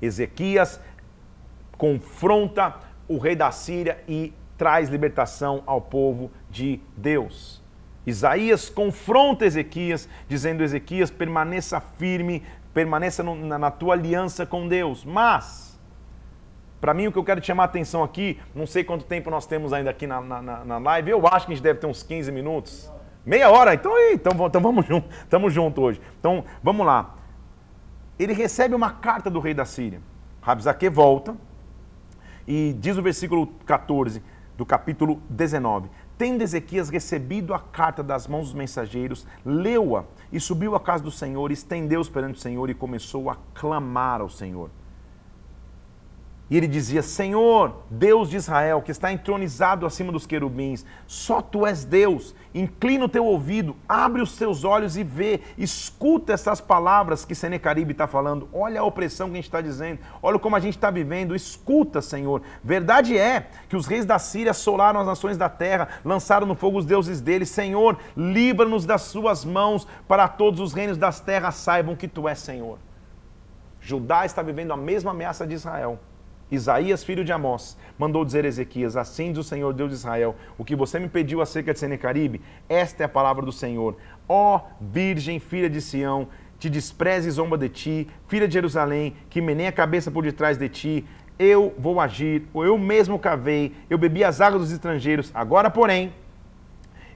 Ezequias 0.02 0.80
confronta 1.78 2.76
o 3.08 3.18
rei 3.18 3.36
da 3.36 3.52
Síria 3.52 4.04
e 4.08 4.34
traz 4.58 4.90
libertação 4.90 5.64
ao 5.66 5.82
povo 5.82 6.32
de 6.50 6.80
Deus. 6.96 7.64
Isaías 8.06 8.70
confronta 8.70 9.46
Ezequias, 9.46 10.08
dizendo: 10.28 10.64
Ezequias, 10.64 11.10
permaneça 11.10 11.80
firme, 11.80 12.44
permaneça 12.74 13.24
no, 13.24 13.36
na, 13.36 13.58
na 13.58 13.72
tua 13.72 13.94
aliança 13.94 14.46
com 14.46 14.68
Deus. 14.68 15.04
Mas, 15.04 15.80
para 16.80 16.94
mim, 16.94 17.08
o 17.08 17.12
que 17.12 17.18
eu 17.18 17.24
quero 17.24 17.42
te 17.42 17.48
chamar 17.48 17.64
a 17.64 17.66
atenção 17.66 18.04
aqui, 18.04 18.40
não 18.54 18.68
sei 18.68 18.84
quanto 18.84 19.06
tempo 19.06 19.30
nós 19.30 19.48
temos 19.48 19.74
ainda 19.74 19.90
aqui 19.90 20.06
na, 20.06 20.22
na, 20.22 20.42
na 20.42 20.78
live, 20.78 21.10
eu 21.10 21.26
acho 21.28 21.48
que 21.48 21.54
a 21.54 21.56
gente 21.56 21.64
deve 21.64 21.80
ter 21.80 21.88
uns 21.88 22.04
15 22.04 22.32
minutos. 22.32 22.92
Meia 23.26 23.50
hora? 23.50 23.74
Então, 23.74 23.92
então, 24.12 24.34
então 24.46 24.62
vamos 24.62 24.86
junto, 24.86 25.10
estamos 25.24 25.52
juntos 25.52 25.84
hoje. 25.84 26.02
Então, 26.20 26.44
vamos 26.62 26.86
lá. 26.86 27.16
Ele 28.20 28.34
recebe 28.34 28.76
uma 28.76 28.92
carta 28.92 29.32
do 29.32 29.40
rei 29.40 29.54
da 29.54 29.66
Síria. 29.66 30.00
Rabzaque 30.42 30.90
volta 30.90 31.36
e 32.48 32.76
diz 32.80 32.98
o 32.98 33.02
versículo 33.02 33.48
14 33.66 34.22
do 34.58 34.66
capítulo 34.66 35.22
19. 35.30 35.90
Tendo 36.18 36.42
Ezequias 36.42 36.90
recebido 36.90 37.54
a 37.54 37.60
carta 37.60 38.02
das 38.02 38.26
mãos 38.28 38.46
dos 38.46 38.54
mensageiros, 38.54 39.28
leu-a 39.46 40.06
e 40.32 40.40
subiu 40.40 40.76
à 40.76 40.80
casa 40.80 41.04
do 41.04 41.12
Senhor, 41.12 41.52
estendeu-os 41.52 42.10
perante 42.10 42.38
o 42.38 42.42
Senhor 42.42 42.70
e 42.70 42.74
começou 42.74 43.30
a 43.30 43.38
clamar 43.54 44.22
ao 44.22 44.30
Senhor. 44.30 44.70
E 46.48 46.56
ele 46.56 46.68
dizia: 46.68 47.02
Senhor, 47.02 47.84
Deus 47.90 48.30
de 48.30 48.36
Israel, 48.36 48.82
que 48.82 48.92
está 48.92 49.12
entronizado 49.12 49.86
acima 49.86 50.12
dos 50.12 50.28
querubins, 50.28 50.86
só 51.08 51.42
tu 51.42 51.66
és 51.66 51.84
Deus. 51.84 52.36
Inclina 52.54 53.06
o 53.06 53.10
teu 53.10 53.26
ouvido, 53.26 53.76
abre 53.90 54.22
os 54.22 54.38
teus 54.38 54.64
olhos 54.64 54.96
e 54.96 55.04
vê, 55.04 55.42
escuta 55.58 56.34
essas 56.34 56.62
palavras 56.62 57.26
que 57.26 57.34
Senecaribe 57.34 57.94
está 57.94 58.08
falando. 58.08 58.48
Olha 58.54 58.80
a 58.80 58.84
opressão 58.84 59.28
que 59.28 59.34
a 59.34 59.36
gente 59.38 59.46
está 59.46 59.60
dizendo, 59.60 60.00
olha 60.22 60.38
como 60.38 60.56
a 60.56 60.60
gente 60.60 60.76
está 60.76 60.92
vivendo. 60.92 61.36
Escuta, 61.36 62.00
Senhor. 62.00 62.44
Verdade 62.64 63.18
é 63.18 63.48
que 63.68 63.76
os 63.76 63.88
reis 63.88 64.06
da 64.06 64.20
Síria 64.20 64.52
assolaram 64.52 65.00
as 65.00 65.08
nações 65.08 65.38
da 65.38 65.50
terra, 65.50 65.90
lançaram 66.06 66.46
no 66.46 66.56
fogo 66.56 66.78
os 66.78 66.86
deuses 66.86 67.20
deles. 67.20 67.50
Senhor, 67.50 67.98
livra-nos 68.16 68.86
das 68.86 69.02
suas 69.02 69.44
mãos, 69.44 69.88
para 70.08 70.28
todos 70.28 70.60
os 70.60 70.74
reinos 70.74 70.98
das 70.98 71.20
terras 71.20 71.56
saibam 71.56 71.96
que 71.96 72.08
tu 72.08 72.30
és 72.30 72.38
Senhor. 72.38 72.78
Judá 73.82 74.26
está 74.26 74.44
vivendo 74.44 74.72
a 74.72 74.78
mesma 74.78 75.12
ameaça 75.12 75.46
de 75.46 75.56
Israel. 75.56 76.00
Isaías, 76.52 77.04
filho 77.04 77.26
de 77.26 77.32
Amós, 77.32 77.78
mandou 77.98 78.24
dizer 78.24 78.46
a 78.46 78.48
Ezequias: 78.48 78.96
Assim 78.96 79.32
diz 79.32 79.40
o 79.40 79.44
Senhor 79.44 79.74
Deus 79.74 79.90
de 79.90 79.96
Israel: 79.96 80.36
O 80.58 80.64
que 80.64 80.76
você 80.76 81.00
me 81.00 81.10
pediu 81.10 81.42
acerca 81.42 81.74
de 81.74 81.80
Senecaribe, 81.80 82.42
esta 82.70 83.04
é 83.04 83.06
a 83.06 83.10
palavra 83.10 83.46
do 83.46 83.52
Senhor. 83.52 83.96
Ó 84.28 84.62
Virgem, 84.80 85.40
filha 85.40 85.70
de 85.70 85.82
Sião, 85.82 86.28
te 86.60 86.70
despreze 86.70 87.28
e 87.28 87.32
zomba 87.32 87.58
de 87.58 87.70
ti, 87.70 88.08
filha 88.28 88.48
de 88.48 88.54
Jerusalém, 88.54 89.16
que 89.30 89.42
meneia 89.42 89.70
a 89.70 89.74
cabeça 89.74 90.12
por 90.12 90.24
detrás 90.24 90.58
de 90.58 90.70
ti. 90.70 91.06
Eu 91.38 91.74
vou 91.78 92.00
agir, 92.00 92.44
ou 92.54 92.64
eu 92.64 92.78
mesmo 92.78 93.20
cavei, 93.20 93.74
eu 93.90 93.98
bebi 93.98 94.24
as 94.24 94.40
águas 94.40 94.62
dos 94.62 94.72
estrangeiros. 94.72 95.32
Agora, 95.34 95.70
porém, 95.70 96.14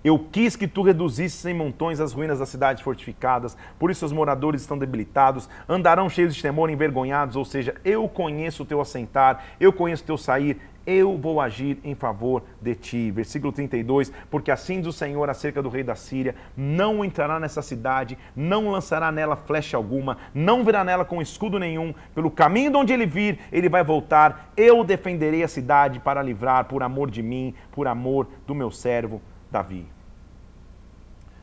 eu 0.03 0.19
quis 0.31 0.55
que 0.55 0.67
tu 0.67 0.81
reduzisses 0.81 1.45
em 1.45 1.53
montões 1.53 1.99
as 1.99 2.13
ruínas 2.13 2.39
das 2.39 2.49
cidades 2.49 2.81
fortificadas, 2.81 3.57
por 3.77 3.91
isso 3.91 4.05
os 4.05 4.11
moradores 4.11 4.61
estão 4.61 4.77
debilitados, 4.77 5.49
andarão 5.67 6.09
cheios 6.09 6.35
de 6.35 6.41
temor, 6.41 6.69
envergonhados, 6.69 7.35
ou 7.35 7.45
seja, 7.45 7.75
eu 7.83 8.07
conheço 8.07 8.63
o 8.63 8.65
teu 8.65 8.79
assentar, 8.79 9.43
eu 9.59 9.73
conheço 9.73 10.03
o 10.03 10.07
teu 10.07 10.17
sair, 10.17 10.57
eu 10.87 11.17
vou 11.17 11.39
agir 11.39 11.77
em 11.83 11.93
favor 11.93 12.41
de 12.59 12.73
ti. 12.73 13.11
Versículo 13.11 13.51
32, 13.51 14.11
porque 14.31 14.49
assim 14.49 14.79
diz 14.79 14.87
o 14.87 14.93
Senhor 14.93 15.29
acerca 15.29 15.61
do 15.61 15.69
rei 15.69 15.83
da 15.83 15.95
Síria, 15.95 16.33
não 16.57 17.05
entrará 17.05 17.39
nessa 17.39 17.61
cidade, 17.61 18.17
não 18.35 18.71
lançará 18.71 19.11
nela 19.11 19.35
flecha 19.35 19.77
alguma, 19.77 20.17
não 20.33 20.63
virá 20.63 20.83
nela 20.83 21.05
com 21.05 21.21
escudo 21.21 21.59
nenhum, 21.59 21.93
pelo 22.15 22.31
caminho 22.31 22.71
de 22.71 22.77
onde 22.77 22.93
ele 22.93 23.05
vir, 23.05 23.39
ele 23.51 23.69
vai 23.69 23.83
voltar, 23.83 24.51
eu 24.57 24.83
defenderei 24.83 25.43
a 25.43 25.47
cidade 25.47 25.99
para 25.99 26.23
livrar 26.23 26.65
por 26.65 26.81
amor 26.81 27.11
de 27.11 27.21
mim, 27.21 27.53
por 27.71 27.87
amor 27.87 28.27
do 28.47 28.55
meu 28.55 28.71
servo 28.71 29.21
Davi. 29.51 29.85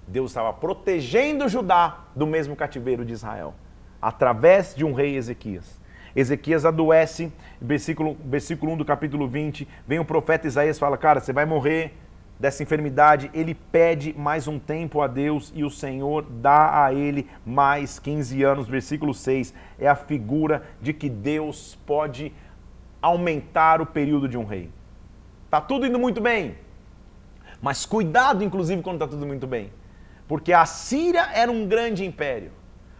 Deus 0.06 0.30
estava 0.30 0.52
protegendo 0.52 1.48
Judá 1.48 2.04
do 2.14 2.26
mesmo 2.26 2.54
cativeiro 2.54 3.04
de 3.04 3.12
Israel, 3.12 3.54
através 4.00 4.74
de 4.74 4.84
um 4.84 4.92
rei 4.92 5.16
Ezequias. 5.16 5.80
Ezequias 6.14 6.64
adoece, 6.64 7.32
versículo, 7.60 8.16
versículo 8.24 8.72
1 8.72 8.76
do 8.78 8.84
capítulo 8.84 9.28
20, 9.28 9.68
vem 9.86 9.98
o 9.98 10.04
profeta 10.04 10.46
Isaías 10.46 10.78
fala, 10.78 10.96
cara, 10.96 11.20
você 11.20 11.32
vai 11.32 11.44
morrer 11.44 11.94
dessa 12.38 12.62
enfermidade, 12.62 13.30
ele 13.34 13.54
pede 13.54 14.14
mais 14.16 14.46
um 14.46 14.58
tempo 14.58 15.00
a 15.00 15.06
Deus 15.06 15.52
e 15.54 15.64
o 15.64 15.70
Senhor 15.70 16.22
dá 16.22 16.84
a 16.84 16.92
ele 16.92 17.28
mais 17.44 17.98
15 17.98 18.42
anos. 18.42 18.68
Versículo 18.68 19.12
6 19.12 19.54
é 19.78 19.88
a 19.88 19.94
figura 19.94 20.62
de 20.80 20.92
que 20.92 21.08
Deus 21.08 21.78
pode 21.86 22.32
aumentar 23.00 23.80
o 23.80 23.86
período 23.86 24.28
de 24.28 24.36
um 24.36 24.44
rei. 24.44 24.70
Tá 25.50 25.60
tudo 25.60 25.86
indo 25.86 25.98
muito 25.98 26.20
bem, 26.20 26.56
mas 27.66 27.84
cuidado, 27.84 28.44
inclusive, 28.44 28.80
quando 28.80 29.02
está 29.02 29.08
tudo 29.08 29.26
muito 29.26 29.44
bem, 29.44 29.72
porque 30.28 30.52
a 30.52 30.64
Síria 30.64 31.24
era 31.32 31.50
um 31.50 31.66
grande 31.66 32.04
império. 32.04 32.52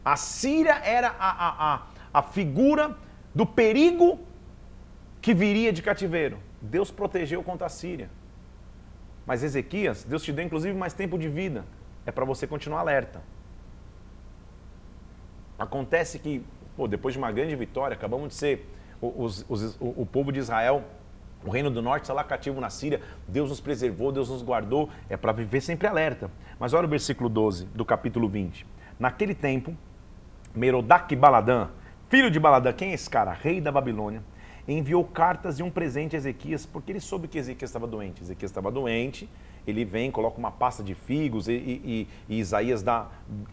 A 0.04 0.16
Síria 0.16 0.74
era 0.82 1.14
a, 1.20 1.30
a, 1.46 1.74
a, 1.74 1.82
a 2.14 2.22
figura 2.22 2.96
do 3.32 3.46
perigo 3.46 4.18
que 5.22 5.32
viria 5.32 5.72
de 5.72 5.82
cativeiro. 5.82 6.38
Deus 6.60 6.90
protegeu 6.90 7.44
contra 7.44 7.68
a 7.68 7.70
Síria. 7.70 8.10
Mas 9.24 9.44
Ezequias, 9.44 10.02
Deus 10.02 10.24
te 10.24 10.32
deu 10.32 10.44
inclusive 10.44 10.76
mais 10.76 10.92
tempo 10.92 11.16
de 11.16 11.28
vida. 11.28 11.64
É 12.04 12.10
para 12.10 12.24
você 12.24 12.44
continuar 12.44 12.80
alerta. 12.80 13.22
Acontece 15.56 16.18
que, 16.18 16.44
pô, 16.76 16.88
depois 16.88 17.14
de 17.14 17.18
uma 17.20 17.30
grande 17.30 17.54
vitória, 17.54 17.94
acabamos 17.94 18.30
de 18.30 18.34
ser 18.34 18.68
os, 19.00 19.46
os, 19.48 19.76
o, 19.80 20.02
o 20.02 20.06
povo 20.06 20.32
de 20.32 20.40
Israel 20.40 20.82
o 21.44 21.50
reino 21.50 21.70
do 21.70 21.80
norte 21.80 22.02
está 22.02 22.14
lá 22.14 22.24
cativo 22.24 22.60
na 22.60 22.70
Síria. 22.70 23.00
Deus 23.28 23.50
nos 23.50 23.60
preservou, 23.60 24.10
Deus 24.10 24.28
nos 24.28 24.42
guardou. 24.42 24.88
É 25.08 25.16
para 25.16 25.32
viver 25.32 25.60
sempre 25.60 25.86
alerta. 25.86 26.30
Mas 26.58 26.72
olha 26.72 26.86
o 26.86 26.90
versículo 26.90 27.28
12 27.28 27.66
do 27.66 27.84
capítulo 27.84 28.28
20. 28.28 28.66
Naquele 28.98 29.34
tempo, 29.34 29.76
Merodach 30.54 31.14
Baladã, 31.14 31.68
filho 32.08 32.30
de 32.30 32.40
Baladã, 32.40 32.72
quem 32.72 32.90
é 32.90 32.94
esse 32.94 33.10
cara? 33.10 33.32
Rei 33.32 33.60
da 33.60 33.70
Babilônia, 33.70 34.22
enviou 34.66 35.04
cartas 35.04 35.58
e 35.58 35.62
um 35.62 35.70
presente 35.70 36.16
a 36.16 36.18
Ezequias, 36.18 36.66
porque 36.66 36.90
ele 36.90 37.00
soube 37.00 37.28
que 37.28 37.38
Ezequias 37.38 37.70
estava 37.70 37.86
doente. 37.86 38.22
Ezequias 38.22 38.50
estava 38.50 38.70
doente, 38.70 39.28
ele 39.66 39.84
vem, 39.84 40.10
coloca 40.10 40.38
uma 40.38 40.50
pasta 40.50 40.82
de 40.82 40.94
figos, 40.94 41.46
e, 41.46 41.52
e, 41.52 42.08
e 42.28 42.38
Isaías 42.38 42.82
dá, 42.82 43.08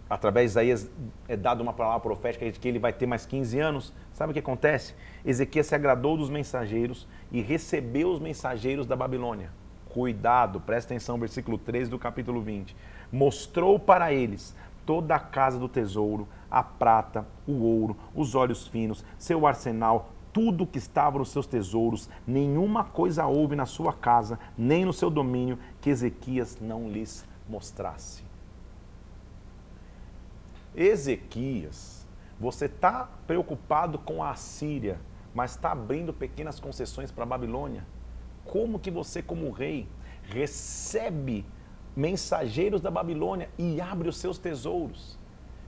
através 0.09 0.51
de 0.51 0.53
Isaías 0.53 0.91
é 1.27 1.35
dado 1.35 1.61
uma 1.61 1.73
palavra 1.73 1.99
profética 1.99 2.49
de 2.49 2.59
que 2.59 2.67
ele 2.67 2.79
vai 2.79 2.93
ter 2.93 3.05
mais 3.05 3.25
15 3.25 3.59
anos. 3.59 3.93
Sabe 4.13 4.31
o 4.31 4.33
que 4.33 4.39
acontece? 4.39 4.93
Ezequias 5.25 5.67
se 5.67 5.75
agradou 5.75 6.15
dos 6.15 6.29
mensageiros 6.29 7.07
e 7.31 7.41
recebeu 7.41 8.11
os 8.11 8.19
mensageiros 8.19 8.85
da 8.85 8.95
Babilônia. 8.95 9.51
Cuidado, 9.89 10.59
presta 10.59 10.93
atenção, 10.93 11.19
versículo 11.19 11.57
13 11.57 11.89
do 11.89 11.99
capítulo 11.99 12.41
20. 12.41 12.75
Mostrou 13.11 13.79
para 13.79 14.13
eles 14.13 14.55
toda 14.85 15.15
a 15.15 15.19
casa 15.19 15.57
do 15.57 15.67
tesouro, 15.67 16.27
a 16.49 16.63
prata, 16.63 17.25
o 17.47 17.63
ouro, 17.63 17.95
os 18.13 18.35
olhos 18.35 18.67
finos, 18.67 19.03
seu 19.17 19.47
arsenal, 19.47 20.09
tudo 20.31 20.65
que 20.65 20.79
estava 20.79 21.19
nos 21.19 21.29
seus 21.31 21.45
tesouros, 21.45 22.09
nenhuma 22.25 22.83
coisa 22.83 23.25
houve 23.25 23.55
na 23.55 23.65
sua 23.65 23.93
casa, 23.93 24.39
nem 24.57 24.83
no 24.83 24.91
seu 24.91 25.09
domínio, 25.09 25.59
que 25.79 25.91
Ezequias 25.91 26.57
não 26.59 26.89
lhes 26.89 27.25
mostrasse. 27.47 28.23
Ezequias, 30.75 32.02
você 32.43 32.65
está 32.65 33.09
preocupado 33.25 33.97
com 33.97 34.21
a 34.21 34.35
Síria, 34.35 34.99
mas 35.33 35.51
está 35.51 35.71
abrindo 35.71 36.13
pequenas 36.13 36.59
concessões 36.59 37.09
para 37.09 37.23
a 37.23 37.25
Babilônia. 37.25 37.85
Como 38.43 38.77
que 38.77 38.91
você, 38.91 39.23
como 39.23 39.49
rei, 39.49 39.87
recebe 40.23 41.45
mensageiros 41.95 42.81
da 42.81 42.91
Babilônia 42.91 43.49
e 43.57 43.79
abre 43.79 44.09
os 44.09 44.17
seus 44.17 44.37
tesouros? 44.37 45.17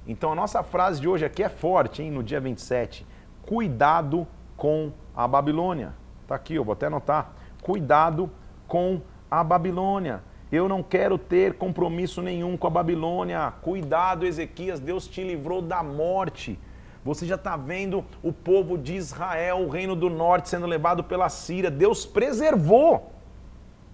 Então 0.05 0.33
a 0.33 0.35
nossa 0.35 0.61
frase 0.63 0.99
de 0.99 1.07
hoje 1.07 1.23
aqui 1.23 1.41
é 1.41 1.49
forte, 1.49 2.03
hein, 2.03 2.11
no 2.11 2.21
dia 2.21 2.41
27. 2.41 3.07
Cuidado 3.43 4.27
com 4.57 4.91
a 5.15 5.25
Babilônia. 5.25 5.93
Está 6.23 6.35
aqui, 6.35 6.55
eu 6.55 6.63
vou 6.65 6.73
até 6.73 6.87
anotar. 6.87 7.31
Cuidado 7.61 8.29
com 8.67 9.01
a 9.31 9.43
Babilônia. 9.43 10.21
Eu 10.51 10.69
não 10.69 10.83
quero 10.83 11.17
ter 11.17 11.55
compromisso 11.55 12.21
nenhum 12.21 12.55
com 12.55 12.67
a 12.67 12.69
Babilônia. 12.69 13.53
Cuidado, 13.61 14.25
Ezequias, 14.25 14.79
Deus 14.79 15.07
te 15.07 15.23
livrou 15.23 15.61
da 15.61 15.81
morte. 15.81 16.59
Você 17.03 17.25
já 17.25 17.35
está 17.35 17.55
vendo 17.55 18.03
o 18.23 18.31
povo 18.31 18.77
de 18.77 18.95
Israel, 18.95 19.59
o 19.59 19.69
reino 19.69 19.95
do 19.95 20.09
norte, 20.09 20.49
sendo 20.49 20.65
levado 20.65 21.03
pela 21.03 21.29
Síria. 21.29 21.69
Deus 21.69 22.05
preservou. 22.05 23.11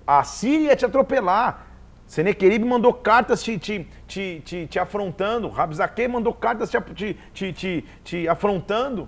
A 0.06 0.24
Síria 0.24 0.70
ia 0.70 0.76
te 0.76 0.86
atropelar. 0.86 1.68
Senequeribe 2.06 2.66
mandou 2.66 2.94
cartas 2.94 3.42
te, 3.42 3.58
te, 3.58 3.88
te, 4.06 4.42
te, 4.44 4.68
te 4.68 4.80
afrontando. 4.80 5.48
Rabzaque 5.48 6.08
mandou 6.08 6.34
cartas 6.34 6.70
te, 6.70 7.16
te, 7.34 7.54
te, 7.54 7.86
te 8.04 8.28
afrontando. 8.28 9.08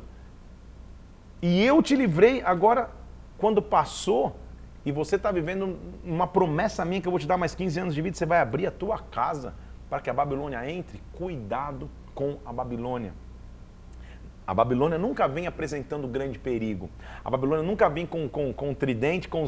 E 1.42 1.64
eu 1.66 1.82
te 1.82 1.96
livrei. 1.96 2.42
Agora, 2.42 2.90
quando 3.38 3.62
passou, 3.62 4.38
e 4.86 4.92
você 4.92 5.16
está 5.16 5.32
vivendo 5.32 5.78
uma 6.04 6.28
promessa 6.28 6.84
minha 6.84 7.02
que 7.02 7.08
eu 7.08 7.12
vou 7.12 7.20
te 7.20 7.28
dar 7.28 7.38
mais 7.38 7.56
15 7.56 7.80
anos 7.80 7.96
de 7.96 8.02
vida, 8.02 8.18
você 8.18 8.26
vai 8.26 8.40
abrir 8.40 8.68
a 8.68 8.72
tua 8.72 9.00
casa 9.00 9.54
para 9.90 10.02
que 10.02 10.10
a 10.10 10.14
Babilônia 10.14 10.70
entre. 10.70 11.02
Cuidado 11.14 11.90
com 12.14 12.38
a 12.46 12.52
Babilônia. 12.52 13.14
A 14.46 14.54
Babilônia 14.54 14.98
nunca 14.98 15.26
vem 15.26 15.48
apresentando 15.48 16.06
grande 16.06 16.38
perigo. 16.38 16.90
A 17.24 17.30
Babilônia 17.30 17.64
nunca 17.64 17.88
vem 17.88 18.06
com, 18.06 18.28
com, 18.28 18.52
com 18.52 18.74
tridente, 18.74 19.30
com, 19.30 19.46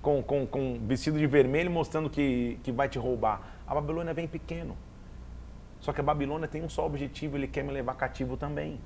com, 0.00 0.22
com, 0.22 0.46
com 0.46 0.78
vestido 0.86 1.18
de 1.18 1.26
vermelho, 1.26 1.68
mostrando 1.68 2.08
que, 2.08 2.60
que 2.62 2.70
vai 2.70 2.88
te 2.88 2.96
roubar. 2.96 3.42
A 3.66 3.74
Babilônia 3.74 4.14
vem 4.14 4.28
pequeno. 4.28 4.76
Só 5.80 5.92
que 5.92 6.00
a 6.00 6.04
Babilônia 6.04 6.46
tem 6.46 6.62
um 6.62 6.68
só 6.68 6.86
objetivo, 6.86 7.36
ele 7.36 7.48
quer 7.48 7.64
me 7.64 7.72
levar 7.72 7.94
cativo 7.94 8.36
também. 8.36 8.80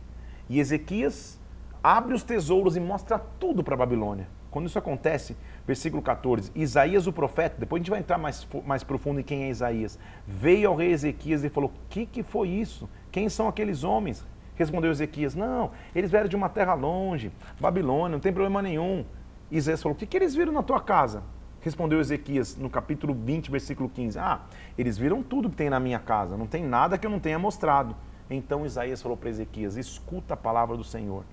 E 0.48 0.58
Ezequias 0.58 1.38
abre 1.82 2.14
os 2.14 2.22
tesouros 2.22 2.74
e 2.74 2.80
mostra 2.80 3.18
tudo 3.18 3.62
para 3.62 3.74
a 3.74 3.78
Babilônia. 3.78 4.28
Quando 4.50 4.66
isso 4.66 4.78
acontece, 4.78 5.36
versículo 5.66 6.02
14, 6.02 6.50
Isaías 6.54 7.06
o 7.06 7.12
profeta, 7.12 7.56
depois 7.58 7.80
a 7.80 7.82
gente 7.82 7.90
vai 7.90 8.00
entrar 8.00 8.18
mais, 8.18 8.46
mais 8.64 8.82
profundo 8.82 9.20
em 9.20 9.22
quem 9.22 9.44
é 9.44 9.50
Isaías, 9.50 9.98
veio 10.26 10.68
ao 10.68 10.76
rei 10.76 10.92
Ezequias 10.92 11.44
e 11.44 11.48
falou: 11.48 11.70
O 11.70 11.88
que, 11.88 12.06
que 12.06 12.22
foi 12.22 12.48
isso? 12.48 12.88
Quem 13.12 13.28
são 13.28 13.48
aqueles 13.48 13.84
homens? 13.84 14.26
Respondeu 14.56 14.90
Ezequias: 14.90 15.34
Não, 15.34 15.70
eles 15.94 16.10
vieram 16.10 16.28
de 16.28 16.36
uma 16.36 16.48
terra 16.48 16.74
longe, 16.74 17.30
Babilônia, 17.60 18.16
não 18.16 18.20
tem 18.20 18.32
problema 18.32 18.60
nenhum. 18.60 19.04
Isaías 19.50 19.82
falou: 19.82 19.94
O 19.94 19.98
que, 19.98 20.06
que 20.06 20.16
eles 20.16 20.34
viram 20.34 20.52
na 20.52 20.62
tua 20.62 20.80
casa? 20.80 21.22
Respondeu 21.60 22.00
Ezequias 22.00 22.56
no 22.56 22.70
capítulo 22.70 23.14
20, 23.14 23.50
versículo 23.50 23.88
15: 23.88 24.18
Ah, 24.18 24.40
eles 24.78 24.96
viram 24.96 25.22
tudo 25.22 25.50
que 25.50 25.56
tem 25.56 25.68
na 25.68 25.78
minha 25.78 25.98
casa, 25.98 26.36
não 26.36 26.46
tem 26.46 26.64
nada 26.64 26.96
que 26.96 27.06
eu 27.06 27.10
não 27.10 27.20
tenha 27.20 27.38
mostrado. 27.38 27.94
Então 28.30 28.64
Isaías 28.64 29.02
falou 29.02 29.16
para 29.16 29.28
Ezequias: 29.28 29.76
Escuta 29.76 30.34
a 30.34 30.36
palavra 30.36 30.76
do 30.76 30.84
Senhor. 30.84 31.24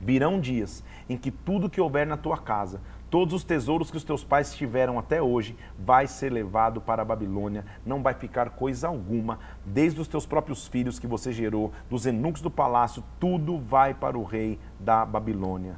Virão 0.00 0.40
dias 0.40 0.82
em 1.08 1.16
que 1.18 1.30
tudo 1.30 1.68
que 1.68 1.80
houver 1.80 2.06
na 2.06 2.16
tua 2.16 2.38
casa, 2.38 2.80
Todos 3.10 3.34
os 3.34 3.42
tesouros 3.42 3.90
que 3.90 3.96
os 3.96 4.04
teus 4.04 4.22
pais 4.22 4.54
tiveram 4.54 4.96
até 4.96 5.20
hoje 5.20 5.56
vai 5.76 6.06
ser 6.06 6.30
levado 6.32 6.80
para 6.80 7.02
a 7.02 7.04
Babilônia, 7.04 7.64
não 7.84 8.02
vai 8.02 8.14
ficar 8.14 8.50
coisa 8.50 8.86
alguma, 8.86 9.40
desde 9.66 10.00
os 10.00 10.06
teus 10.06 10.24
próprios 10.24 10.68
filhos 10.68 11.00
que 11.00 11.08
você 11.08 11.32
gerou, 11.32 11.72
dos 11.90 12.06
eunucos 12.06 12.40
do 12.40 12.50
palácio, 12.50 13.02
tudo 13.18 13.58
vai 13.58 13.92
para 13.92 14.16
o 14.16 14.22
rei 14.22 14.60
da 14.78 15.04
Babilônia. 15.04 15.76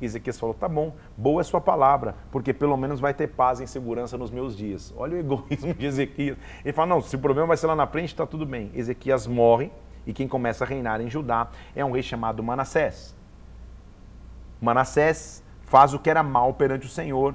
Ezequias 0.00 0.40
falou: 0.40 0.54
tá 0.54 0.66
bom, 0.68 0.94
boa 1.16 1.42
é 1.42 1.44
sua 1.44 1.60
palavra, 1.60 2.16
porque 2.30 2.52
pelo 2.52 2.76
menos 2.78 2.98
vai 2.98 3.12
ter 3.12 3.28
paz 3.28 3.60
e 3.60 3.66
segurança 3.66 4.16
nos 4.16 4.30
meus 4.30 4.56
dias. 4.56 4.92
Olha 4.96 5.16
o 5.16 5.20
egoísmo 5.20 5.74
de 5.74 5.86
Ezequias. 5.86 6.38
Ele 6.64 6.72
fala: 6.72 6.88
não, 6.88 7.00
se 7.00 7.14
o 7.14 7.18
problema 7.18 7.48
vai 7.48 7.56
ser 7.56 7.66
lá 7.66 7.76
na 7.76 7.86
frente, 7.86 8.08
está 8.08 8.26
tudo 8.26 8.44
bem. 8.44 8.70
Ezequias 8.74 9.26
morre 9.26 9.70
e 10.06 10.12
quem 10.12 10.26
começa 10.26 10.64
a 10.64 10.66
reinar 10.66 11.00
em 11.00 11.08
Judá 11.08 11.48
é 11.76 11.84
um 11.84 11.92
rei 11.92 12.02
chamado 12.02 12.42
Manassés. 12.42 13.14
Manassés 14.60 15.41
faz 15.72 15.94
o 15.94 15.98
que 15.98 16.10
era 16.10 16.22
mal 16.22 16.52
perante 16.52 16.84
o 16.84 16.88
Senhor, 16.90 17.34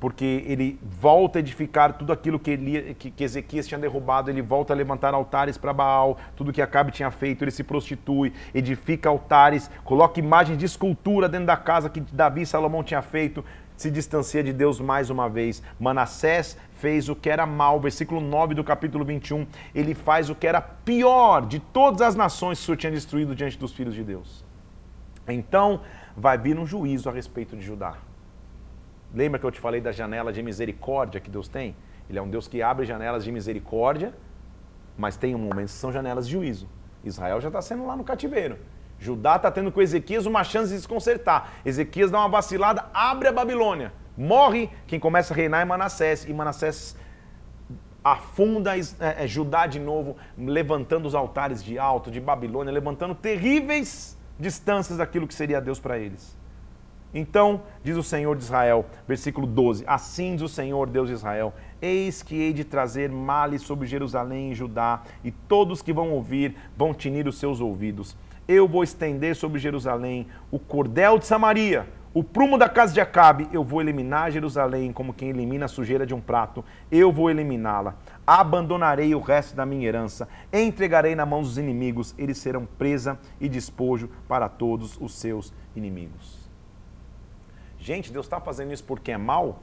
porque 0.00 0.42
ele 0.46 0.80
volta 0.82 1.38
a 1.38 1.40
edificar 1.40 1.92
tudo 1.92 2.10
aquilo 2.10 2.38
que, 2.38 2.52
ele, 2.52 2.94
que, 2.94 3.10
que 3.10 3.22
Ezequias 3.22 3.68
tinha 3.68 3.78
derrubado, 3.78 4.30
ele 4.30 4.40
volta 4.40 4.72
a 4.72 4.76
levantar 4.76 5.12
altares 5.12 5.58
para 5.58 5.70
Baal, 5.70 6.16
tudo 6.34 6.54
que 6.54 6.62
Acabe 6.62 6.90
tinha 6.90 7.10
feito, 7.10 7.44
ele 7.44 7.50
se 7.50 7.62
prostitui, 7.62 8.32
edifica 8.54 9.10
altares, 9.10 9.70
coloca 9.84 10.18
imagens 10.18 10.56
de 10.56 10.64
escultura 10.64 11.28
dentro 11.28 11.48
da 11.48 11.56
casa 11.58 11.90
que 11.90 12.00
Davi 12.00 12.40
e 12.40 12.46
Salomão 12.46 12.82
tinha 12.82 13.02
feito, 13.02 13.44
se 13.76 13.90
distancia 13.90 14.42
de 14.42 14.54
Deus 14.54 14.80
mais 14.80 15.10
uma 15.10 15.28
vez. 15.28 15.62
Manassés 15.78 16.56
fez 16.76 17.10
o 17.10 17.14
que 17.14 17.28
era 17.28 17.44
mal, 17.44 17.78
versículo 17.78 18.22
9 18.22 18.54
do 18.54 18.64
capítulo 18.64 19.04
21, 19.04 19.46
ele 19.74 19.92
faz 19.92 20.30
o 20.30 20.34
que 20.34 20.46
era 20.46 20.62
pior 20.62 21.44
de 21.44 21.60
todas 21.60 22.00
as 22.00 22.16
nações 22.16 22.56
que 22.56 22.62
o 22.62 22.66
Senhor 22.68 22.78
tinha 22.78 22.92
destruído 22.92 23.34
diante 23.34 23.58
dos 23.58 23.74
filhos 23.74 23.94
de 23.94 24.02
Deus. 24.02 24.48
Então, 25.28 25.82
vai 26.16 26.36
vir 26.38 26.58
um 26.58 26.66
juízo 26.66 27.08
a 27.08 27.12
respeito 27.12 27.56
de 27.56 27.62
Judá. 27.62 27.94
Lembra 29.14 29.38
que 29.38 29.46
eu 29.46 29.50
te 29.50 29.60
falei 29.60 29.80
da 29.80 29.92
janela 29.92 30.32
de 30.32 30.42
misericórdia 30.42 31.20
que 31.20 31.30
Deus 31.30 31.48
tem? 31.48 31.74
Ele 32.08 32.18
é 32.18 32.22
um 32.22 32.28
Deus 32.28 32.46
que 32.48 32.62
abre 32.62 32.86
janelas 32.86 33.24
de 33.24 33.32
misericórdia, 33.32 34.14
mas 34.96 35.16
tem 35.16 35.34
um 35.34 35.38
momento 35.38 35.68
que 35.68 35.74
são 35.74 35.92
janelas 35.92 36.26
de 36.26 36.32
juízo. 36.32 36.68
Israel 37.04 37.40
já 37.40 37.48
está 37.48 37.62
sendo 37.62 37.86
lá 37.86 37.96
no 37.96 38.04
cativeiro. 38.04 38.58
Judá 38.98 39.36
está 39.36 39.50
tendo 39.50 39.72
com 39.72 39.80
Ezequias 39.80 40.26
uma 40.26 40.44
chance 40.44 40.72
de 40.72 40.80
se 40.80 40.86
consertar. 40.86 41.54
Ezequias 41.64 42.10
dá 42.10 42.18
uma 42.18 42.28
vacilada, 42.28 42.84
abre 42.92 43.28
a 43.28 43.32
Babilônia. 43.32 43.92
Morre 44.16 44.68
quem 44.86 45.00
começa 45.00 45.32
a 45.32 45.36
reinar 45.36 45.62
é 45.62 45.64
Manassés. 45.64 46.24
E 46.28 46.32
Manassés 46.34 46.96
afunda 48.04 48.76
é, 48.76 48.80
é, 49.24 49.26
Judá 49.26 49.66
de 49.66 49.78
novo, 49.78 50.16
levantando 50.36 51.06
os 51.06 51.14
altares 51.14 51.64
de 51.64 51.78
alto, 51.78 52.10
de 52.10 52.20
Babilônia, 52.20 52.72
levantando 52.72 53.14
terríveis 53.14 54.18
distâncias 54.40 54.98
daquilo 54.98 55.26
que 55.26 55.34
seria 55.34 55.60
Deus 55.60 55.78
para 55.78 55.98
eles. 55.98 56.36
Então, 57.12 57.62
diz 57.82 57.96
o 57.96 58.02
Senhor 58.02 58.36
de 58.36 58.44
Israel, 58.44 58.86
versículo 59.06 59.46
12: 59.46 59.84
Assim 59.86 60.34
diz 60.34 60.42
o 60.42 60.48
Senhor, 60.48 60.88
Deus 60.88 61.08
de 61.08 61.14
Israel: 61.14 61.52
Eis 61.82 62.22
que 62.22 62.36
hei 62.36 62.52
de 62.52 62.64
trazer 62.64 63.10
males 63.10 63.62
sobre 63.62 63.86
Jerusalém 63.86 64.52
e 64.52 64.54
Judá, 64.54 65.02
e 65.24 65.30
todos 65.30 65.82
que 65.82 65.92
vão 65.92 66.10
ouvir 66.12 66.56
vão 66.76 66.94
tinir 66.94 67.26
os 67.26 67.38
seus 67.38 67.60
ouvidos. 67.60 68.16
Eu 68.46 68.66
vou 68.66 68.82
estender 68.82 69.34
sobre 69.34 69.58
Jerusalém 69.58 70.26
o 70.50 70.58
cordel 70.58 71.18
de 71.18 71.26
Samaria, 71.26 71.86
o 72.12 72.24
prumo 72.24 72.58
da 72.58 72.68
casa 72.68 72.92
de 72.92 73.00
Acabe, 73.00 73.48
eu 73.52 73.62
vou 73.62 73.80
eliminar 73.80 74.32
Jerusalém 74.32 74.92
como 74.92 75.14
quem 75.14 75.30
elimina 75.30 75.66
a 75.66 75.68
sujeira 75.68 76.04
de 76.04 76.12
um 76.12 76.20
prato, 76.20 76.64
eu 76.90 77.12
vou 77.12 77.30
eliminá-la. 77.30 77.94
Abandonarei 78.32 79.12
o 79.12 79.18
resto 79.18 79.56
da 79.56 79.66
minha 79.66 79.88
herança, 79.88 80.28
entregarei 80.52 81.16
na 81.16 81.26
mão 81.26 81.42
dos 81.42 81.58
inimigos, 81.58 82.14
eles 82.16 82.38
serão 82.38 82.64
presa 82.64 83.18
e 83.40 83.48
despojo 83.48 84.08
para 84.28 84.48
todos 84.48 84.96
os 85.00 85.14
seus 85.14 85.52
inimigos. 85.74 86.48
Gente, 87.76 88.12
Deus 88.12 88.26
está 88.26 88.40
fazendo 88.40 88.72
isso 88.72 88.84
porque 88.84 89.10
é 89.10 89.18
mal? 89.18 89.58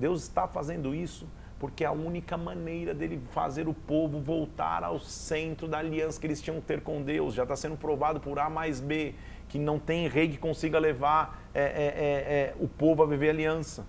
Deus 0.00 0.22
está 0.22 0.48
fazendo 0.48 0.94
isso 0.94 1.28
porque 1.58 1.84
é 1.84 1.86
a 1.86 1.92
única 1.92 2.38
maneira 2.38 2.94
dele 2.94 3.20
fazer 3.32 3.68
o 3.68 3.74
povo 3.74 4.18
voltar 4.20 4.82
ao 4.82 4.98
centro 4.98 5.68
da 5.68 5.80
aliança 5.80 6.18
que 6.18 6.26
eles 6.26 6.40
tinham 6.40 6.58
que 6.62 6.66
ter 6.66 6.80
com 6.80 7.02
Deus. 7.02 7.34
Já 7.34 7.42
está 7.42 7.56
sendo 7.56 7.76
provado 7.76 8.20
por 8.20 8.38
A 8.38 8.48
mais 8.48 8.80
B 8.80 9.14
que 9.50 9.58
não 9.58 9.78
tem 9.78 10.08
rei 10.08 10.30
que 10.30 10.38
consiga 10.38 10.78
levar 10.78 11.42
é, 11.52 11.60
é, 11.60 11.64
é, 11.64 11.72
é, 11.74 12.54
o 12.58 12.66
povo 12.66 13.02
a 13.02 13.06
viver 13.06 13.28
aliança. 13.28 13.84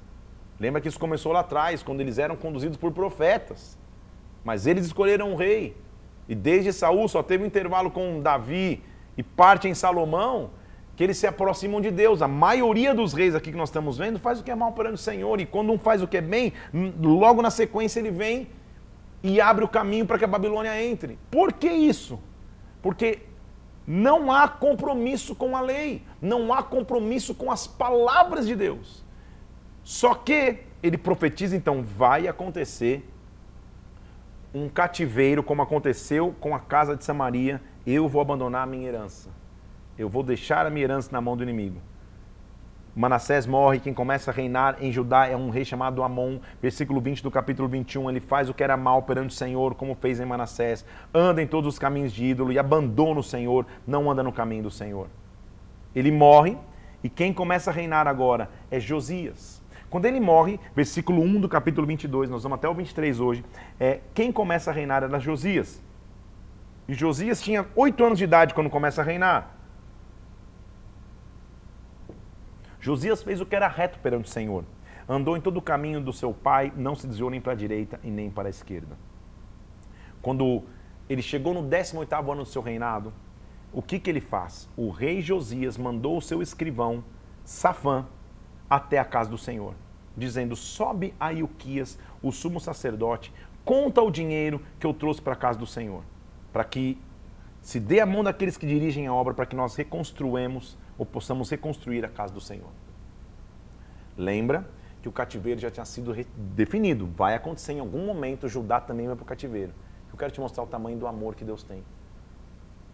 Lembra 0.59 0.81
que 0.81 0.87
isso 0.87 0.99
começou 0.99 1.31
lá 1.31 1.39
atrás, 1.39 1.81
quando 1.81 2.01
eles 2.01 2.17
eram 2.17 2.35
conduzidos 2.35 2.77
por 2.77 2.91
profetas. 2.91 3.77
Mas 4.43 4.67
eles 4.67 4.85
escolheram 4.85 5.31
um 5.31 5.35
rei. 5.35 5.75
E 6.27 6.35
desde 6.35 6.73
Saul 6.73 7.07
só 7.07 7.23
teve 7.23 7.43
um 7.43 7.47
intervalo 7.47 7.89
com 7.89 8.21
Davi 8.21 8.83
e 9.17 9.23
parte 9.23 9.67
em 9.67 9.73
Salomão, 9.73 10.51
que 10.95 11.03
eles 11.03 11.17
se 11.17 11.25
aproximam 11.25 11.79
de 11.79 11.89
Deus. 11.89 12.21
A 12.21 12.27
maioria 12.27 12.93
dos 12.93 13.13
reis 13.13 13.33
aqui 13.33 13.51
que 13.51 13.57
nós 13.57 13.69
estamos 13.69 13.97
vendo 13.97 14.19
faz 14.19 14.39
o 14.39 14.43
que 14.43 14.51
é 14.51 14.55
mal 14.55 14.73
perante 14.73 14.95
o 14.95 14.97
Senhor. 14.97 15.39
E 15.39 15.45
quando 15.45 15.71
um 15.71 15.79
faz 15.79 16.03
o 16.03 16.07
que 16.07 16.17
é 16.17 16.21
bem, 16.21 16.53
logo 17.01 17.41
na 17.41 17.49
sequência 17.49 17.99
ele 17.99 18.11
vem 18.11 18.49
e 19.23 19.39
abre 19.39 19.63
o 19.63 19.67
caminho 19.67 20.05
para 20.05 20.17
que 20.17 20.25
a 20.25 20.27
Babilônia 20.27 20.81
entre. 20.83 21.17
Por 21.31 21.53
que 21.53 21.69
isso? 21.69 22.19
Porque 22.81 23.19
não 23.87 24.31
há 24.31 24.47
compromisso 24.47 25.33
com 25.33 25.57
a 25.57 25.61
lei, 25.61 26.03
não 26.21 26.53
há 26.53 26.61
compromisso 26.61 27.33
com 27.33 27.51
as 27.51 27.65
palavras 27.65 28.45
de 28.45 28.55
Deus. 28.55 29.03
Só 29.89 30.13
que 30.13 30.59
ele 30.83 30.99
profetiza, 30.99 31.57
então, 31.57 31.81
vai 31.81 32.27
acontecer 32.27 33.03
um 34.53 34.69
cativeiro, 34.69 35.41
como 35.41 35.63
aconteceu 35.63 36.35
com 36.39 36.53
a 36.53 36.59
casa 36.59 36.95
de 36.95 37.03
Samaria, 37.03 37.59
eu 37.87 38.07
vou 38.07 38.21
abandonar 38.21 38.61
a 38.61 38.65
minha 38.67 38.87
herança. 38.87 39.31
Eu 39.97 40.07
vou 40.07 40.21
deixar 40.21 40.63
a 40.67 40.69
minha 40.69 40.83
herança 40.83 41.09
na 41.11 41.19
mão 41.19 41.35
do 41.35 41.41
inimigo. 41.41 41.81
Manassés 42.95 43.47
morre, 43.47 43.79
quem 43.79 43.91
começa 43.91 44.29
a 44.29 44.33
reinar 44.33 44.77
em 44.79 44.91
Judá 44.91 45.25
é 45.25 45.35
um 45.35 45.49
rei 45.49 45.65
chamado 45.65 46.03
Amon. 46.03 46.37
Versículo 46.61 47.01
20 47.01 47.23
do 47.23 47.31
capítulo 47.31 47.67
21, 47.67 48.11
ele 48.11 48.19
faz 48.19 48.47
o 48.47 48.53
que 48.53 48.63
era 48.63 48.77
mal 48.77 49.01
perante 49.01 49.31
o 49.31 49.39
Senhor, 49.39 49.73
como 49.73 49.95
fez 49.95 50.19
em 50.19 50.25
Manassés. 50.25 50.85
Anda 51.11 51.41
em 51.41 51.47
todos 51.47 51.73
os 51.73 51.79
caminhos 51.79 52.13
de 52.13 52.25
ídolo 52.25 52.51
e 52.51 52.59
abandona 52.59 53.21
o 53.21 53.23
Senhor, 53.23 53.65
não 53.87 54.11
anda 54.11 54.21
no 54.21 54.31
caminho 54.31 54.61
do 54.61 54.71
Senhor. 54.71 55.07
Ele 55.95 56.11
morre 56.11 56.55
e 57.03 57.09
quem 57.09 57.33
começa 57.33 57.71
a 57.71 57.73
reinar 57.73 58.07
agora 58.07 58.51
é 58.69 58.79
Josias. 58.79 59.58
Quando 59.89 60.05
ele 60.05 60.19
morre, 60.19 60.59
versículo 60.75 61.21
1 61.21 61.41
do 61.41 61.49
capítulo 61.49 61.87
22, 61.87 62.29
nós 62.29 62.43
vamos 62.43 62.57
até 62.57 62.69
o 62.69 62.73
23 62.73 63.19
hoje, 63.19 63.43
é, 63.79 64.01
quem 64.13 64.31
começa 64.31 64.69
a 64.69 64.73
reinar 64.73 65.03
era 65.03 65.19
Josias. 65.19 65.83
E 66.87 66.93
Josias 66.93 67.41
tinha 67.41 67.67
oito 67.75 68.03
anos 68.03 68.17
de 68.17 68.23
idade 68.23 68.53
quando 68.53 68.69
começa 68.69 69.01
a 69.01 69.03
reinar. 69.03 69.55
Josias 72.79 73.21
fez 73.23 73.41
o 73.41 73.45
que 73.45 73.55
era 73.55 73.67
reto 73.67 73.99
perante 73.99 74.25
o 74.25 74.31
Senhor. 74.31 74.63
Andou 75.07 75.35
em 75.35 75.41
todo 75.41 75.57
o 75.57 75.61
caminho 75.61 75.99
do 75.99 76.13
seu 76.13 76.33
pai, 76.33 76.71
não 76.75 76.95
se 76.95 77.07
desviou 77.07 77.29
nem 77.29 77.41
para 77.41 77.53
a 77.53 77.55
direita 77.55 77.99
e 78.03 78.11
nem 78.11 78.29
para 78.29 78.47
a 78.47 78.49
esquerda. 78.49 78.95
Quando 80.21 80.63
ele 81.09 81.21
chegou 81.21 81.53
no 81.53 81.63
18 81.63 82.13
ano 82.13 82.43
do 82.43 82.49
seu 82.49 82.61
reinado, 82.61 83.11
o 83.73 83.81
que, 83.81 83.99
que 83.99 84.09
ele 84.09 84.21
faz? 84.21 84.69
O 84.77 84.89
rei 84.89 85.21
Josias 85.21 85.77
mandou 85.77 86.17
o 86.17 86.21
seu 86.21 86.41
escrivão, 86.41 87.03
Safã, 87.43 88.05
até 88.69 88.99
a 88.99 89.05
casa 89.05 89.29
do 89.29 89.37
Senhor, 89.37 89.73
dizendo: 90.15 90.55
Sobe 90.55 91.13
a 91.19 91.33
Ilquias, 91.33 91.97
o 92.21 92.31
sumo 92.31 92.59
sacerdote, 92.59 93.33
conta 93.65 94.01
o 94.01 94.11
dinheiro 94.11 94.61
que 94.79 94.85
eu 94.85 94.93
trouxe 94.93 95.21
para 95.21 95.33
a 95.33 95.37
casa 95.37 95.57
do 95.57 95.65
Senhor, 95.65 96.03
para 96.51 96.63
que 96.63 96.97
se 97.61 97.79
dê 97.79 97.99
a 97.99 98.05
mão 98.05 98.23
daqueles 98.23 98.57
que 98.57 98.65
dirigem 98.65 99.07
a 99.07 99.13
obra, 99.13 99.33
para 99.33 99.45
que 99.45 99.55
nós 99.55 99.75
reconstruamos 99.75 100.77
ou 100.97 101.05
possamos 101.05 101.49
reconstruir 101.49 102.05
a 102.05 102.09
casa 102.09 102.33
do 102.33 102.41
Senhor. 102.41 102.69
Lembra 104.17 104.69
que 105.01 105.07
o 105.07 105.11
cativeiro 105.11 105.59
já 105.59 105.71
tinha 105.71 105.85
sido 105.85 106.13
definido. 106.35 107.07
Vai 107.07 107.35
acontecer 107.35 107.73
em 107.73 107.79
algum 107.79 108.05
momento, 108.05 108.47
Judá 108.47 108.81
também 108.81 109.07
vai 109.07 109.15
para 109.15 109.23
o 109.23 109.25
cativeiro. 109.25 109.73
Eu 110.11 110.17
quero 110.17 110.31
te 110.31 110.39
mostrar 110.39 110.63
o 110.63 110.67
tamanho 110.67 110.97
do 110.97 111.07
amor 111.07 111.35
que 111.35 111.45
Deus 111.45 111.63
tem. 111.63 111.83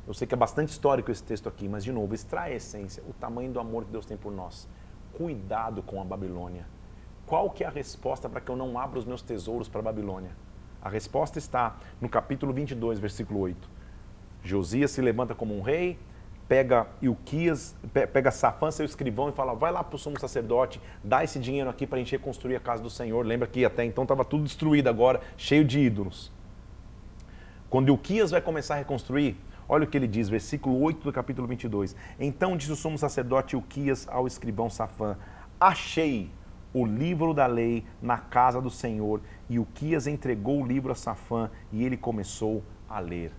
Eu 0.08 0.14
sei 0.14 0.28
que 0.28 0.36
é 0.36 0.38
bastante 0.38 0.70
histórico 0.70 1.12
esse 1.12 1.24
texto 1.24 1.50
aqui, 1.50 1.68
mas 1.68 1.84
de 1.84 1.92
novo, 1.92 2.14
extrai 2.14 2.54
a 2.54 2.56
essência, 2.56 3.02
o 3.08 3.14
tamanho 3.14 3.52
do 3.52 3.60
amor 3.60 3.86
que 3.86 3.92
Deus 3.92 4.06
tem 4.06 4.16
por 4.16 4.32
nós. 4.32 4.68
Cuidado 5.18 5.82
com 5.82 6.02
a 6.02 6.04
Babilônia. 6.04 6.66
Qual 7.26 7.50
que 7.50 7.64
é 7.64 7.68
a 7.68 7.70
resposta 7.70 8.28
para 8.28 8.42
que 8.42 8.52
eu 8.52 8.56
não 8.56 8.78
abra 8.78 9.00
os 9.00 9.06
meus 9.06 9.22
tesouros 9.22 9.70
para 9.70 9.80
a 9.80 9.84
Babilônia? 9.84 10.32
A 10.82 10.90
resposta 10.90 11.40
está 11.40 11.78
no 12.02 12.10
capítulo 12.10 12.52
22, 12.52 13.00
versículo 13.00 13.40
8. 13.40 13.70
Josias 14.44 14.92
se 14.92 15.02
levanta 15.02 15.34
como 15.34 15.58
um 15.58 15.62
rei, 15.62 15.98
pega 16.50 16.86
Ilquias, 17.02 17.76
pega 17.92 18.30
Safã, 18.30 18.70
seu 18.70 18.86
escrivão, 18.86 19.30
e 19.30 19.32
fala: 19.32 19.56
vai 19.56 19.72
lá 19.72 19.84
para 19.84 19.96
o 19.96 19.98
sumo 19.98 20.20
sacerdote, 20.20 20.82
dá 21.04 21.24
esse 21.24 21.40
dinheiro 21.40 21.70
aqui 21.70 21.88
para 21.88 21.96
a 21.96 22.00
gente 22.00 22.12
reconstruir 22.12 22.58
a 22.58 22.60
casa 22.60 22.84
do 22.84 22.90
Senhor. 22.90 23.26
Lembra 23.26 23.48
que 23.48 23.66
até 23.66 23.84
então 23.86 24.04
estava 24.04 24.26
tudo 24.26 24.44
destruído 24.44 24.90
agora, 24.90 25.22
cheio 25.38 25.64
de 25.64 25.80
ídolos. 25.80 26.32
Quando 27.70 27.90
Ilquias 27.90 28.32
vai 28.32 28.42
começar 28.42 28.76
a 28.76 28.78
reconstruir, 28.78 29.38
olha 29.68 29.86
o 29.86 29.88
que 29.88 29.98
ele 29.98 30.08
diz, 30.08 30.30
versículo 30.30 30.80
8 30.82 31.04
do 31.04 31.14
capítulo 31.14 31.48
22. 31.48 31.96
Então 32.20 32.58
disse 32.58 32.72
o 32.72 32.76
sumo 32.76 32.98
sacerdote 32.98 33.56
Ilquias 33.56 34.08
ao 34.10 34.28
escrivão 34.28 34.70
Safã: 34.70 35.18
Achei 35.60 36.32
o 36.74 36.86
livro 36.86 37.34
da 37.34 37.46
lei 37.46 37.86
na 38.02 38.18
casa 38.18 38.62
do 38.62 38.70
Senhor. 38.70 39.22
E 39.50 39.56
Ilquias 39.56 40.08
entregou 40.08 40.62
o 40.62 40.66
livro 40.66 40.92
a 40.92 40.96
Safã 40.96 41.50
e 41.72 41.84
ele 41.84 41.98
começou 41.98 42.64
a 42.90 43.00
ler. 43.00 43.32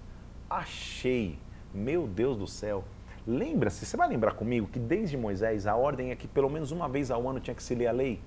Achei, 0.48 1.38
meu 1.74 2.06
Deus 2.06 2.38
do 2.38 2.46
céu, 2.46 2.84
Lembra-se, 3.26 3.84
você 3.84 3.96
vai 3.96 4.08
lembrar 4.08 4.34
comigo 4.34 4.68
que 4.68 4.78
desde 4.78 5.16
Moisés 5.16 5.66
a 5.66 5.74
ordem 5.74 6.12
é 6.12 6.16
que 6.16 6.28
pelo 6.28 6.48
menos 6.48 6.70
uma 6.70 6.88
vez 6.88 7.10
ao 7.10 7.28
ano 7.28 7.40
tinha 7.40 7.54
que 7.54 7.62
se 7.62 7.74
ler 7.74 7.88
a 7.88 7.92
lei? 7.92 8.20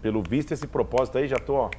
Pelo 0.00 0.22
visto, 0.22 0.52
esse 0.52 0.66
propósito 0.66 1.18
aí 1.18 1.28
já 1.28 1.36
estou, 1.36 1.56
ó. 1.56 1.70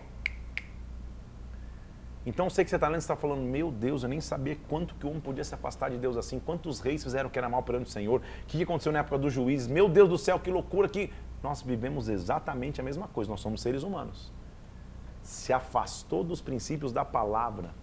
Então, 2.27 2.49
sei 2.49 2.65
que 2.65 2.69
você 2.69 2.75
está 2.75 2.89
lendo, 2.89 2.99
você 2.99 3.05
está 3.05 3.15
falando, 3.15 3.41
meu 3.41 3.71
Deus, 3.71 4.03
eu 4.03 4.09
nem 4.09 4.19
sabia 4.19 4.57
quanto 4.67 4.93
que 4.95 5.07
um 5.07 5.17
podia 5.17 5.45
se 5.45 5.55
afastar 5.55 5.89
de 5.89 5.97
Deus 5.97 6.17
assim, 6.17 6.39
quantos 6.39 6.81
reis 6.81 7.01
fizeram 7.01 7.29
que 7.29 7.39
era 7.39 7.47
mal 7.47 7.63
perante 7.63 7.85
o 7.85 7.89
Senhor, 7.89 8.19
o 8.19 8.45
que 8.45 8.61
aconteceu 8.61 8.91
na 8.91 8.99
época 8.99 9.17
dos 9.17 9.31
juízes, 9.31 9.65
meu 9.65 9.87
Deus 9.87 10.09
do 10.09 10.17
céu, 10.17 10.37
que 10.37 10.51
loucura 10.51 10.89
que 10.89 11.09
nós 11.41 11.61
vivemos 11.61 12.09
exatamente 12.09 12.81
a 12.81 12.83
mesma 12.83 13.07
coisa, 13.07 13.31
nós 13.31 13.39
somos 13.39 13.61
seres 13.61 13.81
humanos. 13.81 14.29
Se 15.21 15.53
afastou 15.53 16.21
dos 16.21 16.41
princípios 16.41 16.91
da 16.91 17.05
palavra, 17.05 17.73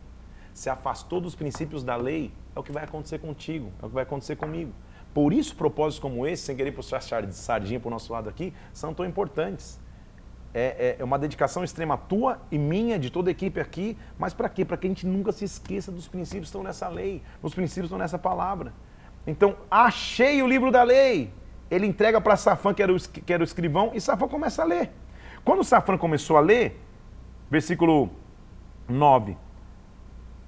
se 0.53 0.69
afastou 0.69 1.23
dos 1.23 1.35
princípios 1.35 1.83
da 1.83 1.97
lei, 1.97 2.31
é 2.55 2.61
o 2.61 2.63
que 2.63 2.71
vai 2.71 2.85
acontecer 2.85 3.21
contigo, 3.21 3.73
é 3.83 3.87
o 3.87 3.89
que 3.89 3.95
vai 3.95 4.03
acontecer 4.03 4.37
comigo. 4.37 4.75
Por 5.15 5.33
isso, 5.33 5.57
propósitos 5.57 6.01
como 6.01 6.27
esse, 6.27 6.43
sem 6.43 6.55
querer 6.55 6.73
puxar 6.73 7.01
sardinha 7.01 7.81
para 7.81 7.89
o 7.89 7.91
nosso 7.91 8.13
lado 8.13 8.29
aqui, 8.29 8.53
são 8.75 8.93
tão 8.93 9.07
importantes. 9.07 9.81
É, 10.55 10.97
é, 10.97 10.97
é 11.01 11.05
uma 11.05 11.19
dedicação 11.19 11.65
extrema 11.65 11.99
tua 11.99 12.41
e 12.49 12.57
minha, 12.57 12.97
de 12.97 13.11
toda 13.11 13.29
a 13.29 13.33
equipe 13.33 13.59
aqui, 13.61 13.99
mas 14.17 14.33
para 14.33 14.49
quê? 14.49 14.65
Para 14.65 14.77
que 14.77 14.87
a 14.87 14.91
gente 14.91 15.05
nunca 15.05 15.33
se 15.33 15.45
esqueça 15.45 15.91
dos 15.91 16.07
princípios 16.07 16.45
que 16.45 16.57
estão 16.57 16.63
nessa 16.63 16.89
lei, 16.89 17.23
os 17.43 17.53
princípios 17.53 17.87
estão 17.87 17.99
nessa 17.99 18.19
palavra. 18.19 18.73
Então, 19.27 19.57
achei 19.69 20.41
o 20.43 20.47
livro 20.47 20.71
da 20.71 20.85
lei. 20.85 21.33
Ele 21.69 21.87
entrega 21.87 22.21
para 22.21 22.37
Safã, 22.37 22.73
que 22.73 22.83
era, 22.83 22.93
o, 22.93 22.97
que 22.97 23.33
era 23.33 23.43
o 23.43 23.45
escrivão, 23.45 23.91
e 23.95 24.01
Safã 24.01 24.29
começa 24.29 24.63
a 24.63 24.65
ler. 24.65 24.93
Quando 25.45 25.65
Safã 25.65 25.99
começou 25.99 26.37
a 26.37 26.41
ler, 26.41 26.81
versículo 27.51 28.11
9, 28.89 29.37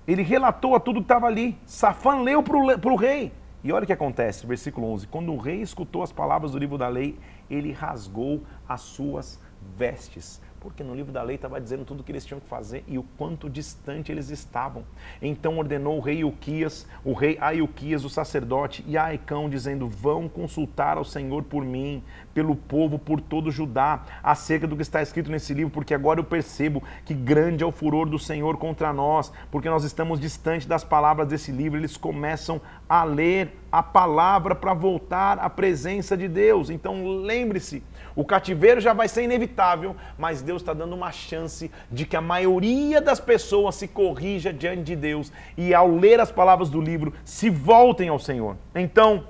ele 0.07 0.23
relatou 0.23 0.77
a 0.77 0.81
tudo 0.81 1.01
que 1.01 1.05
estava 1.05 1.27
ali. 1.27 1.59
Safã 1.67 2.21
leu 2.21 2.43
para 2.43 2.57
o 2.57 2.97
rei. 2.97 3.33
E 3.65 3.73
olha 3.73 3.83
o 3.83 3.87
que 3.87 3.93
acontece, 3.93 4.47
versículo 4.47 4.87
11: 4.93 5.09
Quando 5.09 5.33
o 5.33 5.37
rei 5.37 5.61
escutou 5.61 6.03
as 6.03 6.13
palavras 6.13 6.53
do 6.53 6.59
livro 6.59 6.79
da 6.79 6.87
lei, 6.87 7.19
ele 7.51 7.73
rasgou 7.73 8.45
as 8.69 8.83
suas 8.83 9.41
vestes 9.77 10.41
porque 10.67 10.83
no 10.83 10.97
livro 10.97 11.13
da 11.13 11.23
lei 11.23 11.37
estava 11.37 11.61
dizendo 11.61 11.85
tudo 11.85 12.01
o 12.01 12.03
que 12.03 12.11
eles 12.11 12.25
tinham 12.25 12.41
que 12.41 12.49
fazer 12.49 12.83
e 12.89 12.99
o 12.99 13.05
quanto 13.17 13.49
distante 13.49 14.11
eles 14.11 14.31
estavam. 14.31 14.83
Então 15.23 15.59
ordenou 15.59 15.97
o 15.97 16.01
rei 16.01 16.25
Uquias, 16.25 16.89
o 17.05 17.13
rei 17.13 17.39
Aiuquias, 17.41 18.05
o 18.05 18.11
sacerdote, 18.11 18.85
e 18.85 18.99
Aicão, 18.99 19.49
dizendo: 19.49 19.89
Vão 19.89 20.29
consultar 20.29 20.97
ao 20.97 21.05
Senhor 21.05 21.45
por 21.45 21.65
mim, 21.65 22.03
pelo 22.35 22.57
povo, 22.57 22.99
por 22.99 23.21
todo 23.21 23.49
Judá, 23.49 24.05
acerca 24.21 24.67
do 24.67 24.75
que 24.75 24.83
está 24.83 25.01
escrito 25.01 25.31
nesse 25.31 25.55
livro, 25.55 25.71
porque 25.71 25.95
agora 25.95 26.19
eu 26.19 26.25
percebo 26.25 26.83
que 27.05 27.15
grande 27.15 27.63
é 27.63 27.67
o 27.67 27.71
furor 27.71 28.09
do 28.09 28.19
Senhor 28.19 28.57
contra 28.57 28.93
nós, 28.93 29.33
porque 29.53 29.71
nós 29.71 29.85
estamos 29.85 30.19
distante 30.19 30.67
das 30.67 30.83
palavras 30.83 31.29
desse 31.29 31.53
livro. 31.53 31.79
Eles 31.79 31.97
começam 31.97 32.61
a 32.89 33.05
ler 33.05 33.53
a 33.71 33.83
palavra 33.83 34.55
para 34.55 34.75
voltar 34.75 35.39
à 35.39 35.49
presença 35.49 36.17
de 36.17 36.27
Deus. 36.27 36.71
Então 36.71 37.21
lembre-se, 37.23 37.83
o 38.17 38.25
cativeiro 38.25 38.81
já 38.81 38.95
vai 38.95 39.07
ser 39.09 39.23
inevitável, 39.25 39.95
mas 40.17 40.41
Deus 40.41 40.63
está 40.63 40.73
dando 40.73 40.95
uma 40.95 41.13
chance 41.13 41.71
de 41.93 42.07
que 42.07 42.17
a 42.17 42.21
maioria 42.21 42.99
das 42.99 43.21
pessoas 43.21 43.75
se 43.75 43.87
corrija 43.87 44.55
diante 44.55 44.83
de 44.83 44.97
Deus 44.97 45.31
e, 45.57 45.75
ao 45.75 45.95
ler 45.95 46.19
as 46.19 46.33
palavras 46.33 46.71
do 46.71 46.81
livro, 46.81 47.13
se 47.27 47.51
voltem 47.51 48.09
ao 48.09 48.19
Senhor. 48.19 48.57
Então, 48.75 49.25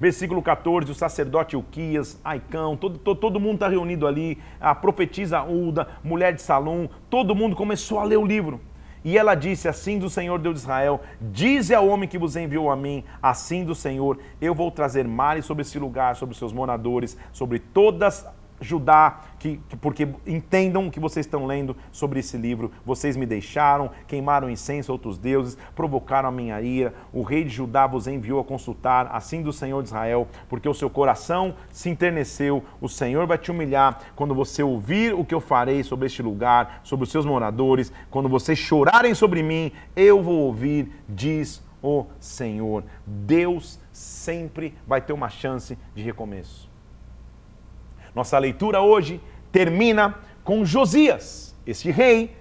versículo 0.00 0.40
14, 0.40 0.90
o 0.90 0.94
sacerdote 0.94 1.54
Euquias, 1.54 2.18
Aicão, 2.24 2.74
todo, 2.74 2.98
todo, 2.98 3.20
todo 3.20 3.38
mundo 3.38 3.56
está 3.56 3.68
reunido 3.68 4.06
ali, 4.06 4.38
a 4.58 4.74
profetisa 4.74 5.42
Ulda, 5.42 5.86
mulher 6.02 6.32
de 6.32 6.40
Salom, 6.40 6.88
todo 7.10 7.34
mundo 7.34 7.54
começou 7.54 8.00
a 8.00 8.04
ler 8.04 8.16
o 8.16 8.24
livro. 8.24 8.62
E 9.04 9.16
ela 9.16 9.34
disse: 9.34 9.68
Assim 9.68 9.98
do 9.98 10.10
Senhor 10.10 10.38
Deus 10.38 10.56
de 10.56 10.60
Israel, 10.60 11.00
dize 11.20 11.74
ao 11.74 11.88
homem 11.88 12.08
que 12.08 12.18
vos 12.18 12.36
enviou 12.36 12.70
a 12.70 12.76
mim, 12.76 13.04
assim 13.22 13.64
do 13.64 13.74
Senhor, 13.74 14.18
eu 14.40 14.54
vou 14.54 14.70
trazer 14.70 15.06
males 15.06 15.44
sobre 15.44 15.62
esse 15.62 15.78
lugar, 15.78 16.16
sobre 16.16 16.36
seus 16.36 16.52
moradores, 16.52 17.16
sobre 17.32 17.58
todas 17.58 18.26
Judá, 18.60 19.20
que, 19.38 19.58
que, 19.68 19.76
porque 19.76 20.06
entendam 20.26 20.86
o 20.86 20.90
que 20.90 21.00
vocês 21.00 21.24
estão 21.24 21.46
lendo 21.46 21.76
sobre 21.90 22.20
esse 22.20 22.36
livro. 22.36 22.70
Vocês 22.84 23.16
me 23.16 23.24
deixaram, 23.24 23.90
queimaram 24.06 24.50
incenso 24.50 24.92
a 24.92 24.94
outros 24.94 25.16
deuses, 25.18 25.56
provocaram 25.74 26.28
a 26.28 26.32
minha 26.32 26.60
ira. 26.60 26.92
O 27.12 27.22
rei 27.22 27.44
de 27.44 27.50
Judá 27.50 27.86
vos 27.86 28.06
enviou 28.06 28.40
a 28.40 28.44
consultar, 28.44 29.08
assim 29.12 29.42
do 29.42 29.52
Senhor 29.52 29.82
de 29.82 29.88
Israel, 29.88 30.28
porque 30.48 30.68
o 30.68 30.74
seu 30.74 30.90
coração 30.90 31.54
se 31.70 31.88
enterneceu. 31.88 32.62
O 32.80 32.88
Senhor 32.88 33.26
vai 33.26 33.38
te 33.38 33.50
humilhar 33.50 33.98
quando 34.14 34.34
você 34.34 34.62
ouvir 34.62 35.14
o 35.14 35.24
que 35.24 35.34
eu 35.34 35.40
farei 35.40 35.82
sobre 35.82 36.06
este 36.06 36.22
lugar, 36.22 36.80
sobre 36.84 37.04
os 37.04 37.10
seus 37.10 37.24
moradores. 37.24 37.92
Quando 38.10 38.28
vocês 38.28 38.58
chorarem 38.58 39.14
sobre 39.14 39.42
mim, 39.42 39.72
eu 39.96 40.22
vou 40.22 40.40
ouvir, 40.40 40.92
diz 41.08 41.62
o 41.82 42.04
Senhor. 42.18 42.84
Deus 43.06 43.78
sempre 43.92 44.74
vai 44.86 45.00
ter 45.00 45.12
uma 45.12 45.28
chance 45.28 45.78
de 45.94 46.02
recomeço. 46.02 46.69
Nossa 48.14 48.38
leitura 48.38 48.80
hoje 48.80 49.20
termina 49.52 50.18
com 50.42 50.64
Josias, 50.64 51.54
este 51.66 51.90
rei, 51.90 52.36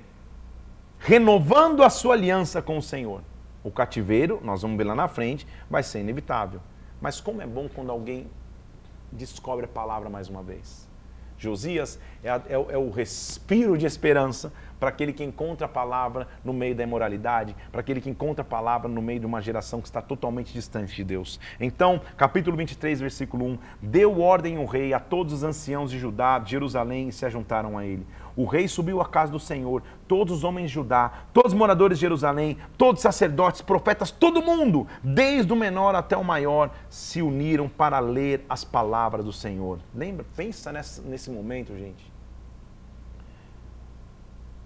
renovando 0.98 1.84
a 1.84 1.90
sua 1.90 2.16
aliança 2.16 2.62
com 2.62 2.78
o 2.78 2.82
Senhor. 2.82 3.22
O 3.64 3.70
cativeiro, 3.70 4.40
nós 4.44 4.62
vamos 4.62 4.78
ver 4.78 4.86
lá 4.86 4.96
na 4.96 5.08
frente, 5.08 5.46
vai 5.70 5.84
ser 5.84 6.00
inevitável. 6.00 6.60
Mas 7.00 7.22
como 7.22 7.42
é 7.42 7.48
bom 7.48 7.70
quando 7.74 7.92
alguém 7.92 8.28
descobre 9.12 9.66
a 9.66 9.68
palavra 9.68 10.10
mais 10.10 10.28
uma 10.28 10.42
vez. 10.42 10.89
Josias 11.40 12.00
é, 12.24 12.30
é, 12.30 12.54
é 12.54 12.78
o 12.78 12.90
respiro 12.90 13.78
de 13.78 13.86
esperança 13.86 14.52
para 14.80 14.90
aquele 14.90 15.12
que 15.12 15.24
encontra 15.24 15.66
a 15.66 15.70
palavra 15.70 16.28
no 16.44 16.54
meio 16.54 16.74
da 16.74 16.84
imoralidade, 16.84 17.56
para 17.72 17.82
aquele 17.82 18.00
que 18.00 18.10
encontra 18.10 18.42
a 18.42 18.46
palavra 18.46 18.88
no 18.88 19.02
meio 19.02 19.20
de 19.20 19.26
uma 19.26 19.42
geração 19.42 19.82
que 19.82 19.88
está 19.88 20.02
totalmente 20.02 20.54
distante 20.54 20.96
de 20.96 21.04
Deus. 21.04 21.40
Então, 21.60 22.02
capítulo 22.16 22.56
23, 22.56 23.02
versículo 23.02 23.46
1: 23.46 23.58
Deu 23.82 24.22
ordem 24.22 24.58
o 24.58 24.66
rei 24.66 24.94
a 24.94 25.00
todos 25.00 25.34
os 25.34 25.44
anciãos 25.44 25.92
de 25.92 26.00
Judá, 26.00 26.40
de 26.40 26.52
Jerusalém, 26.52 27.10
e 27.10 27.12
se 27.12 27.26
ajuntaram 27.26 27.78
a 27.78 27.86
ele. 27.86 28.06
O 28.40 28.46
rei 28.46 28.70
subiu 28.70 29.02
à 29.02 29.06
casa 29.06 29.34
do 29.34 29.40
Senhor, 29.40 29.84
todos 30.08 30.38
os 30.38 30.44
homens 30.46 30.70
de 30.70 30.76
Judá, 30.76 31.12
todos 31.34 31.52
os 31.52 31.60
moradores 31.60 31.98
de 31.98 32.04
Jerusalém, 32.04 32.58
todos 32.78 33.00
os 33.00 33.04
sacerdotes, 33.04 33.62
profetas, 33.62 34.12
todo 34.12 34.42
mundo, 34.42 34.88
desde 35.04 35.52
o 35.52 35.58
menor 35.58 35.94
até 35.94 36.16
o 36.16 36.24
maior, 36.24 36.72
se 36.90 37.22
uniram 37.22 37.68
para 37.68 38.00
ler 38.00 38.46
as 38.48 38.64
palavras 38.64 39.26
do 39.26 39.34
Senhor. 39.34 39.80
Lembra? 39.94 40.26
Pensa 40.38 40.72
nesse, 40.72 41.30
momento, 41.30 41.78
gente. 41.78 42.10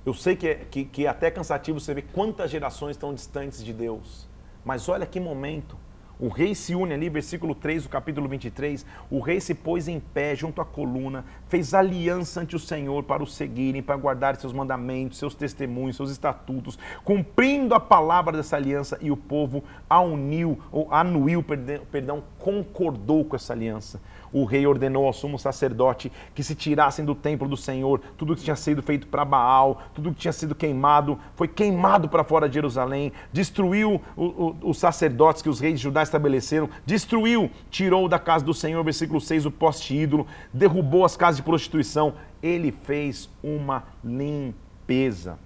Eu 0.05 0.13
sei 0.13 0.35
que 0.35 0.49
é, 0.49 0.55
que, 0.69 0.85
que 0.85 1.07
é 1.07 1.09
até 1.09 1.31
cansativo 1.31 1.79
você 1.79 1.95
ver 1.95 2.03
quantas 2.13 2.51
gerações 2.51 2.91
estão 2.91 3.11
distantes 3.11 3.65
de 3.65 3.73
Deus. 3.73 4.29
Mas 4.63 4.87
olha 4.87 5.07
que 5.07 5.19
momento. 5.19 5.75
O 6.23 6.29
rei 6.29 6.55
se 6.55 6.73
une 6.73 6.93
ali, 6.93 7.09
versículo 7.09 7.53
3 7.53 7.83
do 7.83 7.89
capítulo 7.89 8.29
23. 8.29 8.85
O 9.11 9.19
rei 9.19 9.41
se 9.41 9.53
pôs 9.53 9.89
em 9.89 9.99
pé 9.99 10.33
junto 10.37 10.61
à 10.61 10.65
coluna, 10.65 11.25
fez 11.49 11.73
aliança 11.73 12.39
ante 12.39 12.55
o 12.55 12.59
Senhor 12.59 13.03
para 13.03 13.21
o 13.21 13.27
seguirem, 13.27 13.83
para 13.83 13.97
guardar 13.97 14.37
seus 14.37 14.53
mandamentos, 14.53 15.17
seus 15.17 15.35
testemunhos, 15.35 15.97
seus 15.97 16.09
estatutos, 16.09 16.79
cumprindo 17.03 17.75
a 17.75 17.79
palavra 17.81 18.37
dessa 18.37 18.55
aliança. 18.55 18.97
E 19.01 19.11
o 19.11 19.17
povo 19.17 19.65
auniu, 19.89 20.57
ou 20.71 20.87
anuiu, 20.93 21.43
perdão, 21.91 22.23
concordou 22.39 23.25
com 23.25 23.35
essa 23.35 23.51
aliança 23.51 23.99
o 24.33 24.43
rei 24.43 24.65
ordenou 24.65 25.05
ao 25.05 25.13
sumo 25.13 25.37
sacerdote 25.37 26.11
que 26.33 26.43
se 26.43 26.55
tirassem 26.55 27.05
do 27.05 27.13
templo 27.13 27.47
do 27.47 27.55
Senhor 27.55 28.01
tudo 28.17 28.35
que 28.35 28.43
tinha 28.43 28.55
sido 28.55 28.81
feito 28.81 29.07
para 29.07 29.23
Baal, 29.23 29.81
tudo 29.93 30.11
que 30.11 30.19
tinha 30.19 30.33
sido 30.33 30.55
queimado, 30.55 31.17
foi 31.35 31.47
queimado 31.47 32.09
para 32.09 32.23
fora 32.23 32.47
de 32.49 32.55
Jerusalém, 32.55 33.11
destruiu 33.31 34.01
os 34.17 34.77
sacerdotes 34.77 35.41
que 35.41 35.49
os 35.49 35.59
reis 35.59 35.79
de 35.79 35.83
Judá 35.83 36.01
estabeleceram, 36.03 36.69
destruiu, 36.85 37.51
tirou 37.69 38.07
da 38.09 38.19
casa 38.19 38.43
do 38.43 38.53
Senhor, 38.53 38.83
versículo 38.83 39.21
6, 39.21 39.45
o 39.45 39.51
poste 39.51 39.95
ídolo, 39.95 40.25
derrubou 40.51 41.05
as 41.05 41.15
casas 41.15 41.37
de 41.37 41.43
prostituição, 41.43 42.13
ele 42.41 42.71
fez 42.71 43.29
uma 43.43 43.83
limpeza. 44.03 45.37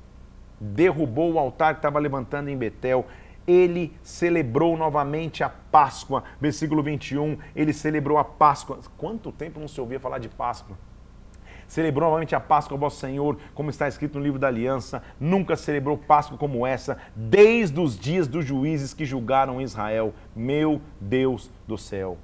Derrubou 0.59 1.33
o 1.33 1.39
altar 1.39 1.75
que 1.75 1.79
estava 1.79 1.99
levantando 1.99 2.49
em 2.49 2.57
Betel, 2.57 3.05
ele 3.47 3.97
celebrou 4.03 4.75
novamente 4.77 5.43
a 5.43 5.49
Páscoa. 5.49 6.23
Versículo 6.39 6.83
21, 6.83 7.37
ele 7.55 7.71
celebrou 7.71 8.17
a 8.17 8.23
Páscoa. 8.25 8.79
Quanto 8.97 9.31
tempo 9.31 9.59
não 9.59 9.67
se 9.67 9.79
ouvia 9.79 9.99
falar 9.99 10.19
de 10.19 10.27
Páscoa? 10.27 10.77
Celebrou 11.67 12.07
novamente 12.07 12.35
a 12.35 12.39
Páscoa 12.39 12.77
vosso 12.77 12.99
Senhor, 12.99 13.37
como 13.53 13.69
está 13.69 13.87
escrito 13.87 14.17
no 14.17 14.23
livro 14.23 14.39
da 14.39 14.47
aliança. 14.47 15.01
Nunca 15.19 15.55
celebrou 15.55 15.97
Páscoa 15.97 16.37
como 16.37 16.65
essa, 16.65 16.97
desde 17.15 17.79
os 17.79 17.97
dias 17.97 18.27
dos 18.27 18.45
juízes 18.45 18.93
que 18.93 19.05
julgaram 19.05 19.61
Israel. 19.61 20.13
Meu 20.35 20.81
Deus 20.99 21.49
do 21.67 21.77
céu. 21.77 22.17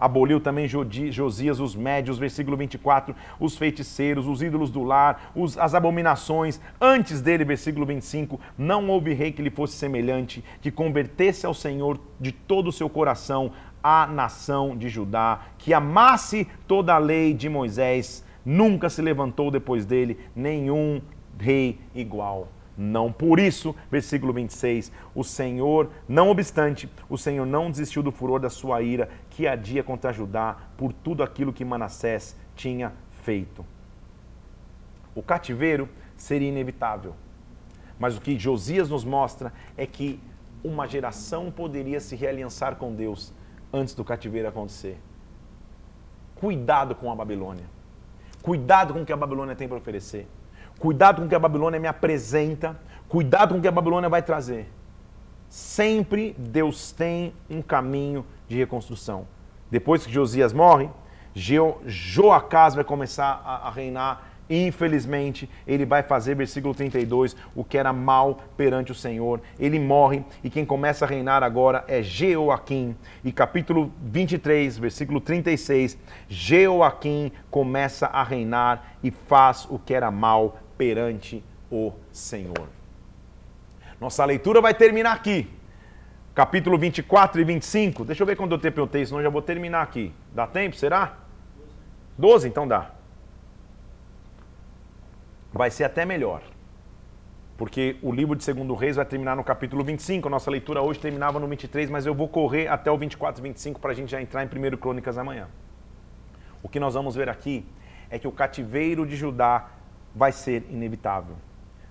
Aboliu 0.00 0.40
também 0.40 0.66
Josias 0.66 1.60
os 1.60 1.76
médios, 1.76 2.18
versículo 2.18 2.56
24, 2.56 3.14
os 3.38 3.58
feiticeiros, 3.58 4.26
os 4.26 4.40
ídolos 4.40 4.70
do 4.70 4.82
lar, 4.82 5.30
os, 5.34 5.58
as 5.58 5.74
abominações. 5.74 6.58
Antes 6.80 7.20
dele, 7.20 7.44
versículo 7.44 7.84
25, 7.84 8.40
não 8.56 8.88
houve 8.88 9.12
rei 9.12 9.30
que 9.30 9.42
lhe 9.42 9.50
fosse 9.50 9.76
semelhante, 9.76 10.42
que 10.62 10.70
convertesse 10.70 11.44
ao 11.44 11.52
Senhor 11.52 12.00
de 12.18 12.32
todo 12.32 12.68
o 12.68 12.72
seu 12.72 12.88
coração 12.88 13.52
a 13.82 14.06
nação 14.06 14.76
de 14.76 14.88
Judá, 14.88 15.40
que 15.58 15.74
amasse 15.74 16.48
toda 16.66 16.94
a 16.94 16.98
lei 16.98 17.34
de 17.34 17.48
Moisés. 17.48 18.24
Nunca 18.44 18.88
se 18.88 19.02
levantou 19.02 19.50
depois 19.50 19.84
dele 19.84 20.18
nenhum 20.34 21.00
rei 21.38 21.78
igual 21.94 22.48
não 22.80 23.12
por 23.12 23.38
isso, 23.38 23.76
versículo 23.90 24.32
26, 24.32 24.90
o 25.14 25.22
Senhor, 25.22 25.90
não 26.08 26.30
obstante, 26.30 26.88
o 27.10 27.18
Senhor 27.18 27.44
não 27.44 27.70
desistiu 27.70 28.02
do 28.02 28.10
furor 28.10 28.40
da 28.40 28.48
sua 28.48 28.80
ira 28.80 29.10
que 29.28 29.46
adia 29.46 29.82
contra 29.82 30.14
Judá 30.14 30.56
por 30.78 30.90
tudo 30.90 31.22
aquilo 31.22 31.52
que 31.52 31.62
Manassés 31.62 32.34
tinha 32.56 32.94
feito. 33.22 33.66
O 35.14 35.22
cativeiro 35.22 35.90
seria 36.16 36.48
inevitável. 36.48 37.14
Mas 37.98 38.16
o 38.16 38.20
que 38.22 38.38
Josias 38.38 38.88
nos 38.88 39.04
mostra 39.04 39.52
é 39.76 39.86
que 39.86 40.18
uma 40.64 40.86
geração 40.86 41.50
poderia 41.50 42.00
se 42.00 42.16
realiançar 42.16 42.76
com 42.76 42.94
Deus 42.94 43.30
antes 43.70 43.94
do 43.94 44.02
cativeiro 44.02 44.48
acontecer. 44.48 44.98
Cuidado 46.34 46.94
com 46.94 47.12
a 47.12 47.14
Babilônia. 47.14 47.66
Cuidado 48.40 48.94
com 48.94 49.02
o 49.02 49.04
que 49.04 49.12
a 49.12 49.16
Babilônia 49.18 49.54
tem 49.54 49.68
para 49.68 49.76
oferecer. 49.76 50.26
Cuidado 50.80 51.20
com 51.20 51.26
o 51.26 51.28
que 51.28 51.34
a 51.34 51.38
Babilônia 51.38 51.78
me 51.78 51.86
apresenta. 51.86 52.76
Cuidado 53.06 53.52
com 53.52 53.58
o 53.58 53.62
que 53.62 53.68
a 53.68 53.72
Babilônia 53.72 54.08
vai 54.08 54.22
trazer. 54.22 54.66
Sempre 55.48 56.34
Deus 56.38 56.90
tem 56.90 57.34
um 57.50 57.60
caminho 57.60 58.24
de 58.48 58.56
reconstrução. 58.56 59.26
Depois 59.70 60.06
que 60.06 60.12
Josias 60.12 60.52
morre, 60.54 60.88
Joacás 61.34 62.74
vai 62.74 62.82
começar 62.82 63.42
a, 63.44 63.70
reinar 63.70 64.30
Infelizmente, 64.50 65.48
ele 65.64 65.86
vai 65.86 66.02
fazer, 66.02 66.34
versículo 66.34 66.74
32, 66.74 67.36
o 67.54 67.62
que 67.62 67.78
era 67.78 67.92
mal 67.92 68.40
perante 68.56 68.90
o 68.90 68.94
Senhor. 68.96 69.40
Ele 69.60 69.78
morre 69.78 70.24
e 70.42 70.50
quem 70.50 70.66
começa 70.66 71.04
a 71.04 71.08
reinar 71.08 71.44
agora 71.44 71.84
é 71.86 72.02
Jeoaquim. 72.02 72.96
E 73.22 73.30
capítulo 73.30 73.92
23, 74.02 74.76
versículo 74.76 75.20
36, 75.20 75.96
Jeoaquim 76.28 77.30
começa 77.48 78.06
a 78.06 78.24
reinar 78.24 78.96
e 79.04 79.12
faz 79.12 79.68
o 79.70 79.78
que 79.78 79.94
era 79.94 80.10
mal 80.10 80.58
perante 80.80 81.44
o 81.70 81.92
Senhor. 82.10 82.66
Nossa 84.00 84.24
leitura 84.24 84.62
vai 84.62 84.72
terminar 84.72 85.12
aqui. 85.12 85.46
capítulo 86.34 86.78
24 86.78 87.38
e 87.38 87.44
25. 87.44 88.02
Deixa 88.06 88.22
eu 88.22 88.26
ver 88.26 88.34
quando 88.34 88.52
eu 88.52 88.58
tempo 88.58 88.80
eu 88.80 88.86
tenho, 88.86 89.06
senão 89.06 89.20
eu 89.20 89.24
já 89.24 89.28
vou 89.28 89.42
terminar 89.42 89.82
aqui. 89.82 90.10
Dá 90.32 90.46
tempo, 90.46 90.74
será? 90.74 91.18
12, 92.16 92.48
então 92.48 92.66
dá. 92.66 92.92
Vai 95.52 95.70
ser 95.70 95.84
até 95.84 96.06
melhor. 96.06 96.40
Porque 97.58 97.98
o 98.00 98.10
livro 98.10 98.34
de 98.34 98.42
Segundo 98.42 98.74
Reis 98.74 98.96
vai 98.96 99.04
terminar 99.04 99.36
no 99.36 99.44
capítulo 99.44 99.84
25. 99.84 100.28
A 100.28 100.30
nossa 100.30 100.50
leitura 100.50 100.80
hoje 100.80 100.98
terminava 100.98 101.38
no 101.38 101.46
23, 101.46 101.90
mas 101.90 102.06
eu 102.06 102.14
vou 102.14 102.26
correr 102.26 102.68
até 102.68 102.90
o 102.90 102.96
24 102.96 103.42
e 103.42 103.48
25 103.48 103.78
para 103.78 103.90
a 103.90 103.94
gente 103.94 104.10
já 104.10 104.22
entrar 104.22 104.42
em 104.42 104.46
1 104.46 104.78
Crônicas 104.78 105.18
amanhã. 105.18 105.46
O 106.62 106.70
que 106.70 106.80
nós 106.80 106.94
vamos 106.94 107.14
ver 107.14 107.28
aqui 107.28 107.66
é 108.08 108.18
que 108.18 108.26
o 108.26 108.32
cativeiro 108.32 109.04
de 109.04 109.14
Judá 109.14 109.68
vai 110.14 110.32
ser 110.32 110.66
inevitável. 110.70 111.36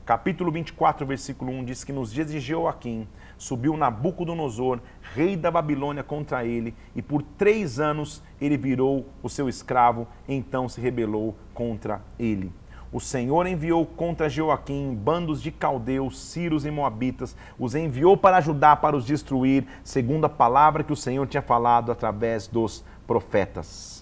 Capítulo 0.06 0.52
24, 0.52 1.06
versículo 1.06 1.52
1 1.52 1.66
diz 1.66 1.84
que 1.84 1.94
nos 1.94 2.12
dias 2.12 2.32
de 2.32 2.40
Jeoaquim 2.40 3.08
subiu 3.38 3.78
Nabucodonosor, 3.78 4.80
rei 5.14 5.38
da 5.38 5.52
Babilônia, 5.52 6.04
contra 6.04 6.44
ele, 6.44 6.74
e 6.96 7.02
por 7.02 7.22
três 7.22 7.80
anos 7.80 8.24
ele 8.42 8.58
virou 8.58 9.06
o 9.22 9.30
seu 9.30 9.48
escravo, 9.48 10.08
então 10.28 10.68
se 10.68 10.82
rebelou 10.82 11.36
contra 11.54 12.02
ele. 12.18 12.52
O 12.92 13.00
Senhor 13.00 13.46
enviou 13.46 13.86
contra 13.86 14.28
Jeoaquim 14.28 14.96
bandos 14.96 15.44
de 15.44 15.52
caldeus, 15.52 16.20
sírios 16.20 16.66
e 16.66 16.72
moabitas, 16.72 17.36
os 17.60 17.76
enviou 17.76 18.18
para 18.18 18.38
ajudar, 18.38 18.78
para 18.78 18.98
os 18.98 19.06
destruir, 19.06 19.68
segundo 19.84 20.26
a 20.26 20.30
palavra 20.30 20.84
que 20.84 20.92
o 20.92 20.96
Senhor 20.96 21.28
tinha 21.28 21.44
falado 21.44 21.92
através 21.92 22.48
dos 22.48 22.84
profetas. 23.06 23.99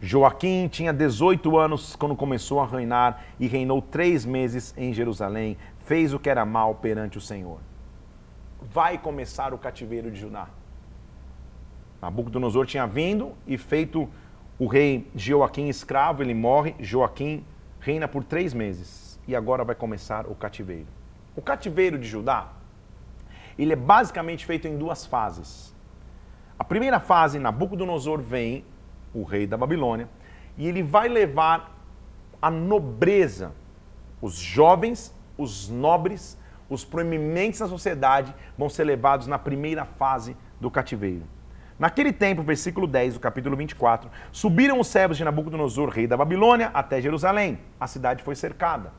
Joaquim 0.00 0.68
tinha 0.68 0.92
18 0.92 1.56
anos 1.58 1.96
quando 1.96 2.16
começou 2.16 2.60
a 2.60 2.66
reinar 2.66 3.24
e 3.40 3.46
reinou 3.46 3.80
três 3.80 4.24
meses 4.24 4.74
em 4.76 4.92
Jerusalém. 4.92 5.56
Fez 5.86 6.12
o 6.12 6.18
que 6.18 6.28
era 6.28 6.44
mal 6.44 6.74
perante 6.74 7.18
o 7.18 7.20
Senhor. 7.20 7.58
Vai 8.60 8.98
começar 8.98 9.54
o 9.54 9.58
cativeiro 9.58 10.10
de 10.10 10.18
Judá. 10.20 10.48
Nabucodonosor 12.02 12.66
tinha 12.66 12.86
vindo 12.86 13.32
e 13.46 13.56
feito 13.56 14.08
o 14.58 14.66
rei 14.66 15.10
Joaquim 15.14 15.68
escravo, 15.68 16.22
ele 16.22 16.34
morre. 16.34 16.74
Joaquim 16.80 17.44
reina 17.80 18.06
por 18.06 18.24
três 18.24 18.52
meses 18.52 19.18
e 19.26 19.34
agora 19.34 19.64
vai 19.64 19.74
começar 19.74 20.26
o 20.26 20.34
cativeiro. 20.34 20.86
O 21.34 21.42
cativeiro 21.42 21.98
de 21.98 22.06
Judá, 22.06 22.48
ele 23.58 23.72
é 23.72 23.76
basicamente 23.76 24.44
feito 24.44 24.68
em 24.68 24.76
duas 24.76 25.06
fases. 25.06 25.74
A 26.58 26.64
primeira 26.64 27.00
fase, 27.00 27.38
Nabucodonosor 27.38 28.20
vem 28.20 28.64
o 29.14 29.22
rei 29.22 29.46
da 29.46 29.56
Babilônia, 29.56 30.08
e 30.56 30.66
ele 30.66 30.82
vai 30.82 31.08
levar 31.08 31.72
a 32.40 32.50
nobreza, 32.50 33.52
os 34.20 34.34
jovens, 34.34 35.14
os 35.38 35.68
nobres, 35.68 36.38
os 36.68 36.84
proeminentes 36.84 37.60
da 37.60 37.68
sociedade 37.68 38.34
vão 38.56 38.68
ser 38.68 38.84
levados 38.84 39.26
na 39.26 39.38
primeira 39.38 39.84
fase 39.84 40.36
do 40.60 40.70
cativeiro. 40.70 41.24
Naquele 41.78 42.12
tempo, 42.12 42.42
versículo 42.42 42.86
10 42.86 43.14
do 43.14 43.20
capítulo 43.20 43.56
24, 43.56 44.10
subiram 44.30 44.78
os 44.78 44.86
servos 44.86 45.16
de 45.16 45.24
Nabucodonosor, 45.24 45.88
rei 45.88 46.06
da 46.06 46.16
Babilônia, 46.16 46.70
até 46.72 47.00
Jerusalém. 47.00 47.58
A 47.80 47.86
cidade 47.86 48.22
foi 48.22 48.36
cercada. 48.36 48.92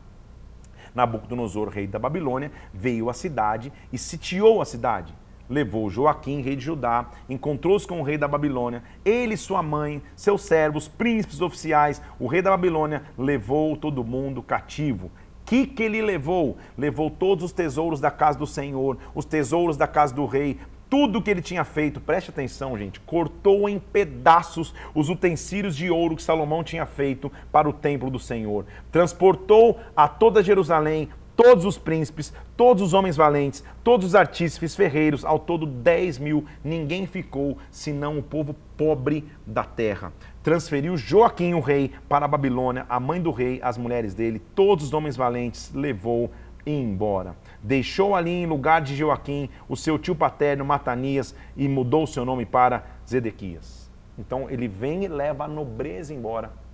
Nabucodonosor, 0.93 1.69
rei 1.69 1.87
da 1.87 1.97
Babilônia, 1.99 2.51
veio 2.73 3.09
à 3.09 3.13
cidade 3.13 3.71
e 3.91 3.97
sitiou 3.97 4.61
a 4.61 4.65
cidade 4.65 5.15
levou 5.49 5.89
Joaquim, 5.89 6.41
rei 6.41 6.55
de 6.55 6.63
Judá, 6.63 7.09
encontrou-se 7.29 7.87
com 7.87 7.99
o 7.99 8.03
rei 8.03 8.17
da 8.17 8.27
Babilônia, 8.27 8.83
ele, 9.03 9.37
sua 9.37 9.61
mãe, 9.61 10.01
seus 10.15 10.41
servos, 10.41 10.87
príncipes 10.87 11.41
oficiais, 11.41 12.01
o 12.19 12.27
rei 12.27 12.41
da 12.41 12.51
Babilônia 12.51 13.03
levou 13.17 13.75
todo 13.77 14.03
mundo 14.03 14.41
cativo. 14.41 15.11
Que 15.45 15.67
que 15.67 15.83
ele 15.83 16.01
levou? 16.01 16.57
Levou 16.75 17.09
todos 17.09 17.43
os 17.43 17.51
tesouros 17.51 17.99
da 17.99 18.09
casa 18.09 18.39
do 18.39 18.47
Senhor, 18.47 18.97
os 19.13 19.25
tesouros 19.25 19.77
da 19.77 19.87
casa 19.87 20.13
do 20.13 20.25
rei, 20.25 20.57
tudo 20.89 21.21
que 21.21 21.29
ele 21.29 21.41
tinha 21.41 21.63
feito, 21.63 21.99
preste 21.99 22.29
atenção, 22.29 22.77
gente, 22.77 22.99
cortou 22.99 23.67
em 23.67 23.79
pedaços 23.79 24.73
os 24.93 25.09
utensílios 25.09 25.75
de 25.75 25.89
ouro 25.89 26.15
que 26.15 26.21
Salomão 26.21 26.63
tinha 26.63 26.85
feito 26.85 27.31
para 27.51 27.67
o 27.67 27.73
templo 27.73 28.09
do 28.09 28.19
Senhor. 28.19 28.65
Transportou 28.91 29.79
a 29.95 30.07
toda 30.07 30.43
Jerusalém 30.43 31.09
todos 31.35 31.65
os 31.65 31.77
príncipes, 31.77 32.33
todos 32.55 32.81
os 32.81 32.93
homens 32.93 33.15
valentes, 33.15 33.63
todos 33.83 34.07
os 34.07 34.15
artífices, 34.15 34.75
ferreiros, 34.75 35.25
ao 35.25 35.37
todo 35.37 35.65
10 35.65 36.19
mil, 36.19 36.45
ninguém 36.63 37.05
ficou, 37.05 37.57
senão 37.69 38.17
o 38.17 38.23
povo 38.23 38.55
pobre 38.77 39.25
da 39.45 39.63
terra. 39.63 40.13
Transferiu 40.41 40.95
Joaquim, 40.97 41.53
o 41.53 41.59
rei, 41.59 41.91
para 42.07 42.25
a 42.25 42.27
Babilônia, 42.27 42.85
a 42.87 42.99
mãe 42.99 43.21
do 43.21 43.31
rei, 43.31 43.59
as 43.61 43.77
mulheres 43.77 44.13
dele, 44.13 44.41
todos 44.53 44.85
os 44.85 44.93
homens 44.93 45.15
valentes, 45.15 45.71
levou 45.73 46.31
e 46.65 46.71
embora. 46.71 47.35
Deixou 47.61 48.15
ali 48.15 48.31
em 48.31 48.45
lugar 48.45 48.81
de 48.81 48.95
Joaquim 48.95 49.49
o 49.67 49.75
seu 49.75 49.99
tio 49.99 50.15
paterno 50.15 50.65
Matanias 50.65 51.35
e 51.55 51.67
mudou 51.67 52.07
seu 52.07 52.25
nome 52.25 52.45
para 52.45 52.85
Zedequias. 53.07 53.91
Então 54.17 54.49
ele 54.49 54.67
vem 54.67 55.03
e 55.03 55.07
leva 55.07 55.43
a 55.43 55.47
nobreza 55.47 56.13
embora 56.13 56.64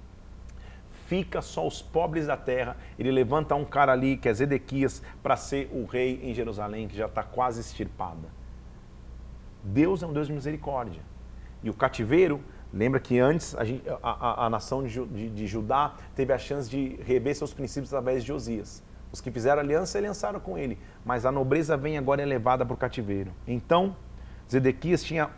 fica 1.12 1.42
só 1.42 1.68
os 1.68 1.82
pobres 1.82 2.28
da 2.28 2.38
terra. 2.38 2.78
Ele 2.98 3.12
levanta 3.12 3.54
um 3.54 3.66
cara 3.66 3.92
ali, 3.92 4.16
que 4.16 4.30
é 4.30 4.34
Zedequias, 4.34 5.04
para 5.22 5.36
ser 5.36 5.70
o 5.74 5.84
rei 5.84 6.22
em 6.24 6.34
Jerusalém, 6.34 6.88
que 6.88 6.96
já 6.96 7.08
está 7.08 7.22
quase 7.22 7.60
extirpada. 7.60 8.30
Deus 9.62 10.02
é 10.02 10.08
um 10.08 10.14
Deus 10.14 10.28
de 10.28 10.34
misericórdia. 10.34 11.02
E 11.62 11.70
o 11.70 11.74
cativeiro, 11.74 12.40
lembra 12.74 12.98
que 12.98 13.20
antes 13.20 13.54
a, 13.56 13.64
a, 14.02 14.46
a, 14.46 14.50
nação 14.50 14.84
de, 14.84 15.06
de, 15.08 15.30
de, 15.30 15.48
Judá 15.48 15.96
teve 16.16 16.32
a 16.32 16.38
chance 16.38 16.70
de 16.70 16.96
rever 17.04 17.36
seus 17.36 17.54
princípios 17.54 17.94
através 17.94 18.22
de 18.24 18.30
Josias. 18.30 18.82
Os 19.12 19.20
que 19.20 19.30
fizeram 19.30 19.60
aliança, 19.60 19.98
aliançaram 19.98 20.40
com 20.40 20.58
ele. 20.58 20.80
Mas 21.04 21.26
a 21.26 21.32
nobreza 21.32 21.76
vem 21.76 21.98
agora 21.98 22.22
elevada 22.22 22.66
para 22.66 22.74
o 22.74 22.78
cativeiro. 22.78 23.34
Então, 23.46 23.98
Zedequias 24.50 25.04
tinha 25.04 25.30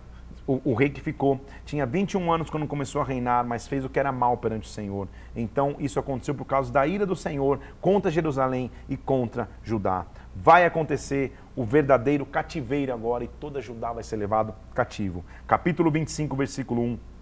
o, 0.45 0.71
o, 0.71 0.73
rei 0.73 0.89
que 0.89 1.01
ficou 1.01 1.39
tinha 1.65 1.85
21 1.85 2.31
anos 2.31 2.49
quando 2.49 2.67
começou 2.67 3.01
a 3.01 3.05
reinar, 3.05 3.45
mas 3.45 3.67
fez 3.67 3.85
o 3.85 3.89
que 3.89 3.99
era 3.99 4.11
mal 4.11 4.37
perante 4.37 4.67
o 4.67 4.71
Senhor. 4.71 5.07
Então 5.35 5.75
isso 5.79 5.99
aconteceu 5.99 6.35
por 6.35 6.45
causa 6.45 6.71
da 6.71 6.85
ira 6.85 7.05
do 7.05 7.15
Senhor 7.15 7.59
contra 7.79 8.11
Jerusalém 8.11 8.69
e 8.89 8.97
contra 8.97 9.49
Judá. 9.63 10.05
Vai 10.35 10.65
acontecer 10.65 11.33
o 11.55 11.63
verdadeiro 11.63 12.25
cativeiro 12.25 12.93
agora 12.93 13.23
e 13.23 13.27
toda 13.27 13.61
Judá 13.61 13.93
vai 13.93 14.03
ser 14.03 14.17
levado 14.17 14.53
cativo. 14.73 15.23
Capítulo 15.47 15.91
25, 15.91 16.35
versículo 16.35 16.81
1 16.81 17.12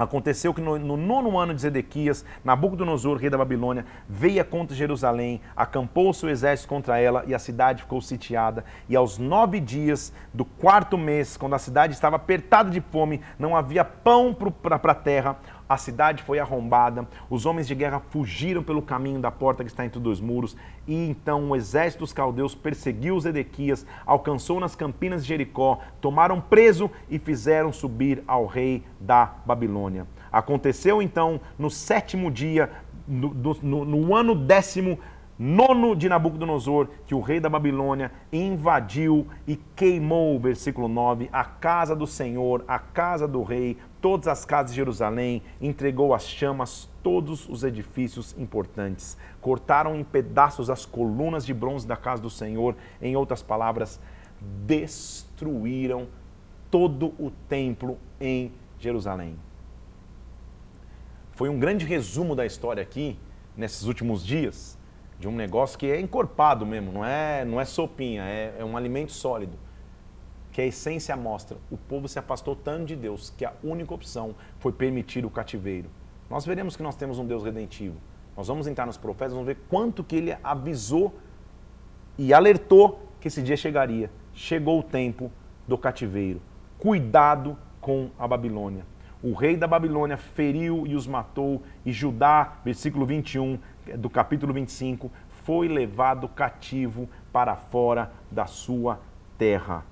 Aconteceu 0.00 0.54
que 0.54 0.62
no, 0.62 0.78
no, 0.78 0.96
nono 0.96 1.38
ano 1.38 1.54
de 1.54 1.60
Zedequias, 1.60 2.24
Nabucodonosor, 2.42 3.18
rei 3.18 3.28
da 3.28 3.36
Babilônia, 3.36 3.84
veio 4.08 4.42
contra 4.46 4.74
Jerusalém, 4.74 5.42
acampou 5.54 6.14
seu 6.14 6.30
exército 6.30 6.70
contra 6.70 6.98
ela 6.98 7.22
e 7.26 7.34
a 7.34 7.38
cidade 7.38 7.82
ficou 7.82 8.00
sitiada. 8.00 8.64
E 8.88 8.96
aos 8.96 9.18
nove 9.18 9.60
dias 9.60 10.10
do 10.32 10.42
quarto 10.42 10.96
mês, 10.96 11.36
quando 11.36 11.52
a 11.52 11.58
cidade 11.58 11.92
estava 11.92 12.16
apertada 12.16 12.70
de 12.70 12.80
fome, 12.80 13.20
não 13.38 13.54
havia 13.54 13.84
pão 13.84 14.34
para 14.34 14.76
a 14.76 14.94
terra, 14.94 15.36
a 15.70 15.76
cidade 15.76 16.24
foi 16.24 16.40
arrombada, 16.40 17.06
os 17.30 17.46
homens 17.46 17.68
de 17.68 17.76
guerra 17.76 18.02
fugiram 18.10 18.60
pelo 18.60 18.82
caminho 18.82 19.20
da 19.20 19.30
porta 19.30 19.62
que 19.62 19.70
está 19.70 19.86
entre 19.86 20.00
dois 20.00 20.18
muros, 20.18 20.56
e 20.84 21.08
então 21.08 21.48
o 21.48 21.54
exército 21.54 22.00
dos 22.00 22.12
caldeus 22.12 22.56
perseguiu 22.56 23.14
os 23.14 23.24
Edequias, 23.24 23.86
alcançou 24.04 24.58
nas 24.58 24.74
campinas 24.74 25.22
de 25.22 25.28
Jericó, 25.28 25.78
tomaram 26.00 26.40
preso 26.40 26.90
e 27.08 27.20
fizeram 27.20 27.72
subir 27.72 28.20
ao 28.26 28.46
rei 28.46 28.82
da 28.98 29.32
Babilônia. 29.46 30.08
Aconteceu 30.32 31.00
então 31.00 31.40
no 31.56 31.70
sétimo 31.70 32.32
dia, 32.32 32.72
no, 33.06 33.32
no, 33.62 33.84
no 33.84 34.16
ano 34.16 34.34
décimo 34.34 34.98
nono 35.42 35.96
de 35.96 36.06
Nabucodonosor, 36.06 36.88
que 37.06 37.14
o 37.14 37.20
rei 37.20 37.40
da 37.40 37.48
Babilônia 37.48 38.12
invadiu 38.30 39.26
e 39.46 39.56
queimou, 39.56 40.38
versículo 40.38 40.86
9, 40.86 41.30
a 41.32 41.44
casa 41.44 41.96
do 41.96 42.06
Senhor, 42.06 42.62
a 42.68 42.78
casa 42.78 43.26
do 43.26 43.42
rei, 43.42 43.78
todas 44.00 44.28
as 44.28 44.44
casas 44.44 44.70
de 44.70 44.76
Jerusalém, 44.76 45.42
entregou 45.60 46.14
às 46.14 46.26
chamas 46.26 46.88
todos 47.02 47.48
os 47.48 47.64
edifícios 47.64 48.34
importantes. 48.38 49.16
Cortaram 49.40 49.94
em 49.94 50.04
pedaços 50.04 50.70
as 50.70 50.86
colunas 50.86 51.44
de 51.44 51.54
bronze 51.54 51.86
da 51.86 51.96
casa 51.96 52.22
do 52.22 52.30
Senhor, 52.30 52.74
em 53.00 53.16
outras 53.16 53.42
palavras, 53.42 54.00
destruíram 54.66 56.08
todo 56.70 57.14
o 57.18 57.30
templo 57.48 57.98
em 58.20 58.52
Jerusalém. 58.78 59.36
Foi 61.32 61.48
um 61.48 61.58
grande 61.58 61.84
resumo 61.84 62.34
da 62.34 62.46
história 62.46 62.82
aqui, 62.82 63.18
nesses 63.56 63.84
últimos 63.84 64.24
dias 64.24 64.78
de 65.18 65.28
um 65.28 65.32
negócio 65.32 65.78
que 65.78 65.86
é 65.90 66.00
encorpado 66.00 66.64
mesmo, 66.64 66.90
não 66.90 67.04
é, 67.04 67.44
não 67.44 67.60
é 67.60 67.64
sopinha, 67.66 68.22
é, 68.22 68.54
é 68.58 68.64
um 68.64 68.76
alimento 68.76 69.12
sólido. 69.12 69.52
Que 70.52 70.60
a 70.60 70.66
essência 70.66 71.16
mostra, 71.16 71.58
o 71.70 71.76
povo 71.76 72.08
se 72.08 72.18
afastou 72.18 72.56
tanto 72.56 72.86
de 72.86 72.96
Deus 72.96 73.32
que 73.36 73.44
a 73.44 73.52
única 73.62 73.94
opção 73.94 74.34
foi 74.58 74.72
permitir 74.72 75.24
o 75.24 75.30
cativeiro. 75.30 75.88
Nós 76.28 76.44
veremos 76.44 76.76
que 76.76 76.82
nós 76.82 76.96
temos 76.96 77.18
um 77.18 77.26
Deus 77.26 77.44
redentivo. 77.44 77.96
Nós 78.36 78.48
vamos 78.48 78.66
entrar 78.66 78.86
nos 78.86 78.96
profetas, 78.96 79.32
vamos 79.32 79.46
ver 79.46 79.58
quanto 79.68 80.02
que 80.02 80.16
ele 80.16 80.36
avisou 80.42 81.14
e 82.16 82.32
alertou 82.32 83.08
que 83.20 83.28
esse 83.28 83.42
dia 83.42 83.56
chegaria. 83.56 84.10
Chegou 84.32 84.78
o 84.78 84.82
tempo 84.82 85.30
do 85.66 85.76
cativeiro. 85.76 86.40
Cuidado 86.78 87.56
com 87.80 88.10
a 88.18 88.26
Babilônia. 88.26 88.84
O 89.22 89.34
rei 89.34 89.56
da 89.56 89.66
Babilônia 89.66 90.16
feriu 90.16 90.86
e 90.86 90.94
os 90.94 91.06
matou, 91.06 91.62
e 91.84 91.92
Judá, 91.92 92.54
versículo 92.64 93.04
21, 93.04 93.58
do 93.98 94.08
capítulo 94.08 94.54
25, 94.54 95.10
foi 95.44 95.68
levado 95.68 96.28
cativo 96.28 97.08
para 97.30 97.54
fora 97.54 98.10
da 98.30 98.46
sua 98.46 98.98
terra. 99.36 99.84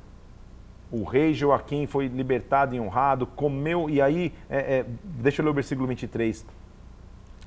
O 0.90 1.04
rei 1.04 1.34
Joaquim 1.34 1.86
foi 1.86 2.06
libertado 2.06 2.74
e 2.74 2.80
honrado, 2.80 3.26
comeu, 3.26 3.90
e 3.90 4.00
aí, 4.00 4.32
é, 4.48 4.78
é, 4.78 4.86
deixa 5.04 5.42
eu 5.42 5.44
ler 5.44 5.50
o 5.50 5.54
versículo 5.54 5.86
23 5.86 6.46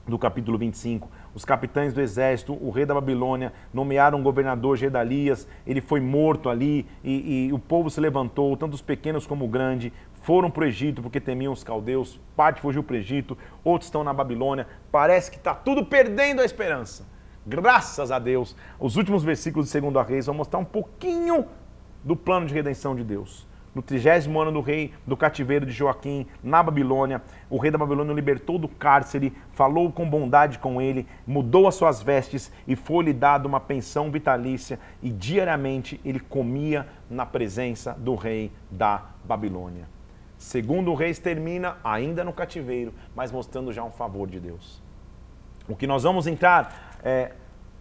do 0.07 0.17
capítulo 0.17 0.57
25. 0.57 1.09
Os 1.33 1.45
capitães 1.45 1.93
do 1.93 2.01
exército, 2.01 2.53
o 2.53 2.69
rei 2.69 2.85
da 2.85 2.93
Babilônia, 2.93 3.53
nomearam 3.73 4.19
um 4.19 4.23
governador 4.23 4.75
Gedalias, 4.75 5.47
ele 5.65 5.81
foi 5.81 5.99
morto 5.99 6.49
ali, 6.49 6.85
e, 7.03 7.47
e 7.47 7.53
o 7.53 7.59
povo 7.59 7.89
se 7.89 7.99
levantou, 7.99 8.55
tanto 8.57 8.73
os 8.73 8.81
pequenos 8.81 9.25
como 9.25 9.45
o 9.45 9.47
grande, 9.47 9.93
foram 10.21 10.51
para 10.51 10.63
o 10.63 10.67
Egito 10.67 11.01
porque 11.01 11.19
temiam 11.19 11.53
os 11.53 11.63
caldeus, 11.63 12.19
parte 12.35 12.61
fugiu 12.61 12.83
para 12.83 12.93
o 12.93 12.97
Egito, 12.97 13.37
outros 13.63 13.87
estão 13.87 14.03
na 14.03 14.13
Babilônia. 14.13 14.67
Parece 14.91 15.31
que 15.31 15.37
está 15.37 15.53
tudo 15.53 15.85
perdendo 15.85 16.41
a 16.41 16.45
esperança. 16.45 17.07
Graças 17.45 18.11
a 18.11 18.19
Deus. 18.19 18.55
Os 18.79 18.97
últimos 18.97 19.23
versículos 19.23 19.71
de 19.71 19.81
2 19.81 20.07
Reis 20.07 20.25
vão 20.27 20.35
mostrar 20.35 20.59
um 20.59 20.65
pouquinho 20.65 21.45
do 22.03 22.15
plano 22.15 22.45
de 22.45 22.53
redenção 22.53 22.95
de 22.95 23.03
Deus. 23.03 23.47
No 23.73 23.81
trigésimo 23.81 24.39
ano 24.41 24.51
do 24.51 24.59
rei 24.59 24.93
do 25.07 25.15
cativeiro 25.15 25.65
de 25.65 25.71
Joaquim, 25.71 26.27
na 26.43 26.61
Babilônia, 26.61 27.21
o 27.49 27.57
rei 27.57 27.71
da 27.71 27.77
Babilônia 27.77 28.11
o 28.11 28.15
libertou 28.15 28.59
do 28.59 28.67
cárcere, 28.67 29.31
falou 29.53 29.89
com 29.91 30.09
bondade 30.09 30.59
com 30.59 30.81
ele, 30.81 31.07
mudou 31.25 31.67
as 31.67 31.75
suas 31.75 32.01
vestes 32.01 32.51
e 32.67 32.75
foi-lhe 32.75 33.13
dado 33.13 33.45
uma 33.45 33.61
pensão 33.61 34.11
vitalícia, 34.11 34.77
e 35.01 35.09
diariamente 35.09 36.01
ele 36.03 36.19
comia 36.19 36.85
na 37.09 37.25
presença 37.25 37.93
do 37.93 38.15
rei 38.15 38.51
da 38.69 39.05
Babilônia. 39.23 39.87
Segundo 40.37 40.91
o 40.91 40.95
Reis 40.95 41.19
termina 41.19 41.77
ainda 41.81 42.25
no 42.25 42.33
cativeiro, 42.33 42.93
mas 43.15 43.31
mostrando 43.31 43.71
já 43.71 43.83
um 43.83 43.91
favor 43.91 44.27
de 44.27 44.39
Deus. 44.39 44.81
O 45.69 45.75
que 45.75 45.87
nós 45.87 46.03
vamos 46.03 46.27
entrar 46.27 46.97
é, 47.03 47.33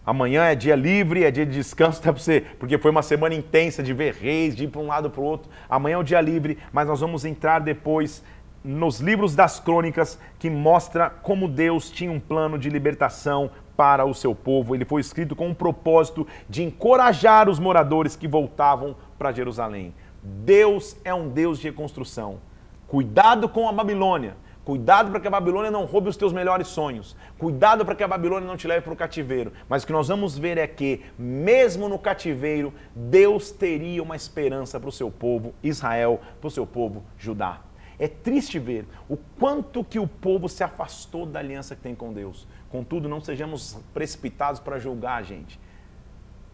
Amanhã 0.05 0.45
é 0.45 0.55
dia 0.55 0.75
livre, 0.75 1.25
é 1.25 1.31
dia 1.31 1.45
de 1.45 1.53
descanso 1.53 1.99
até 2.01 2.11
para 2.11 2.21
você, 2.21 2.41
porque 2.59 2.79
foi 2.79 2.91
uma 2.91 3.03
semana 3.03 3.35
intensa 3.35 3.83
de 3.83 3.93
ver 3.93 4.15
reis, 4.15 4.57
de 4.57 4.65
ir 4.65 4.69
para 4.69 4.81
um 4.81 4.87
lado 4.87 5.11
para 5.11 5.21
o 5.21 5.25
outro. 5.25 5.51
Amanhã 5.69 5.95
é 5.95 5.99
o 5.99 6.03
dia 6.03 6.21
livre, 6.21 6.59
mas 6.73 6.89
nós 6.89 7.01
vamos 7.01 7.25
entrar 7.25 7.61
depois 7.61 8.23
nos 8.63 9.01
livros 9.01 9.35
das 9.35 9.59
crônicas 9.59 10.19
que 10.39 10.51
mostra 10.51 11.09
como 11.09 11.49
Deus 11.49 11.91
tinha 11.91 12.13
um 12.13 12.21
plano 12.21 12.59
de 12.59 12.69
libertação 12.69 13.51
para 13.77 14.05
o 14.05 14.15
seu 14.15 14.35
povo. 14.35 14.75
Ele 14.75 14.85
foi 14.85 15.01
escrito 15.01 15.35
com 15.35 15.51
o 15.51 15.55
propósito 15.55 16.27
de 16.49 16.63
encorajar 16.63 17.49
os 17.49 17.59
moradores 17.59 18.17
que 18.17 18.29
voltavam 18.29 18.95
para 19.19 19.33
Jerusalém. 19.33 19.95
Deus 20.23 20.97
é 21.05 21.15
um 21.15 21.29
Deus 21.29 21.59
de 21.59 21.69
reconstrução. 21.69 22.39
Cuidado 22.87 23.49
com 23.49 23.69
a 23.69 23.73
Babilônia. 23.73 24.37
Cuidado 24.65 25.11
para 25.11 25.21
que 25.21 25.27
a 25.27 25.31
Babilônia 25.31 25.71
não 25.71 25.87
roube 25.87 26.11
os 26.11 26.17
teus 26.17 26.33
melhores 26.33 26.69
sonhos. 26.69 27.17
Cuidado 27.39 27.85
para 27.85 27.95
que 27.95 28.05
a 28.05 28.09
Babilônia 28.09 28.47
não 28.47 28.59
te 28.59 28.69
leve 28.69 28.83
para 28.83 28.93
o 28.93 28.97
cativeiro. 28.97 29.53
Mas 29.69 29.83
o 29.83 29.87
que 29.87 29.93
nós 29.93 30.09
vamos 30.09 30.37
ver 30.37 30.59
é 30.59 30.67
que, 30.67 31.03
mesmo 31.19 31.89
no 31.89 31.99
cativeiro, 31.99 32.73
Deus 32.95 33.51
teria 33.51 34.03
uma 34.03 34.15
esperança 34.15 34.79
para 34.79 34.89
o 34.89 34.93
seu 34.93 35.11
povo 35.11 35.55
Israel, 35.63 36.21
para 36.41 36.49
o 36.49 36.51
seu 36.51 36.67
povo 36.67 37.03
Judá. 37.19 37.61
É 37.99 38.07
triste 38.07 38.59
ver 38.59 38.87
o 39.09 39.17
quanto 39.17 39.83
que 39.83 39.99
o 39.99 40.07
povo 40.07 40.49
se 40.49 40.63
afastou 40.63 41.25
da 41.25 41.39
aliança 41.39 41.75
que 41.75 41.83
tem 41.83 41.95
com 41.95 42.13
Deus. 42.13 42.47
Contudo, 42.71 43.09
não 43.09 43.21
sejamos 43.21 43.79
precipitados 43.95 44.61
para 44.61 44.79
julgar 44.79 45.21
a 45.21 45.23
gente. 45.23 45.59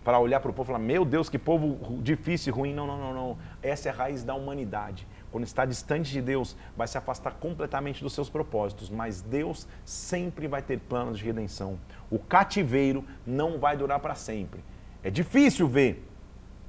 Para 0.05 0.21
olhar 0.21 0.39
para 0.39 0.51
o 0.53 0.55
povo 0.55 0.69
e 0.69 0.73
falar, 0.73 0.79
meu 0.79 1.05
Deus, 1.05 1.29
que 1.29 1.39
povo 1.39 2.01
difícil 2.01 2.53
e 2.53 2.57
ruim. 2.57 2.73
Não, 2.73 2.87
não, 2.87 2.99
não, 2.99 3.13
não. 3.13 3.39
Essa 3.61 3.89
é 3.89 3.93
a 3.93 3.95
raiz 3.95 4.23
da 4.23 4.35
humanidade 4.35 5.07
quando 5.37 5.45
está 5.45 5.67
distante 5.67 6.11
de 6.11 6.23
Deus, 6.23 6.57
vai 6.75 6.89
se 6.89 6.97
afastar 6.97 7.33
completamente 7.33 8.03
dos 8.03 8.15
seus 8.15 8.31
propósitos, 8.31 8.89
mas 8.89 9.21
Deus 9.21 9.69
sempre 9.85 10.49
vai 10.49 10.63
ter 10.63 10.79
planos 10.79 11.19
de 11.19 11.27
redenção. 11.27 11.79
O 12.11 12.19
cativeiro 12.19 13.05
não 13.27 13.59
vai 13.59 13.77
durar 13.77 14.01
para 14.01 14.15
sempre. 14.15 14.65
É 15.05 15.11
difícil 15.11 15.69
ver 15.69 16.03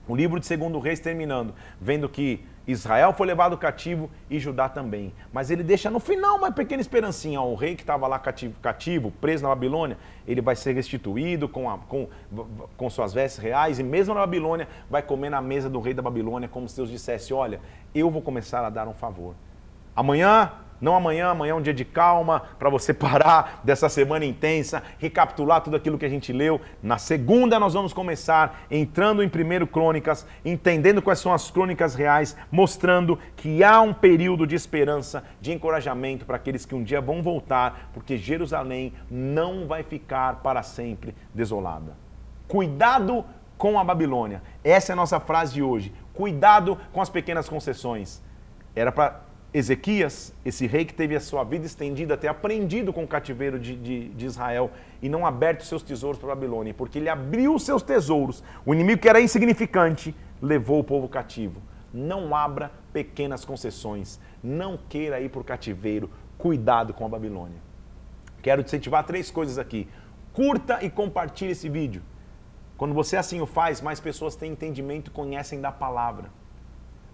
o 0.08 0.16
livro 0.16 0.40
de 0.40 0.46
Segundo 0.46 0.80
Reis 0.80 1.00
terminando, 1.00 1.54
vendo 1.80 2.08
que 2.08 2.44
Israel 2.68 3.14
foi 3.14 3.26
levado 3.26 3.58
cativo 3.58 4.10
e 4.30 4.40
Judá 4.40 4.68
também. 4.68 5.14
Mas 5.32 5.50
ele 5.50 5.64
deixa 5.64 5.90
no 5.90 6.00
final 6.00 6.38
uma 6.38 6.52
pequena 6.52 6.82
esperancinha. 6.82 7.40
O 7.40 7.56
rei 7.56 7.76
que 7.76 7.82
estava 7.82 8.06
lá 8.08 8.20
cativo, 8.20 8.56
cativo, 8.62 9.10
preso 9.10 9.44
na 9.44 9.50
Babilônia, 9.50 9.98
ele 10.28 10.42
vai 10.42 10.56
ser 10.56 10.74
restituído 10.74 11.48
com, 11.48 11.70
a, 11.70 11.78
com, 11.78 12.10
com 12.76 12.90
suas 12.90 13.14
vestes 13.14 13.42
reais 13.42 13.80
e 13.80 13.84
mesmo 13.84 14.14
na 14.14 14.20
Babilônia 14.20 14.68
vai 14.90 15.02
comer 15.02 15.30
na 15.30 15.42
mesa 15.42 15.70
do 15.70 15.80
rei 15.80 15.94
da 15.94 16.02
Babilônia, 16.02 16.50
como 16.50 16.68
se 16.68 16.76
Deus 16.76 16.90
dissesse: 16.90 17.34
Olha, 17.34 17.62
eu 17.96 18.12
vou 18.12 18.22
começar 18.22 18.66
a 18.66 18.70
dar 18.70 18.88
um 18.88 18.94
favor. 18.94 19.34
Amanhã 19.96 20.52
não 20.80 20.96
amanhã, 20.96 21.30
amanhã 21.30 21.52
é 21.52 21.56
um 21.56 21.62
dia 21.62 21.74
de 21.74 21.86
calma 21.86 22.42
para 22.60 22.70
você 22.70 22.94
parar 22.96 23.62
dessa 23.64 23.90
semana 23.90 24.26
intensa, 24.26 24.84
recapitular 25.00 25.62
tudo 25.62 25.76
aquilo 25.76 25.98
que 25.98 26.06
a 26.06 26.10
gente 26.10 26.32
leu. 26.32 26.60
Na 26.82 26.98
segunda 26.98 27.60
nós 27.60 27.74
vamos 27.74 27.94
começar 27.94 28.62
entrando 28.70 29.24
em 29.24 29.30
primeiro 29.30 29.68
Crônicas, 29.68 30.26
entendendo 30.46 31.02
quais 31.02 31.20
são 31.20 31.34
as 31.34 31.50
crônicas 31.50 31.96
reais, 31.96 32.36
mostrando 32.52 33.20
que 33.36 33.64
há 33.64 33.82
um 33.82 33.94
período 33.94 34.46
de 34.46 34.56
esperança, 34.56 35.24
de 35.42 35.52
encorajamento 35.52 36.26
para 36.26 36.36
aqueles 36.36 36.66
que 36.66 36.76
um 36.76 36.84
dia 36.84 37.02
vão 37.02 37.22
voltar, 37.22 37.90
porque 37.94 38.18
Jerusalém 38.18 38.94
não 39.10 39.68
vai 39.68 39.84
ficar 39.84 40.38
para 40.38 40.64
sempre 40.64 41.16
desolada. 41.34 41.96
Cuidado 42.48 43.26
com 43.58 43.80
a 43.80 43.84
Babilônia. 43.84 44.42
Essa 44.64 44.92
é 44.92 44.94
a 44.94 44.96
nossa 44.96 45.20
frase 45.20 45.54
de 45.54 45.64
hoje. 45.64 45.94
Cuidado 46.14 46.78
com 46.94 47.02
as 47.02 47.10
pequenas 47.10 47.50
concessões. 47.50 48.22
Era 48.76 48.92
para 48.92 49.27
Ezequias, 49.54 50.34
esse 50.44 50.68
rei 50.68 50.84
que 50.84 50.94
teve 50.94 51.16
a 51.16 51.22
sua 51.22 51.44
vida 51.44 51.66
estendida, 51.66 52.18
ter 52.18 52.28
aprendido 52.28 52.92
com 52.92 53.04
o 53.04 53.08
cativeiro 53.08 53.58
de, 53.58 53.76
de, 53.76 54.10
de 54.10 54.26
Israel 54.26 54.70
e 55.02 55.08
não 55.08 55.26
aberto 55.26 55.64
seus 55.64 55.82
tesouros 55.82 56.20
para 56.20 56.32
a 56.32 56.36
Babilônia, 56.36 56.74
porque 56.74 57.00
ele 57.00 57.10
abriu 57.10 57.56
os 57.56 57.64
seus 57.64 57.82
tesouros, 57.82 58.44
o 58.66 58.74
inimigo 58.74 59.02
que 59.02 59.08
era 59.08 59.22
insignificante 59.22 60.14
levou 60.42 60.80
o 60.80 60.84
povo 60.84 61.08
cativo. 61.08 61.62
Não 61.94 62.36
abra 62.36 62.72
pequenas 62.92 63.46
concessões, 63.46 64.20
não 64.44 64.78
queira 64.90 65.20
ir 65.22 65.30
para 65.30 65.42
o 65.42 65.44
cativeiro, 65.44 66.10
cuidado 66.38 66.94
com 66.94 67.06
a 67.06 67.10
Babilônia. 67.10 67.58
Quero 68.42 68.62
incentivar 68.62 69.06
três 69.06 69.32
coisas 69.32 69.58
aqui. 69.58 69.88
Curta 70.34 70.84
e 70.84 70.90
compartilhe 70.90 71.52
esse 71.52 71.70
vídeo. 71.70 72.04
Quando 72.78 72.94
você 72.94 73.18
assim 73.18 73.42
o 73.42 73.46
faz, 73.46 73.82
mais 73.82 74.00
pessoas 74.00 74.36
têm 74.36 74.52
entendimento 74.52 75.10
e 75.10 75.12
conhecem 75.12 75.60
da 75.60 75.72
palavra. 75.72 76.30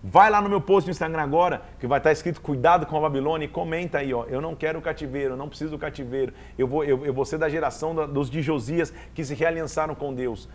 Vai 0.05 0.29
lá 0.29 0.41
no 0.41 0.49
meu 0.49 0.59
post 0.59 0.85
no 0.85 0.91
Instagram 0.91 1.21
agora, 1.21 1.61
que 1.79 1.87
vai 1.87 1.97
estar 1.97 2.11
escrito 2.11 2.41
Cuidado 2.41 2.85
com 2.85 2.97
a 2.97 2.99
Babilônia, 2.99 3.45
e 3.45 3.47
comenta 3.47 3.99
aí, 3.99 4.13
ó. 4.13 4.25
Eu 4.25 4.41
não 4.41 4.53
quero 4.53 4.77
o 4.77 4.81
cativeiro, 4.81 5.33
eu 5.33 5.37
não 5.37 5.47
preciso 5.47 5.71
do 5.71 5.79
cativeiro. 5.79 6.33
Eu 6.57 6.67
vou, 6.67 6.83
eu, 6.83 7.05
eu 7.05 7.13
vou 7.13 7.23
ser 7.23 7.37
da 7.37 7.47
geração 7.47 7.95
da, 7.95 8.05
dos 8.05 8.29
de 8.29 8.41
Josias 8.41 8.93
que 9.15 9.23
se 9.23 9.33
realiançaram 9.33 9.95
com 9.95 10.13
Deus. 10.13 10.49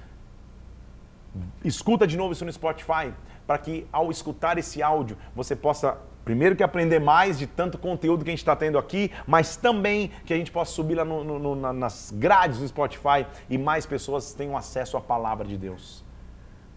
Escuta 1.64 2.07
de 2.07 2.14
novo 2.14 2.34
isso 2.34 2.44
no 2.44 2.53
Spotify, 2.53 3.14
para 3.46 3.57
que 3.57 3.86
ao 3.90 4.11
escutar 4.11 4.59
esse 4.59 4.82
áudio 4.82 5.16
você 5.34 5.57
possa, 5.57 5.96
primeiro 6.26 6.55
que 6.55 6.62
aprender 6.62 6.99
mais 6.99 7.38
de 7.38 7.46
tanto 7.46 7.78
conteúdo 7.78 8.24
que 8.24 8.30
a 8.30 8.32
gente 8.32 8.40
está 8.40 8.55
tendo 8.55 8.76
aqui, 8.76 9.11
mas 9.26 9.57
também 9.57 10.11
que 10.26 10.34
a 10.34 10.36
gente 10.36 10.53
possa 10.53 10.72
subir 10.72 10.96
lá 10.96 11.07
no, 11.07 11.24
no, 11.24 11.38
no, 11.38 11.72
nas 11.72 12.12
grades 12.14 12.59
do 12.59 12.68
Spotify 12.68 13.26
e 13.49 13.57
mais 13.57 13.86
pessoas 13.86 14.34
tenham 14.34 14.59
acesso 14.59 14.94
à 14.99 15.01
palavra 15.01 15.46
de 15.46 15.57
Deus. 15.57 16.07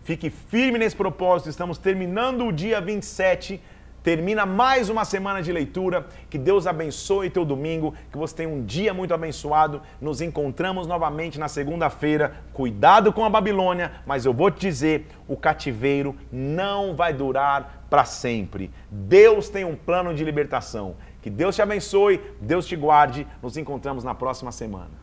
Fique 0.04 0.30
firme 0.30 0.80
nesse 0.80 0.96
propósito. 0.96 1.50
Estamos 1.50 1.78
terminando 1.78 2.48
o 2.48 2.52
dia 2.52 2.82
27. 2.82 3.62
Termina 4.04 4.48
mais 4.48 4.90
uma 4.90 5.06
semana 5.06 5.44
de 5.44 5.52
leitura. 5.52 6.08
Que 6.28 6.40
Deus 6.40 6.66
abençoe 6.66 7.30
teu 7.30 7.46
domingo. 7.46 7.94
Que 8.12 8.18
você 8.18 8.36
tenha 8.38 8.50
um 8.50 8.66
dia 8.66 8.96
muito 8.96 9.14
abençoado. 9.14 9.80
Nos 10.00 10.20
encontramos 10.20 10.88
novamente 10.88 11.40
na 11.40 11.48
segunda-feira. 11.48 12.34
Cuidado 12.52 13.14
com 13.14 13.24
a 13.24 13.30
Babilônia, 13.30 13.92
mas 14.06 14.26
eu 14.26 14.34
vou 14.34 14.50
te 14.50 14.62
dizer: 14.62 15.06
o 15.28 15.38
cativeiro 15.38 16.16
não 16.32 16.96
vai 16.96 17.14
durar 17.14 17.86
para 17.88 18.04
sempre. 18.04 18.72
Deus 18.90 19.50
tem 19.50 19.64
um 19.64 19.76
plano 19.76 20.16
de 20.16 20.24
libertação. 20.24 20.96
Que 21.22 21.30
Deus 21.30 21.56
te 21.56 21.62
abençoe, 21.62 22.20
Deus 22.42 22.66
te 22.66 22.76
guarde. 22.76 23.28
Nos 23.40 23.56
encontramos 23.56 24.04
na 24.04 24.16
próxima 24.16 24.52
semana. 24.52 25.01